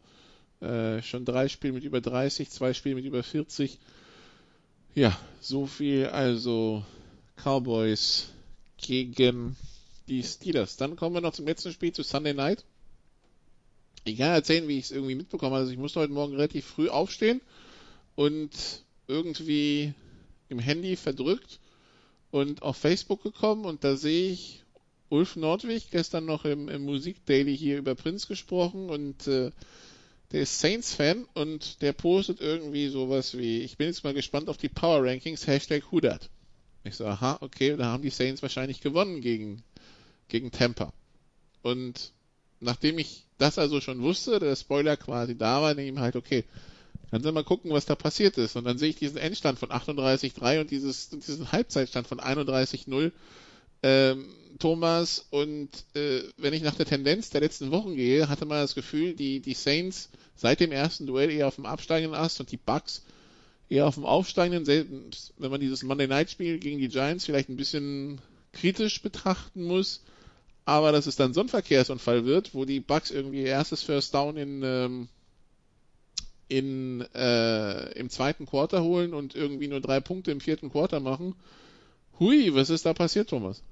[0.61, 3.79] Äh, schon drei Spiele mit über 30, zwei Spiele mit über 40.
[4.95, 6.85] Ja, so viel also
[7.35, 8.29] Cowboys
[8.77, 9.55] gegen
[10.07, 10.77] die Steelers.
[10.77, 12.65] Dann kommen wir noch zum letzten Spiel, zu Sunday Night.
[14.05, 15.55] Ich kann erzählen, wie ich es irgendwie mitbekomme.
[15.55, 17.41] Also ich musste heute Morgen relativ früh aufstehen
[18.15, 18.51] und
[19.07, 19.93] irgendwie
[20.49, 21.59] im Handy verdrückt
[22.31, 24.63] und auf Facebook gekommen und da sehe ich
[25.09, 29.51] Ulf Nordwig gestern noch im, im Musik Daily hier über Prince gesprochen und äh,
[30.31, 34.57] der ist Saints-Fan und der postet irgendwie sowas wie, ich bin jetzt mal gespannt auf
[34.57, 36.29] die Power Rankings, Hashtag Hudat.
[36.83, 39.63] Ich so, aha, okay, da haben die Saints wahrscheinlich gewonnen gegen,
[40.27, 40.91] gegen Tampa.
[41.61, 42.11] Und
[42.59, 46.15] nachdem ich das also schon wusste, der Spoiler quasi da war, denke ich mir halt,
[46.15, 46.43] okay,
[47.11, 48.55] dann sind mal gucken, was da passiert ist.
[48.55, 53.11] Und dann sehe ich diesen Endstand von 38-3 und dieses, diesen Halbzeitstand von 31-0.
[53.83, 54.25] Ähm,
[54.59, 58.75] Thomas und äh, wenn ich nach der Tendenz der letzten Wochen gehe, hatte man das
[58.75, 62.57] Gefühl, die, die Saints seit dem ersten Duell eher auf dem absteigenden Ast und die
[62.57, 63.03] Bucks
[63.69, 67.57] eher auf dem aufsteigenden, wenn man dieses Monday Night Spiel gegen die Giants vielleicht ein
[67.57, 68.19] bisschen
[68.51, 70.03] kritisch betrachten muss,
[70.65, 74.37] aber dass es dann so ein Verkehrsunfall wird, wo die Bucks irgendwie erstes First Down
[74.37, 75.07] in ähm,
[76.47, 81.35] in, äh, im zweiten Quarter holen und irgendwie nur drei Punkte im vierten Quarter machen.
[82.19, 83.63] Hui, was ist da passiert, Thomas?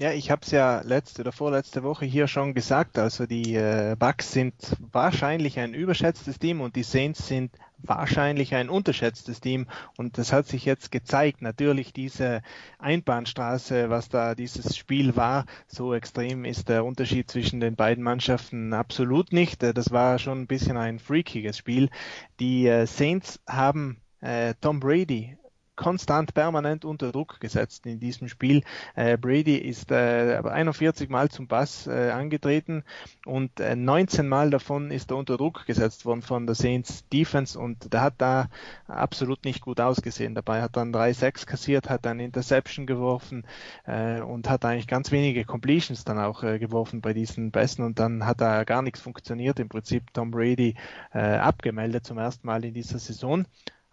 [0.00, 2.98] Ja, ich habe es ja letzte oder vorletzte Woche hier schon gesagt.
[2.98, 4.54] Also die äh, Bucks sind
[4.92, 9.66] wahrscheinlich ein überschätztes Team und die Saints sind wahrscheinlich ein unterschätztes Team.
[9.96, 11.42] Und das hat sich jetzt gezeigt.
[11.42, 12.42] Natürlich diese
[12.78, 18.74] Einbahnstraße, was da dieses Spiel war, so extrem ist der Unterschied zwischen den beiden Mannschaften
[18.74, 19.64] absolut nicht.
[19.64, 21.90] Das war schon ein bisschen ein freakiges Spiel.
[22.38, 25.36] Die äh, Saints haben äh, Tom Brady
[25.78, 28.62] konstant permanent unter Druck gesetzt in diesem Spiel.
[28.96, 32.82] Äh, Brady ist äh, 41 Mal zum Pass äh, angetreten
[33.24, 37.58] und äh, 19 Mal davon ist er unter Druck gesetzt worden von der Saints Defense
[37.58, 38.48] und der hat da
[38.88, 40.34] absolut nicht gut ausgesehen.
[40.34, 43.46] Dabei hat dann 3-6 kassiert, hat dann Interception geworfen
[43.86, 48.00] äh, und hat eigentlich ganz wenige Completions dann auch äh, geworfen bei diesen Pässen und
[48.00, 49.60] dann hat da gar nichts funktioniert.
[49.60, 50.74] Im Prinzip Tom Brady
[51.14, 53.46] äh, abgemeldet zum ersten Mal in dieser Saison.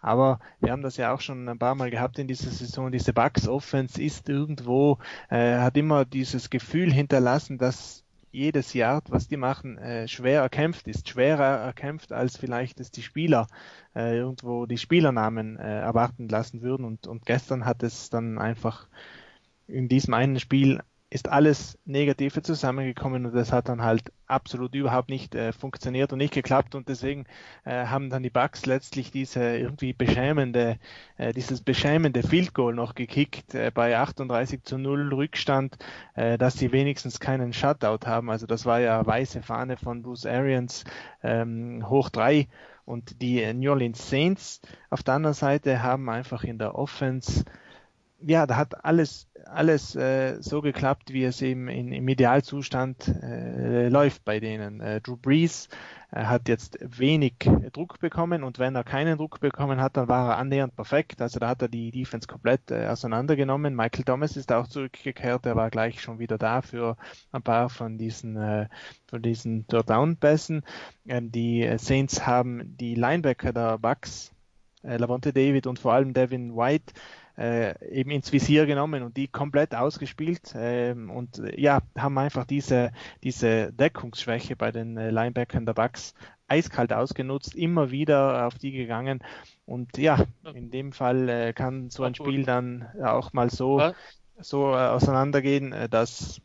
[0.06, 2.92] Aber wir haben das ja auch schon ein paar Mal gehabt in dieser Saison.
[2.92, 4.98] Diese Bucks Offense ist irgendwo,
[5.30, 10.86] äh, hat immer dieses Gefühl hinterlassen, dass jedes Jahr, was die machen, äh, schwer erkämpft
[10.86, 13.48] ist, schwerer erkämpft, als vielleicht es die Spieler
[13.96, 16.86] äh, irgendwo die Spielernamen äh, erwarten lassen würden.
[16.86, 18.86] Und, und gestern hat es dann einfach
[19.66, 25.08] in diesem einen Spiel ist alles Negative zusammengekommen und das hat dann halt absolut überhaupt
[25.08, 27.26] nicht äh, funktioniert und nicht geklappt und deswegen
[27.64, 30.78] äh, haben dann die Bucks letztlich diese irgendwie beschämende,
[31.16, 35.76] äh, dieses beschämende Field Goal noch gekickt äh, bei 38 zu 0 Rückstand,
[36.14, 38.28] äh, dass sie wenigstens keinen Shutout haben.
[38.28, 40.84] Also das war ja weiße Fahne von Bruce Arians
[41.22, 42.48] ähm, hoch drei
[42.84, 44.60] und die New Orleans Saints
[44.90, 47.44] auf der anderen Seite haben einfach in der Offense
[48.20, 53.88] ja, da hat alles, alles äh, so geklappt, wie es eben in, im Idealzustand äh,
[53.88, 54.80] läuft bei denen.
[54.80, 55.68] Äh, Drew Brees
[56.10, 57.34] äh, hat jetzt wenig
[57.72, 61.20] Druck bekommen und wenn er keinen Druck bekommen hat, dann war er annähernd perfekt.
[61.20, 63.76] Also da hat er die Defense komplett äh, auseinandergenommen.
[63.76, 66.96] Michael Thomas ist auch zurückgekehrt, er war gleich schon wieder da für
[67.32, 68.66] ein paar von diesen, äh,
[69.06, 70.62] von diesen Down-Pässen.
[71.06, 74.32] Ähm, die Saints haben die Linebacker der Bucks,
[74.82, 76.94] Lavonte David und vor allem Devin White,
[77.36, 82.92] eben ins Visier genommen und die komplett ausgespielt ähm, und äh, ja, haben einfach diese,
[83.22, 86.14] diese Deckungsschwäche bei den äh, Linebackern der Bucks
[86.48, 89.22] eiskalt ausgenutzt, immer wieder auf die gegangen.
[89.66, 93.92] Und ja, in dem Fall äh, kann so ein Spiel dann auch mal so,
[94.38, 96.40] so äh, auseinandergehen, äh, dass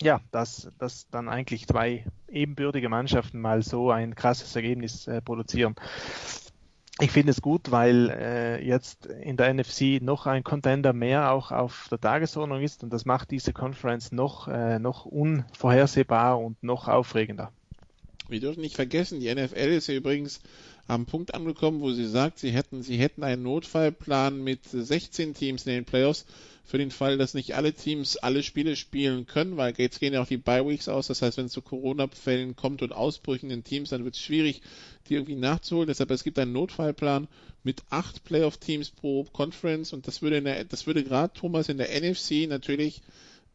[0.00, 5.76] ja, dass, dass dann eigentlich zwei ebenbürtige Mannschaften mal so ein krasses Ergebnis äh, produzieren.
[7.00, 11.50] Ich finde es gut, weil äh, jetzt in der NFC noch ein Contender mehr auch
[11.50, 16.88] auf der Tagesordnung ist und das macht diese Conference noch, äh, noch unvorhersehbar und noch
[16.88, 17.50] aufregender.
[18.32, 20.40] Wir dürfen nicht vergessen, die NFL ist ja übrigens
[20.86, 25.66] am Punkt angekommen, wo sie sagt, sie hätten, sie hätten einen Notfallplan mit 16 Teams
[25.66, 26.24] in den Playoffs
[26.64, 30.22] für den Fall, dass nicht alle Teams alle Spiele spielen können, weil jetzt gehen ja
[30.22, 31.08] auch die Bye Weeks aus.
[31.08, 34.62] Das heißt, wenn es zu Corona-Fällen kommt und Ausbrüchen in Teams, dann wird es schwierig,
[35.08, 35.88] die irgendwie nachzuholen.
[35.88, 37.28] Deshalb es gibt einen Notfallplan
[37.62, 41.76] mit acht Playoff-Teams pro Conference und das würde in der, das würde gerade Thomas in
[41.76, 43.02] der NFC natürlich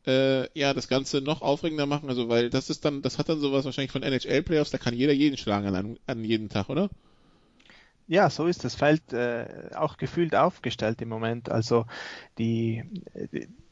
[0.06, 2.10] äh, ja das Ganze noch aufregender machen.
[2.10, 4.72] Also weil das ist dann, das hat dann sowas wahrscheinlich von NHL-Playoffs.
[4.72, 6.90] Da kann jeder jeden schlagen an, an jeden Tag, oder?
[8.08, 11.52] Ja, so ist das Feld äh, auch gefühlt aufgestellt im Moment.
[11.52, 11.86] Also
[12.38, 12.84] die,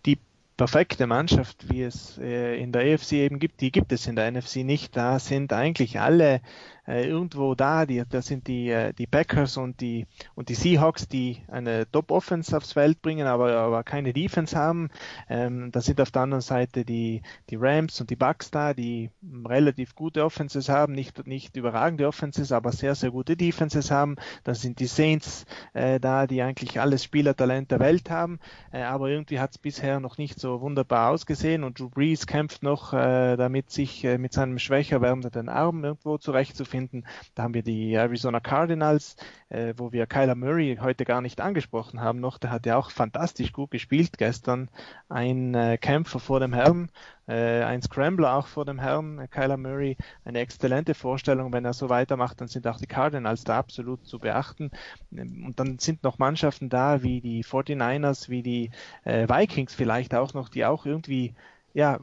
[0.06, 0.19] die
[0.57, 4.30] perfekte Mannschaft, wie es äh, in der EFC eben gibt, die gibt es in der
[4.31, 4.95] NFC nicht.
[4.95, 6.41] Da sind eigentlich alle
[6.88, 7.86] äh, irgendwo da.
[7.86, 12.56] Die, das sind die, äh, die Packers und die, und die Seahawks, die eine Top-Offense
[12.56, 14.90] aufs Feld bringen, aber, aber keine Defense haben.
[15.30, 19.10] Ähm, da sind auf der anderen Seite die, die Rams und die Bucks da, die
[19.45, 24.16] relativ gute Offenses haben, nicht, nicht überragende Offenses, aber sehr, sehr gute Defenses haben.
[24.44, 28.40] Dann sind die Saints äh, da, die eigentlich alles Spielertalent der Welt haben,
[28.72, 32.64] äh, aber irgendwie hat es bisher noch nicht so wunderbar ausgesehen und Drew Brees kämpft
[32.64, 37.06] noch äh, damit, sich äh, mit seinem schwächer werdenden Arm irgendwo zurechtzufinden finden.
[37.35, 39.15] Da haben wir die Arizona Cardinals,
[39.47, 42.38] äh, wo wir Kyler Murray heute gar nicht angesprochen haben noch.
[42.38, 44.69] Der hat ja auch fantastisch gut gespielt gestern.
[45.07, 46.91] Ein äh, Kämpfer vor dem Herrn,
[47.27, 49.95] äh, ein Scrambler auch vor dem Herrn, äh, Kyler Murray.
[50.26, 51.53] Eine exzellente Vorstellung.
[51.53, 54.72] Wenn er so weitermacht, dann sind auch die Cardinals da absolut zu beachten.
[55.11, 58.72] Und dann sind noch Mannschaften da, wie die 49ers, wie die
[59.06, 61.34] äh, Vikings vielleicht auch noch, die auch irgendwie
[61.73, 61.99] ja,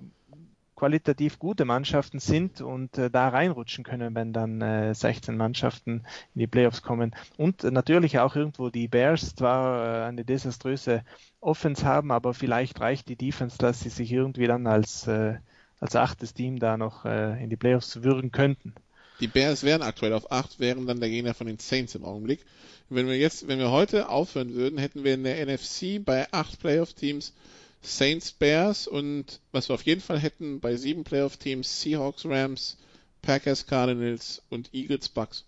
[0.83, 6.03] qualitativ gute Mannschaften sind und äh, da reinrutschen können, wenn dann äh, 16 Mannschaften
[6.35, 7.15] in die Playoffs kommen.
[7.37, 11.05] Und natürlich auch irgendwo die Bears zwar äh, eine desaströse
[11.41, 15.37] Offense haben, aber vielleicht reicht die Defense, dass sie sich irgendwie dann als, äh,
[15.79, 18.75] als achtes Team da noch äh, in die Playoffs würgen könnten.
[19.21, 22.45] Die Bears wären aktuell auf 8, wären dann der Gegner von den Saints im Augenblick.
[22.89, 26.59] Wenn wir jetzt, wenn wir heute aufhören würden, hätten wir in der NFC bei 8
[26.59, 27.35] Playoff-Teams
[27.83, 32.79] Saints, Bears und was wir auf jeden Fall hätten bei sieben Playoff-Teams Seahawks, Rams,
[33.23, 35.45] Packers, Cardinals und Eagles, Bucks.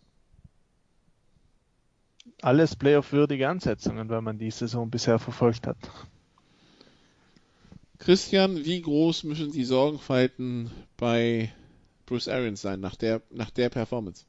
[2.43, 5.79] Alles Playoff-würdige Ansetzungen, wenn man die Saison bisher verfolgt hat.
[7.99, 11.53] Christian, wie groß müssen die Sorgenfalten bei
[12.07, 14.27] Bruce Arians sein nach der, nach der Performance?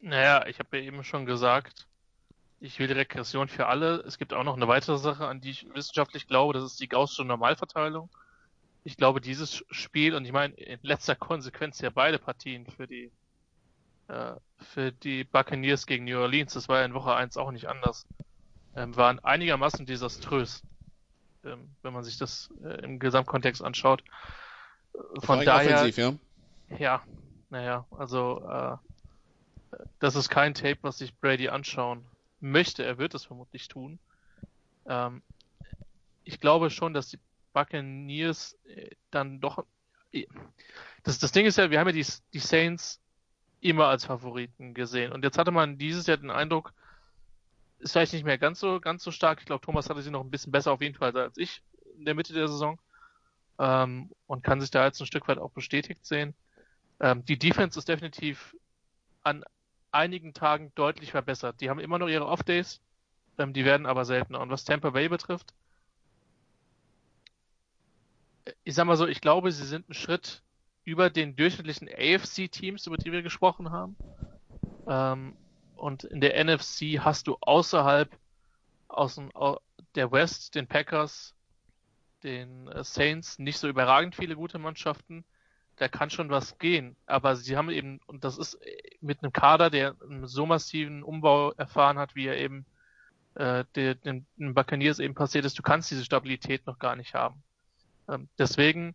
[0.00, 1.86] Naja, ich habe ja eben schon gesagt,
[2.64, 3.96] ich will die Regression für alle.
[4.06, 6.88] Es gibt auch noch eine weitere Sache, an die ich wissenschaftlich glaube, das ist die
[6.88, 8.08] Gaußsche Normalverteilung.
[8.84, 13.12] Ich glaube, dieses Spiel, und ich meine in letzter Konsequenz ja beide Partien für die
[14.08, 17.68] äh, für die Buccaneers gegen New Orleans, das war ja in Woche 1 auch nicht
[17.68, 18.06] anders,
[18.74, 20.62] ähm, waren einigermaßen desaströs,
[21.44, 24.02] ähm, wenn man sich das äh, im Gesamtkontext anschaut.
[25.22, 26.14] Von daher, offensiv, ja.
[26.78, 27.02] ja,
[27.50, 32.06] naja, also äh, das ist kein Tape, was sich Brady anschauen
[32.40, 32.84] möchte.
[32.84, 33.98] Er wird es vermutlich tun.
[34.86, 35.22] Ähm,
[36.24, 37.18] ich glaube schon, dass die
[37.52, 39.64] Buccaneers äh, dann doch.
[40.12, 40.26] Äh,
[41.02, 43.00] das, das Ding ist ja, wir haben ja die, die Saints
[43.60, 45.12] immer als Favoriten gesehen.
[45.12, 46.74] Und jetzt hatte man dieses Jahr den Eindruck,
[47.78, 49.40] ist vielleicht nicht mehr ganz so, ganz so stark.
[49.40, 51.62] Ich glaube, Thomas hatte sie noch ein bisschen besser auf jeden Fall als ich
[51.96, 52.78] in der Mitte der Saison.
[53.58, 56.34] Ähm, und kann sich da jetzt ein Stück weit auch bestätigt sehen.
[57.00, 58.56] Ähm, die Defense ist definitiv
[59.22, 59.44] an
[59.94, 61.60] einigen Tagen deutlich verbessert.
[61.60, 62.80] Die haben immer noch ihre Off-Days,
[63.38, 64.40] ähm, die werden aber seltener.
[64.40, 65.54] Und was Tampa Bay betrifft,
[68.64, 70.42] ich sag mal so, ich glaube, sie sind einen Schritt
[70.84, 73.96] über den durchschnittlichen AFC-Teams, über die wir gesprochen haben.
[74.86, 75.36] Ähm,
[75.76, 78.10] und in der NFC hast du außerhalb
[78.88, 79.30] aus dem,
[79.94, 81.34] der West, den Packers,
[82.22, 85.24] den äh, Saints nicht so überragend viele gute Mannschaften
[85.76, 86.96] da kann schon was gehen.
[87.06, 88.58] Aber sie haben eben, und das ist
[89.00, 92.64] mit einem Kader, der einen so massiven Umbau erfahren hat, wie er eben
[93.34, 97.42] äh, den, den Buccaneers eben passiert ist, du kannst diese Stabilität noch gar nicht haben.
[98.08, 98.94] Ähm, deswegen,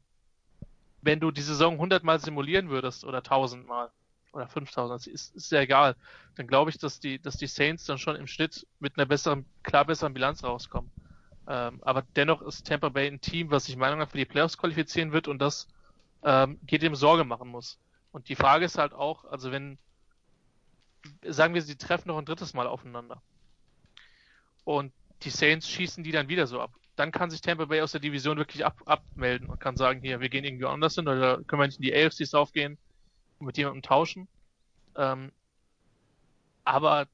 [1.02, 3.92] wenn du die Saison hundertmal simulieren würdest oder tausendmal,
[4.32, 5.96] oder 5000, das ist, ist ja egal.
[6.36, 9.46] Dann glaube ich, dass die, dass die Saints dann schon im Schnitt mit einer besseren,
[9.64, 10.92] klar besseren Bilanz rauskommen.
[11.48, 14.26] Ähm, aber dennoch ist Tampa Bay ein Team, was sich meiner Meinung nach für die
[14.26, 15.68] Playoffs qualifizieren wird und das
[16.24, 17.80] ähm, geht dem Sorge machen muss.
[18.12, 19.78] Und die Frage ist halt auch, also wenn,
[21.24, 23.22] sagen wir, sie treffen noch ein drittes Mal aufeinander
[24.64, 24.92] und
[25.24, 28.02] die Saints schießen die dann wieder so ab, dann kann sich Tampa Bay aus der
[28.02, 31.62] Division wirklich ab, abmelden und kann sagen, hier, wir gehen irgendwie anders hin oder können
[31.62, 32.78] wir nicht in die AFCs aufgehen
[33.40, 34.28] und mit jemandem tauschen.
[34.96, 35.32] Ähm,
[36.66, 37.08] aber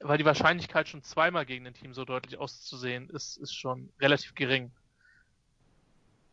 [0.00, 4.34] weil die Wahrscheinlichkeit schon zweimal gegen ein Team so deutlich auszusehen ist, ist schon relativ
[4.34, 4.70] gering.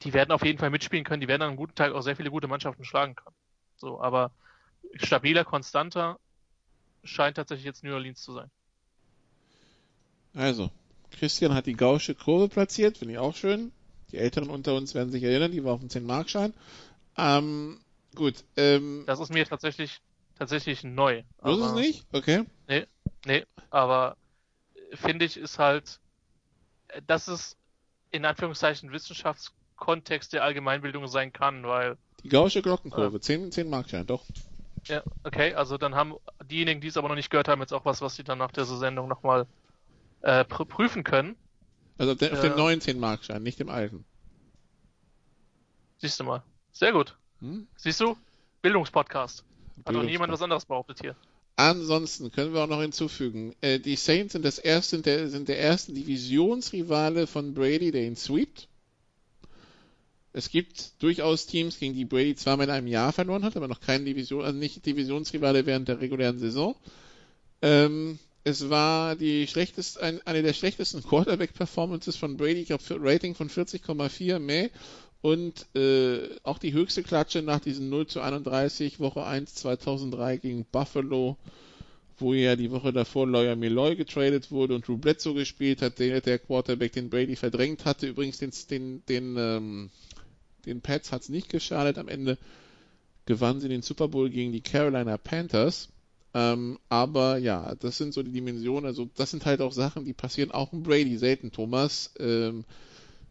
[0.04, 2.16] Die werden auf jeden Fall mitspielen können, die werden an einem guten Tag auch sehr
[2.16, 3.36] viele gute Mannschaften schlagen können.
[3.76, 4.32] So, aber
[4.96, 6.20] stabiler, konstanter
[7.04, 8.50] scheint tatsächlich jetzt New Orleans zu sein.
[10.34, 10.70] Also,
[11.12, 13.72] Christian hat die gausche Kurve platziert, finde ich auch schön.
[14.12, 16.54] Die Älteren unter uns werden sich erinnern, die war auf dem 10-Mark-Schein.
[17.18, 17.80] Ähm,
[18.16, 18.44] gut.
[18.56, 20.02] Ähm, das ist mir tatsächlich
[20.40, 21.24] tatsächlich neu.
[21.44, 22.06] Das ist es nicht?
[22.12, 22.46] Okay.
[22.68, 22.88] Nee,
[23.26, 24.18] nee, aber
[24.94, 26.00] finde ich ist halt,
[27.06, 27.58] dass es
[28.12, 28.92] in Anführungszeichen
[29.80, 31.98] Wissenschaftskontext der Allgemeinbildung sein kann, weil.
[32.24, 34.24] Die gausche Glockenkurve, äh, 10, 10 Markschein, doch.
[34.86, 36.16] Ja, okay, also dann haben
[36.50, 38.52] diejenigen, die es aber noch nicht gehört haben, jetzt auch was, was sie dann nach
[38.52, 39.46] dieser Sendung nochmal
[40.22, 41.36] äh, pr prüfen können.
[41.98, 44.06] Also auf, den, auf dem neuen 10 Markschein, nicht dem alten.
[45.98, 46.44] Siehst du mal.
[46.72, 47.18] Sehr gut.
[47.40, 47.68] Hm?
[47.76, 48.18] Siehst du?
[48.62, 49.44] Bildungspodcast.
[49.86, 51.16] Hat doch niemand was anderes behauptet hier.
[51.56, 55.50] Ansonsten können wir auch noch hinzufügen, äh, die Saints sind, das erste, sind, der, sind
[55.50, 58.69] der erste Divisionsrivale von Brady, der ihn sweept.
[60.32, 63.82] Es gibt durchaus Teams, gegen die Brady zweimal in einem Jahr verloren hat, aber noch
[63.82, 66.76] kein Division, also nicht Divisionsrivale während der regulären Saison.
[67.62, 73.36] Ähm, es war die schlechteste, ein, eine der schlechtesten Quarterback-Performances von Brady, ich glaube, Rating
[73.36, 74.70] von 40,4 mehr
[75.22, 80.66] und äh, auch die höchste Klatsche nach diesen 0 zu 31 Woche 1 2003 gegen
[80.66, 81.38] Buffalo,
[82.18, 86.40] wo ja die Woche davor Lawyer Milloy getradet wurde und Bledsoe gespielt hat, der, der
[86.40, 88.08] Quarterback, den Brady verdrängt hatte.
[88.08, 89.90] Übrigens den, den, den, ähm,
[90.66, 91.98] den Pats hat es nicht geschadet.
[91.98, 92.38] Am Ende
[93.26, 95.90] gewannen sie den Super Bowl gegen die Carolina Panthers.
[96.34, 98.86] Ähm, aber ja, das sind so die Dimensionen.
[98.86, 102.14] Also das sind halt auch Sachen, die passieren auch im Brady selten, Thomas.
[102.20, 102.66] Ähm,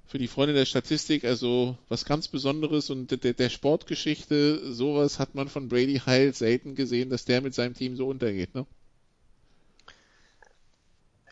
[0.06, 5.34] für die Freunde der Statistik, also was ganz Besonderes und der, der Sportgeschichte, sowas hat
[5.34, 8.66] man von Brady Heil selten gesehen, dass der mit seinem Team so untergeht, ne?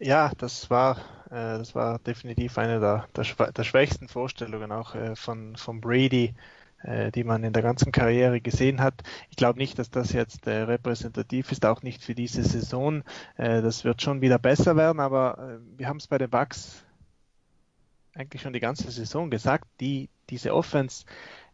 [0.01, 0.99] Ja, das war,
[1.31, 6.35] äh, das war definitiv eine der, der, der schwächsten Vorstellungen auch äh, von, von Brady,
[6.83, 9.03] äh, die man in der ganzen Karriere gesehen hat.
[9.31, 13.05] Ich glaube nicht, dass das jetzt äh, repräsentativ ist, auch nicht für diese Saison.
[13.37, 16.85] Äh, das wird schon wieder besser werden, aber äh, wir haben es bei den Bucks
[18.15, 21.05] eigentlich schon die ganze Saison gesagt, die, diese Offense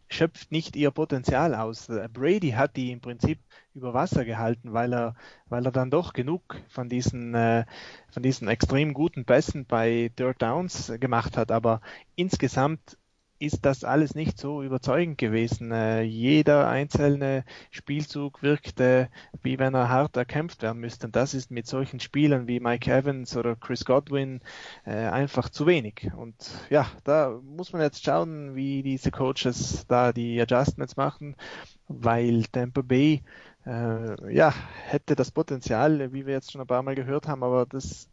[0.09, 1.87] schöpft nicht ihr Potenzial aus.
[2.13, 3.39] Brady hat die im Prinzip
[3.75, 5.15] über Wasser gehalten, weil er,
[5.47, 7.65] weil er dann doch genug von diesen, äh,
[8.11, 11.51] von diesen extrem guten Pässen bei Dirt Downs gemacht hat.
[11.51, 11.81] Aber
[12.15, 12.97] insgesamt
[13.43, 15.71] ist das alles nicht so überzeugend gewesen.
[15.71, 19.09] Äh, jeder einzelne Spielzug wirkte,
[19.41, 21.07] wie wenn er hart erkämpft werden müsste.
[21.07, 24.39] Und das ist mit solchen Spielern wie Mike Evans oder Chris Godwin
[24.85, 26.09] äh, einfach zu wenig.
[26.15, 26.35] Und
[26.69, 31.35] ja, da muss man jetzt schauen, wie diese Coaches da die Adjustments machen,
[31.89, 33.23] weil Tampa Bay
[33.65, 34.53] äh, ja,
[34.85, 38.09] hätte das Potenzial, wie wir jetzt schon ein paar Mal gehört haben, aber das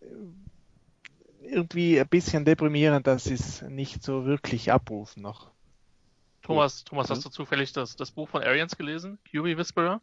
[1.42, 5.50] irgendwie ein bisschen deprimierend, dass sie es nicht so wirklich abrufen noch.
[6.42, 9.18] Thomas, Thomas, hast du zufällig das, das Buch von Arians gelesen?
[9.30, 10.00] QB Whisperer?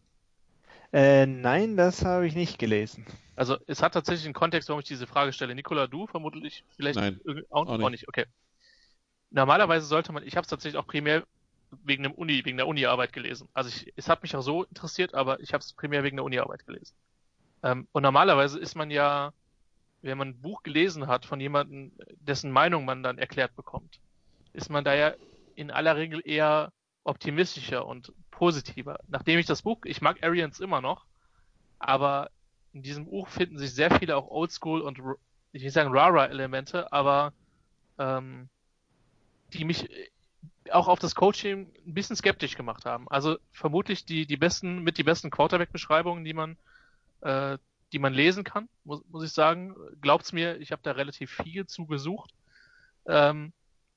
[0.93, 3.05] Äh, nein, das habe ich nicht gelesen.
[3.35, 5.53] Also es hat tatsächlich einen Kontext, warum ich diese Frage stelle.
[5.53, 7.19] Nikola, du vermutlich vielleicht nein,
[7.49, 7.85] auch, auch, nicht.
[7.85, 8.07] auch nicht.
[8.07, 8.25] Okay.
[9.29, 11.25] Normalerweise sollte man, ich habe es tatsächlich auch primär
[11.83, 13.49] wegen dem Uni, wegen der Uni-Arbeit gelesen.
[13.53, 16.25] Also ich, es hat mich auch so interessiert, aber ich habe es primär wegen der
[16.25, 16.95] Uni-Arbeit gelesen.
[17.63, 19.33] Ähm, und normalerweise ist man ja
[20.01, 23.99] wenn man ein Buch gelesen hat von jemandem, dessen Meinung man dann erklärt bekommt,
[24.53, 25.13] ist man da ja
[25.55, 26.71] in aller Regel eher
[27.03, 28.99] optimistischer und positiver.
[29.07, 31.05] Nachdem ich das Buch, ich mag Arians immer noch,
[31.79, 32.29] aber
[32.73, 34.99] in diesem Buch finden sich sehr viele auch Oldschool und
[35.51, 37.33] ich will sagen Rara-Elemente, aber
[37.97, 38.49] ähm,
[39.53, 39.89] die mich
[40.73, 43.07] auch auf das Coaching ein bisschen skeptisch gemacht haben.
[43.09, 46.57] Also vermutlich die, die besten, mit die besten Quarterback-Beschreibungen, die man
[47.21, 47.57] äh,
[47.93, 49.75] die man lesen kann, muss, muss ich sagen.
[50.01, 52.31] Glaubt's mir, ich habe da relativ viel zugesucht.
[53.05, 53.53] Ähm,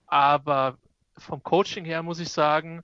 [0.06, 0.78] aber
[1.16, 2.82] vom Coaching her muss ich sagen,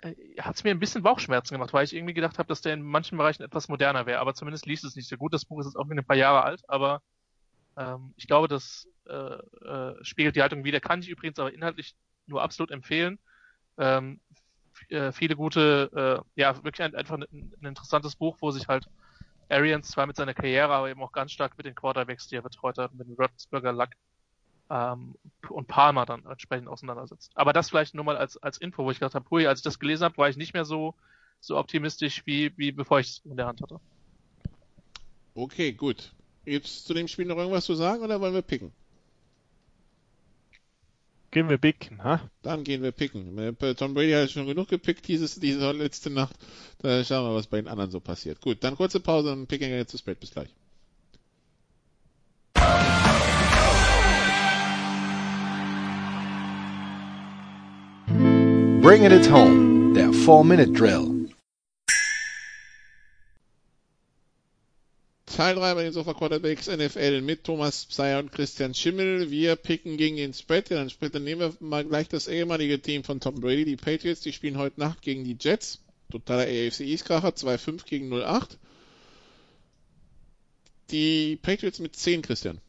[0.00, 2.74] äh, hat es mir ein bisschen Bauchschmerzen gemacht, weil ich irgendwie gedacht habe, dass der
[2.74, 4.20] in manchen Bereichen etwas moderner wäre.
[4.20, 5.34] Aber zumindest liest es nicht so gut.
[5.34, 7.02] Das Buch ist jetzt auch ein paar Jahre alt, aber
[7.76, 10.80] ähm, ich glaube, das äh, äh, spiegelt die Haltung wieder.
[10.80, 11.94] Kann ich übrigens aber inhaltlich
[12.26, 13.18] nur absolut empfehlen.
[13.78, 14.20] Ähm,
[14.88, 18.86] äh, viele gute, äh, ja, wirklich ein, einfach ein, ein, interessantes Buch, wo sich halt
[19.48, 22.42] Arians zwar mit seiner Karriere, aber eben auch ganz stark mit den Quarterbacks, die er
[22.42, 23.90] betreut hat, mit dem Roethlisberger Luck
[24.70, 25.14] ähm,
[25.48, 27.32] und Palmer dann entsprechend auseinandersetzt.
[27.34, 29.64] Aber das vielleicht nur mal als, als Info, wo ich gedacht habe, hui, als ich
[29.64, 30.94] das gelesen habe, war ich nicht mehr so,
[31.40, 33.80] so optimistisch, wie, wie bevor ich es in der Hand hatte.
[35.34, 36.12] Okay, gut.
[36.44, 38.72] Jetzt zu dem Spiel noch irgendwas zu sagen oder wollen wir picken?
[41.32, 42.20] Gehen wir picken, ha?
[42.42, 43.56] Dann gehen wir picken.
[43.78, 46.36] Tom Brady hat schon genug gepickt dieses, diese letzte Nacht.
[46.82, 48.42] Da schauen wir, was bei den anderen so passiert.
[48.42, 50.20] Gut, dann kurze Pause und picken wir jetzt zu Spread.
[50.20, 50.50] Bis gleich.
[58.82, 61.21] Bringing it home, der 4-Minute-Drill.
[65.36, 69.30] Teil 3 bei den Sofa Quarterbacks NFL mit Thomas Pseier und Christian Schimmel.
[69.30, 70.70] Wir picken gegen den Spread.
[70.70, 74.20] Dann, dann nehmen wir mal gleich das ehemalige Team von Tom Brady, die Patriots.
[74.20, 75.82] Die spielen heute Nacht gegen die Jets.
[76.10, 78.58] Totaler AFC East-Kracher, 2-5 gegen 0-8.
[80.90, 82.60] Die Patriots mit 10, Christian.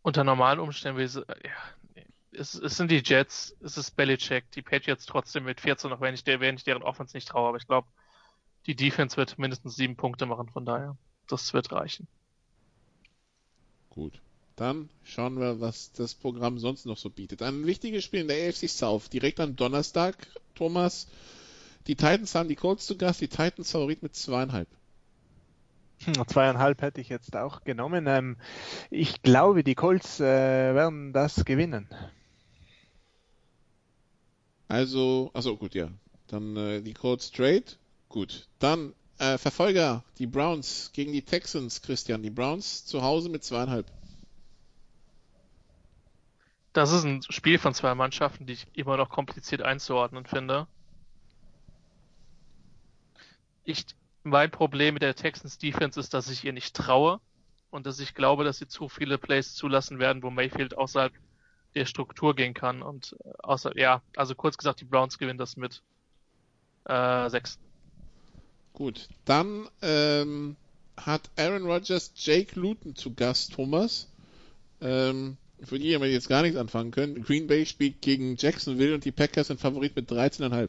[0.00, 1.24] Unter normalen Umständen ja,
[2.36, 6.14] es, es sind die Jets, es ist Belichick, die Patriots trotzdem mit 14, auch wenn
[6.14, 7.88] ich, der, wenn ich deren Offense nicht traue, aber ich glaube,
[8.66, 10.96] die Defense wird mindestens sieben Punkte machen, von daher,
[11.28, 12.06] das wird reichen.
[13.90, 14.20] Gut.
[14.56, 17.42] Dann schauen wir, was das Programm sonst noch so bietet.
[17.42, 20.14] Ein wichtiges Spiel in der AFC South, direkt am Donnerstag,
[20.54, 21.08] Thomas.
[21.88, 24.68] Die Titans haben die Colts zu Gast, die Titans Favorit mit zweieinhalb.
[26.04, 28.06] Hm, zweieinhalb hätte ich jetzt auch genommen.
[28.06, 28.36] Ähm,
[28.90, 30.24] ich glaube, die Colts äh,
[30.74, 31.88] werden das gewinnen.
[34.68, 35.88] Also, also gut, ja.
[36.26, 37.64] Dann äh, die Colts Trade.
[38.08, 38.48] Gut.
[38.58, 42.22] Dann äh, Verfolger, die Browns gegen die Texans, Christian.
[42.22, 43.86] Die Browns zu Hause mit zweieinhalb.
[46.72, 50.66] Das ist ein Spiel von zwei Mannschaften, die ich immer noch kompliziert einzuordnen finde.
[53.62, 53.86] Ich,
[54.24, 57.20] mein Problem mit der Texans Defense ist, dass ich ihr nicht traue
[57.70, 61.12] und dass ich glaube, dass sie zu viele Plays zulassen werden, wo Mayfield außerhalb
[61.74, 62.82] der Struktur gehen kann.
[62.82, 65.82] Und äh, außer, ja, also kurz gesagt, die Browns gewinnen das mit
[66.84, 67.58] äh, sechs.
[68.72, 70.56] Gut, dann ähm,
[70.96, 74.08] hat Aaron Rodgers Jake Luton zu Gast, Thomas.
[74.80, 77.22] Ähm, für die, die jetzt gar nichts anfangen können.
[77.22, 80.68] Green Bay spielt gegen Jacksonville und die Packers sind Favorit mit 13,5.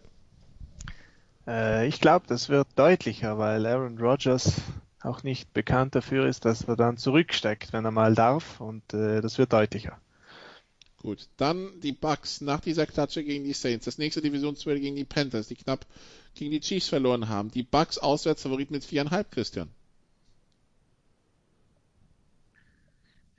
[1.48, 4.54] Äh, ich glaube, das wird deutlicher, weil Aaron Rodgers
[5.02, 8.60] auch nicht bekannt dafür ist, dass er dann zurücksteckt, wenn er mal darf.
[8.60, 9.98] Und äh, das wird deutlicher.
[11.06, 13.86] Gut, dann die Bucks nach dieser Klatsche gegen die Saints.
[13.86, 15.86] Das nächste Divisionsduell gegen die Panthers, die knapp
[16.34, 17.52] gegen die Chiefs verloren haben.
[17.52, 19.70] Die Bucks Auswärtsfavorit mit viereinhalb, Christian.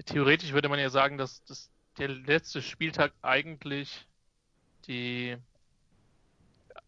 [0.04, 1.68] Theoretisch würde man ja sagen, dass, dass
[1.98, 4.06] der letzte Spieltag eigentlich
[4.86, 5.36] die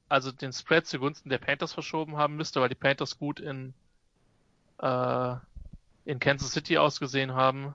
[0.09, 3.75] also den Spread zugunsten der Panthers verschoben haben müsste, weil die Panthers gut in
[4.79, 5.35] äh,
[6.05, 7.75] in Kansas City ausgesehen haben.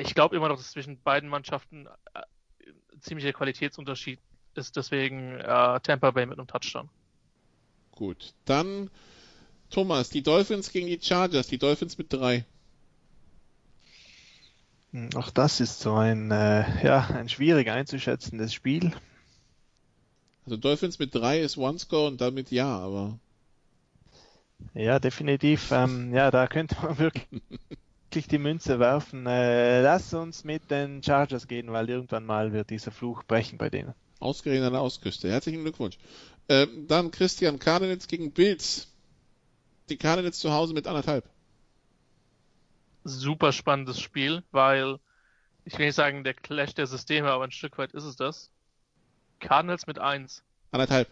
[0.00, 2.20] Ich glaube immer noch, dass zwischen beiden Mannschaften äh,
[2.92, 4.18] ein ziemlicher Qualitätsunterschied
[4.54, 6.88] ist, deswegen äh, Tampa Bay mit einem Touchdown.
[7.92, 8.90] Gut, dann
[9.68, 12.44] Thomas, die Dolphins gegen die Chargers, die Dolphins mit drei.
[14.92, 18.92] Hm, auch das ist so ein, äh, ja, ein schwierig einzuschätzendes Spiel.
[20.44, 23.18] Also Dolphins mit drei ist One Score und damit ja, aber.
[24.74, 25.70] Ja, definitiv.
[25.70, 27.26] Ähm, ja, da könnte man wirklich
[28.10, 29.26] die Münze werfen.
[29.26, 33.70] Äh, lass uns mit den Chargers gehen, weil irgendwann mal wird dieser Fluch brechen bei
[33.70, 33.94] denen.
[34.18, 35.30] Ausgerechnet an der Ausküste.
[35.30, 35.98] Herzlichen Glückwunsch.
[36.48, 38.88] Ähm, dann Christian Cardinals gegen Bills.
[39.88, 41.28] Die Cardinals zu Hause mit anderthalb.
[43.04, 44.98] Super spannendes Spiel, weil
[45.64, 48.50] ich will nicht sagen der Clash der Systeme, aber ein Stück weit ist es das.
[49.38, 50.42] Cardinals mit 1.
[50.70, 51.08] Anderthalb.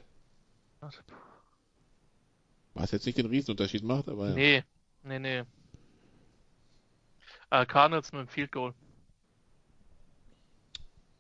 [2.75, 4.35] Was jetzt nicht den Riesenunterschied macht, aber ja.
[4.35, 4.65] Nee,
[5.03, 5.45] nee, nee.
[7.51, 8.75] Äh, Cardinals mit einem Field Goal.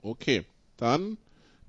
[0.02, 0.44] Okay,
[0.76, 1.18] dann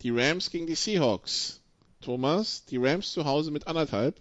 [0.01, 1.61] die Rams gegen die Seahawks.
[2.01, 4.19] Thomas, die Rams zu Hause mit anderthalb.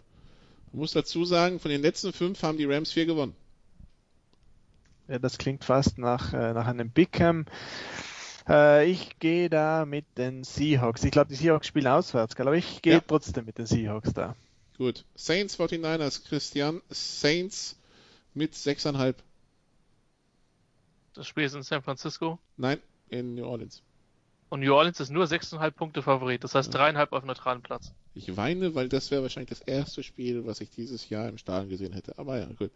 [0.72, 3.34] Man muss dazu sagen, von den letzten fünf haben die Rams vier gewonnen.
[5.06, 7.46] Ja, das klingt fast nach, äh, nach einem Big Cam.
[8.48, 11.04] Äh, ich gehe da mit den Seahawks.
[11.04, 13.00] Ich glaube, die Seahawks spielen auswärts, aber ich gehe ja.
[13.00, 14.34] trotzdem mit den Seahawks da.
[14.76, 15.04] Gut.
[15.14, 16.82] Saints 49ers, Christian.
[16.90, 17.76] Saints
[18.34, 19.14] mit 6,5.
[21.14, 22.38] Das Spiel ist in San Francisco?
[22.56, 23.82] Nein, in New Orleans.
[24.50, 27.92] Und New Orleans ist nur 6,5 Punkte Favorit, das heißt dreieinhalb auf neutralen Platz.
[28.14, 31.68] Ich weine, weil das wäre wahrscheinlich das erste Spiel, was ich dieses Jahr im Stadion
[31.68, 32.18] gesehen hätte.
[32.18, 32.70] Aber ja, gut.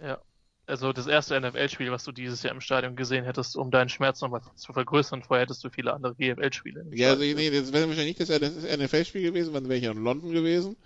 [0.00, 0.20] Ja.
[0.66, 4.20] also das erste NFL-Spiel, was du dieses Jahr im Stadion gesehen hättest, um deinen Schmerz
[4.20, 5.22] nochmal zu vergrößern.
[5.22, 6.86] Vorher hättest du viele andere GFL-Spiele.
[6.92, 9.92] Ja, also nee, das wäre wahrscheinlich nicht das, das NFL-Spiel gewesen, dann wäre ich ja
[9.92, 10.76] in London gewesen.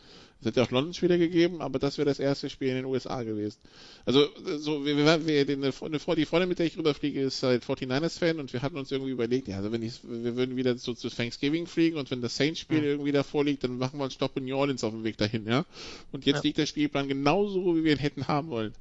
[0.47, 3.59] Es hätte auch London-Spieler gegeben, aber das wäre das erste Spiel in den USA gewesen.
[4.05, 4.29] Also,
[4.59, 8.39] so, wir, wir, wir eine, eine, die Freundin, mit der ich rüberfliege, ist halt 49ers-Fan
[8.39, 11.11] und wir hatten uns irgendwie überlegt, ja, also wenn ich, wir würden wieder so zu
[11.11, 12.85] Thanksgiving fliegen und wenn das Saints-Spiel mhm.
[12.85, 15.49] irgendwie davor liegt, dann machen wir einen Stopp in New Orleans auf dem Weg dahin,
[15.49, 15.65] ja.
[16.13, 16.43] Und jetzt ja.
[16.43, 18.73] liegt der Spielplan genauso, wie wir ihn hätten haben wollen.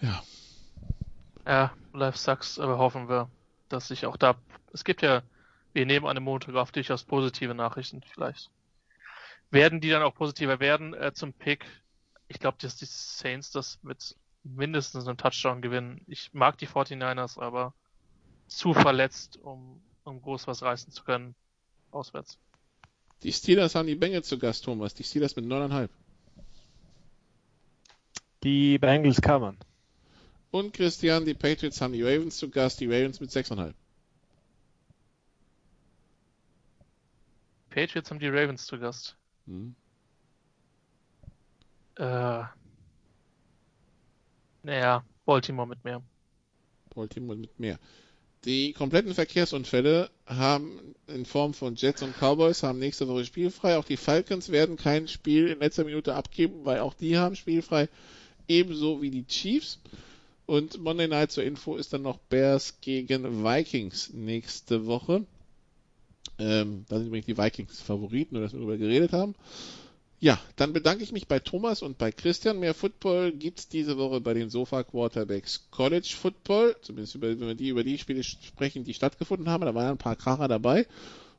[0.00, 0.22] Ja.
[1.46, 3.28] Ja, Life sucks, aber hoffen wir,
[3.68, 4.36] dass sich auch da,
[4.72, 5.22] es gibt ja,
[5.74, 8.48] wir nehmen an dem Montag auf durchaus positive Nachrichten vielleicht
[9.52, 11.64] werden die dann auch positiver werden äh, zum Pick.
[12.26, 16.00] Ich glaube, dass die Saints das mit mindestens einem Touchdown gewinnen.
[16.08, 17.74] Ich mag die 49ers, aber
[18.48, 21.34] zu verletzt, um, um groß was reißen zu können.
[21.90, 22.38] Auswärts.
[23.22, 24.94] Die Steelers haben die Bengals zu Gast, Thomas.
[24.94, 25.90] Die Steelers mit 9,5.
[28.42, 29.58] Die Bengals covern.
[30.50, 33.74] Und Christian, die Patriots haben die Ravens zu Gast, die Ravens mit 6,5.
[37.70, 39.16] Patriots haben die Ravens zu Gast.
[39.46, 39.74] Hm.
[41.96, 42.44] Äh,
[44.62, 46.02] naja, Baltimore mit mehr.
[46.94, 47.78] Baltimore mit mehr.
[48.44, 53.76] Die kompletten Verkehrsunfälle haben in Form von Jets und Cowboys haben nächste Woche spielfrei.
[53.76, 57.88] Auch die Falcons werden kein Spiel in letzter Minute abgeben, weil auch die haben spielfrei.
[58.48, 59.78] Ebenso wie die Chiefs.
[60.46, 65.24] Und Monday Night zur Info ist dann noch Bears gegen Vikings nächste Woche.
[66.38, 69.34] Ähm, da sind übrigens die Vikings Favoriten, nur dass wir darüber geredet haben.
[70.22, 72.60] Ja, dann bedanke ich mich bei Thomas und bei Christian.
[72.60, 76.76] Mehr Football gibt's diese Woche bei den Sofa Quarterbacks College Football.
[76.80, 79.64] Zumindest über, wenn wir die über die Spiele sprechen, die stattgefunden haben.
[79.64, 80.86] Da waren ein paar Kracher dabei.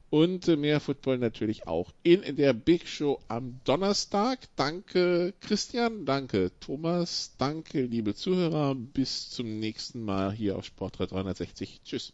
[0.10, 4.38] Und äh, mehr Football natürlich auch in der Big Show am Donnerstag.
[4.58, 8.76] Danke Christian, danke Thomas, danke liebe Zuhörer.
[8.76, 11.82] Bis zum nächsten Mal hier auf Sportrad 360.
[11.86, 12.14] Tschüss.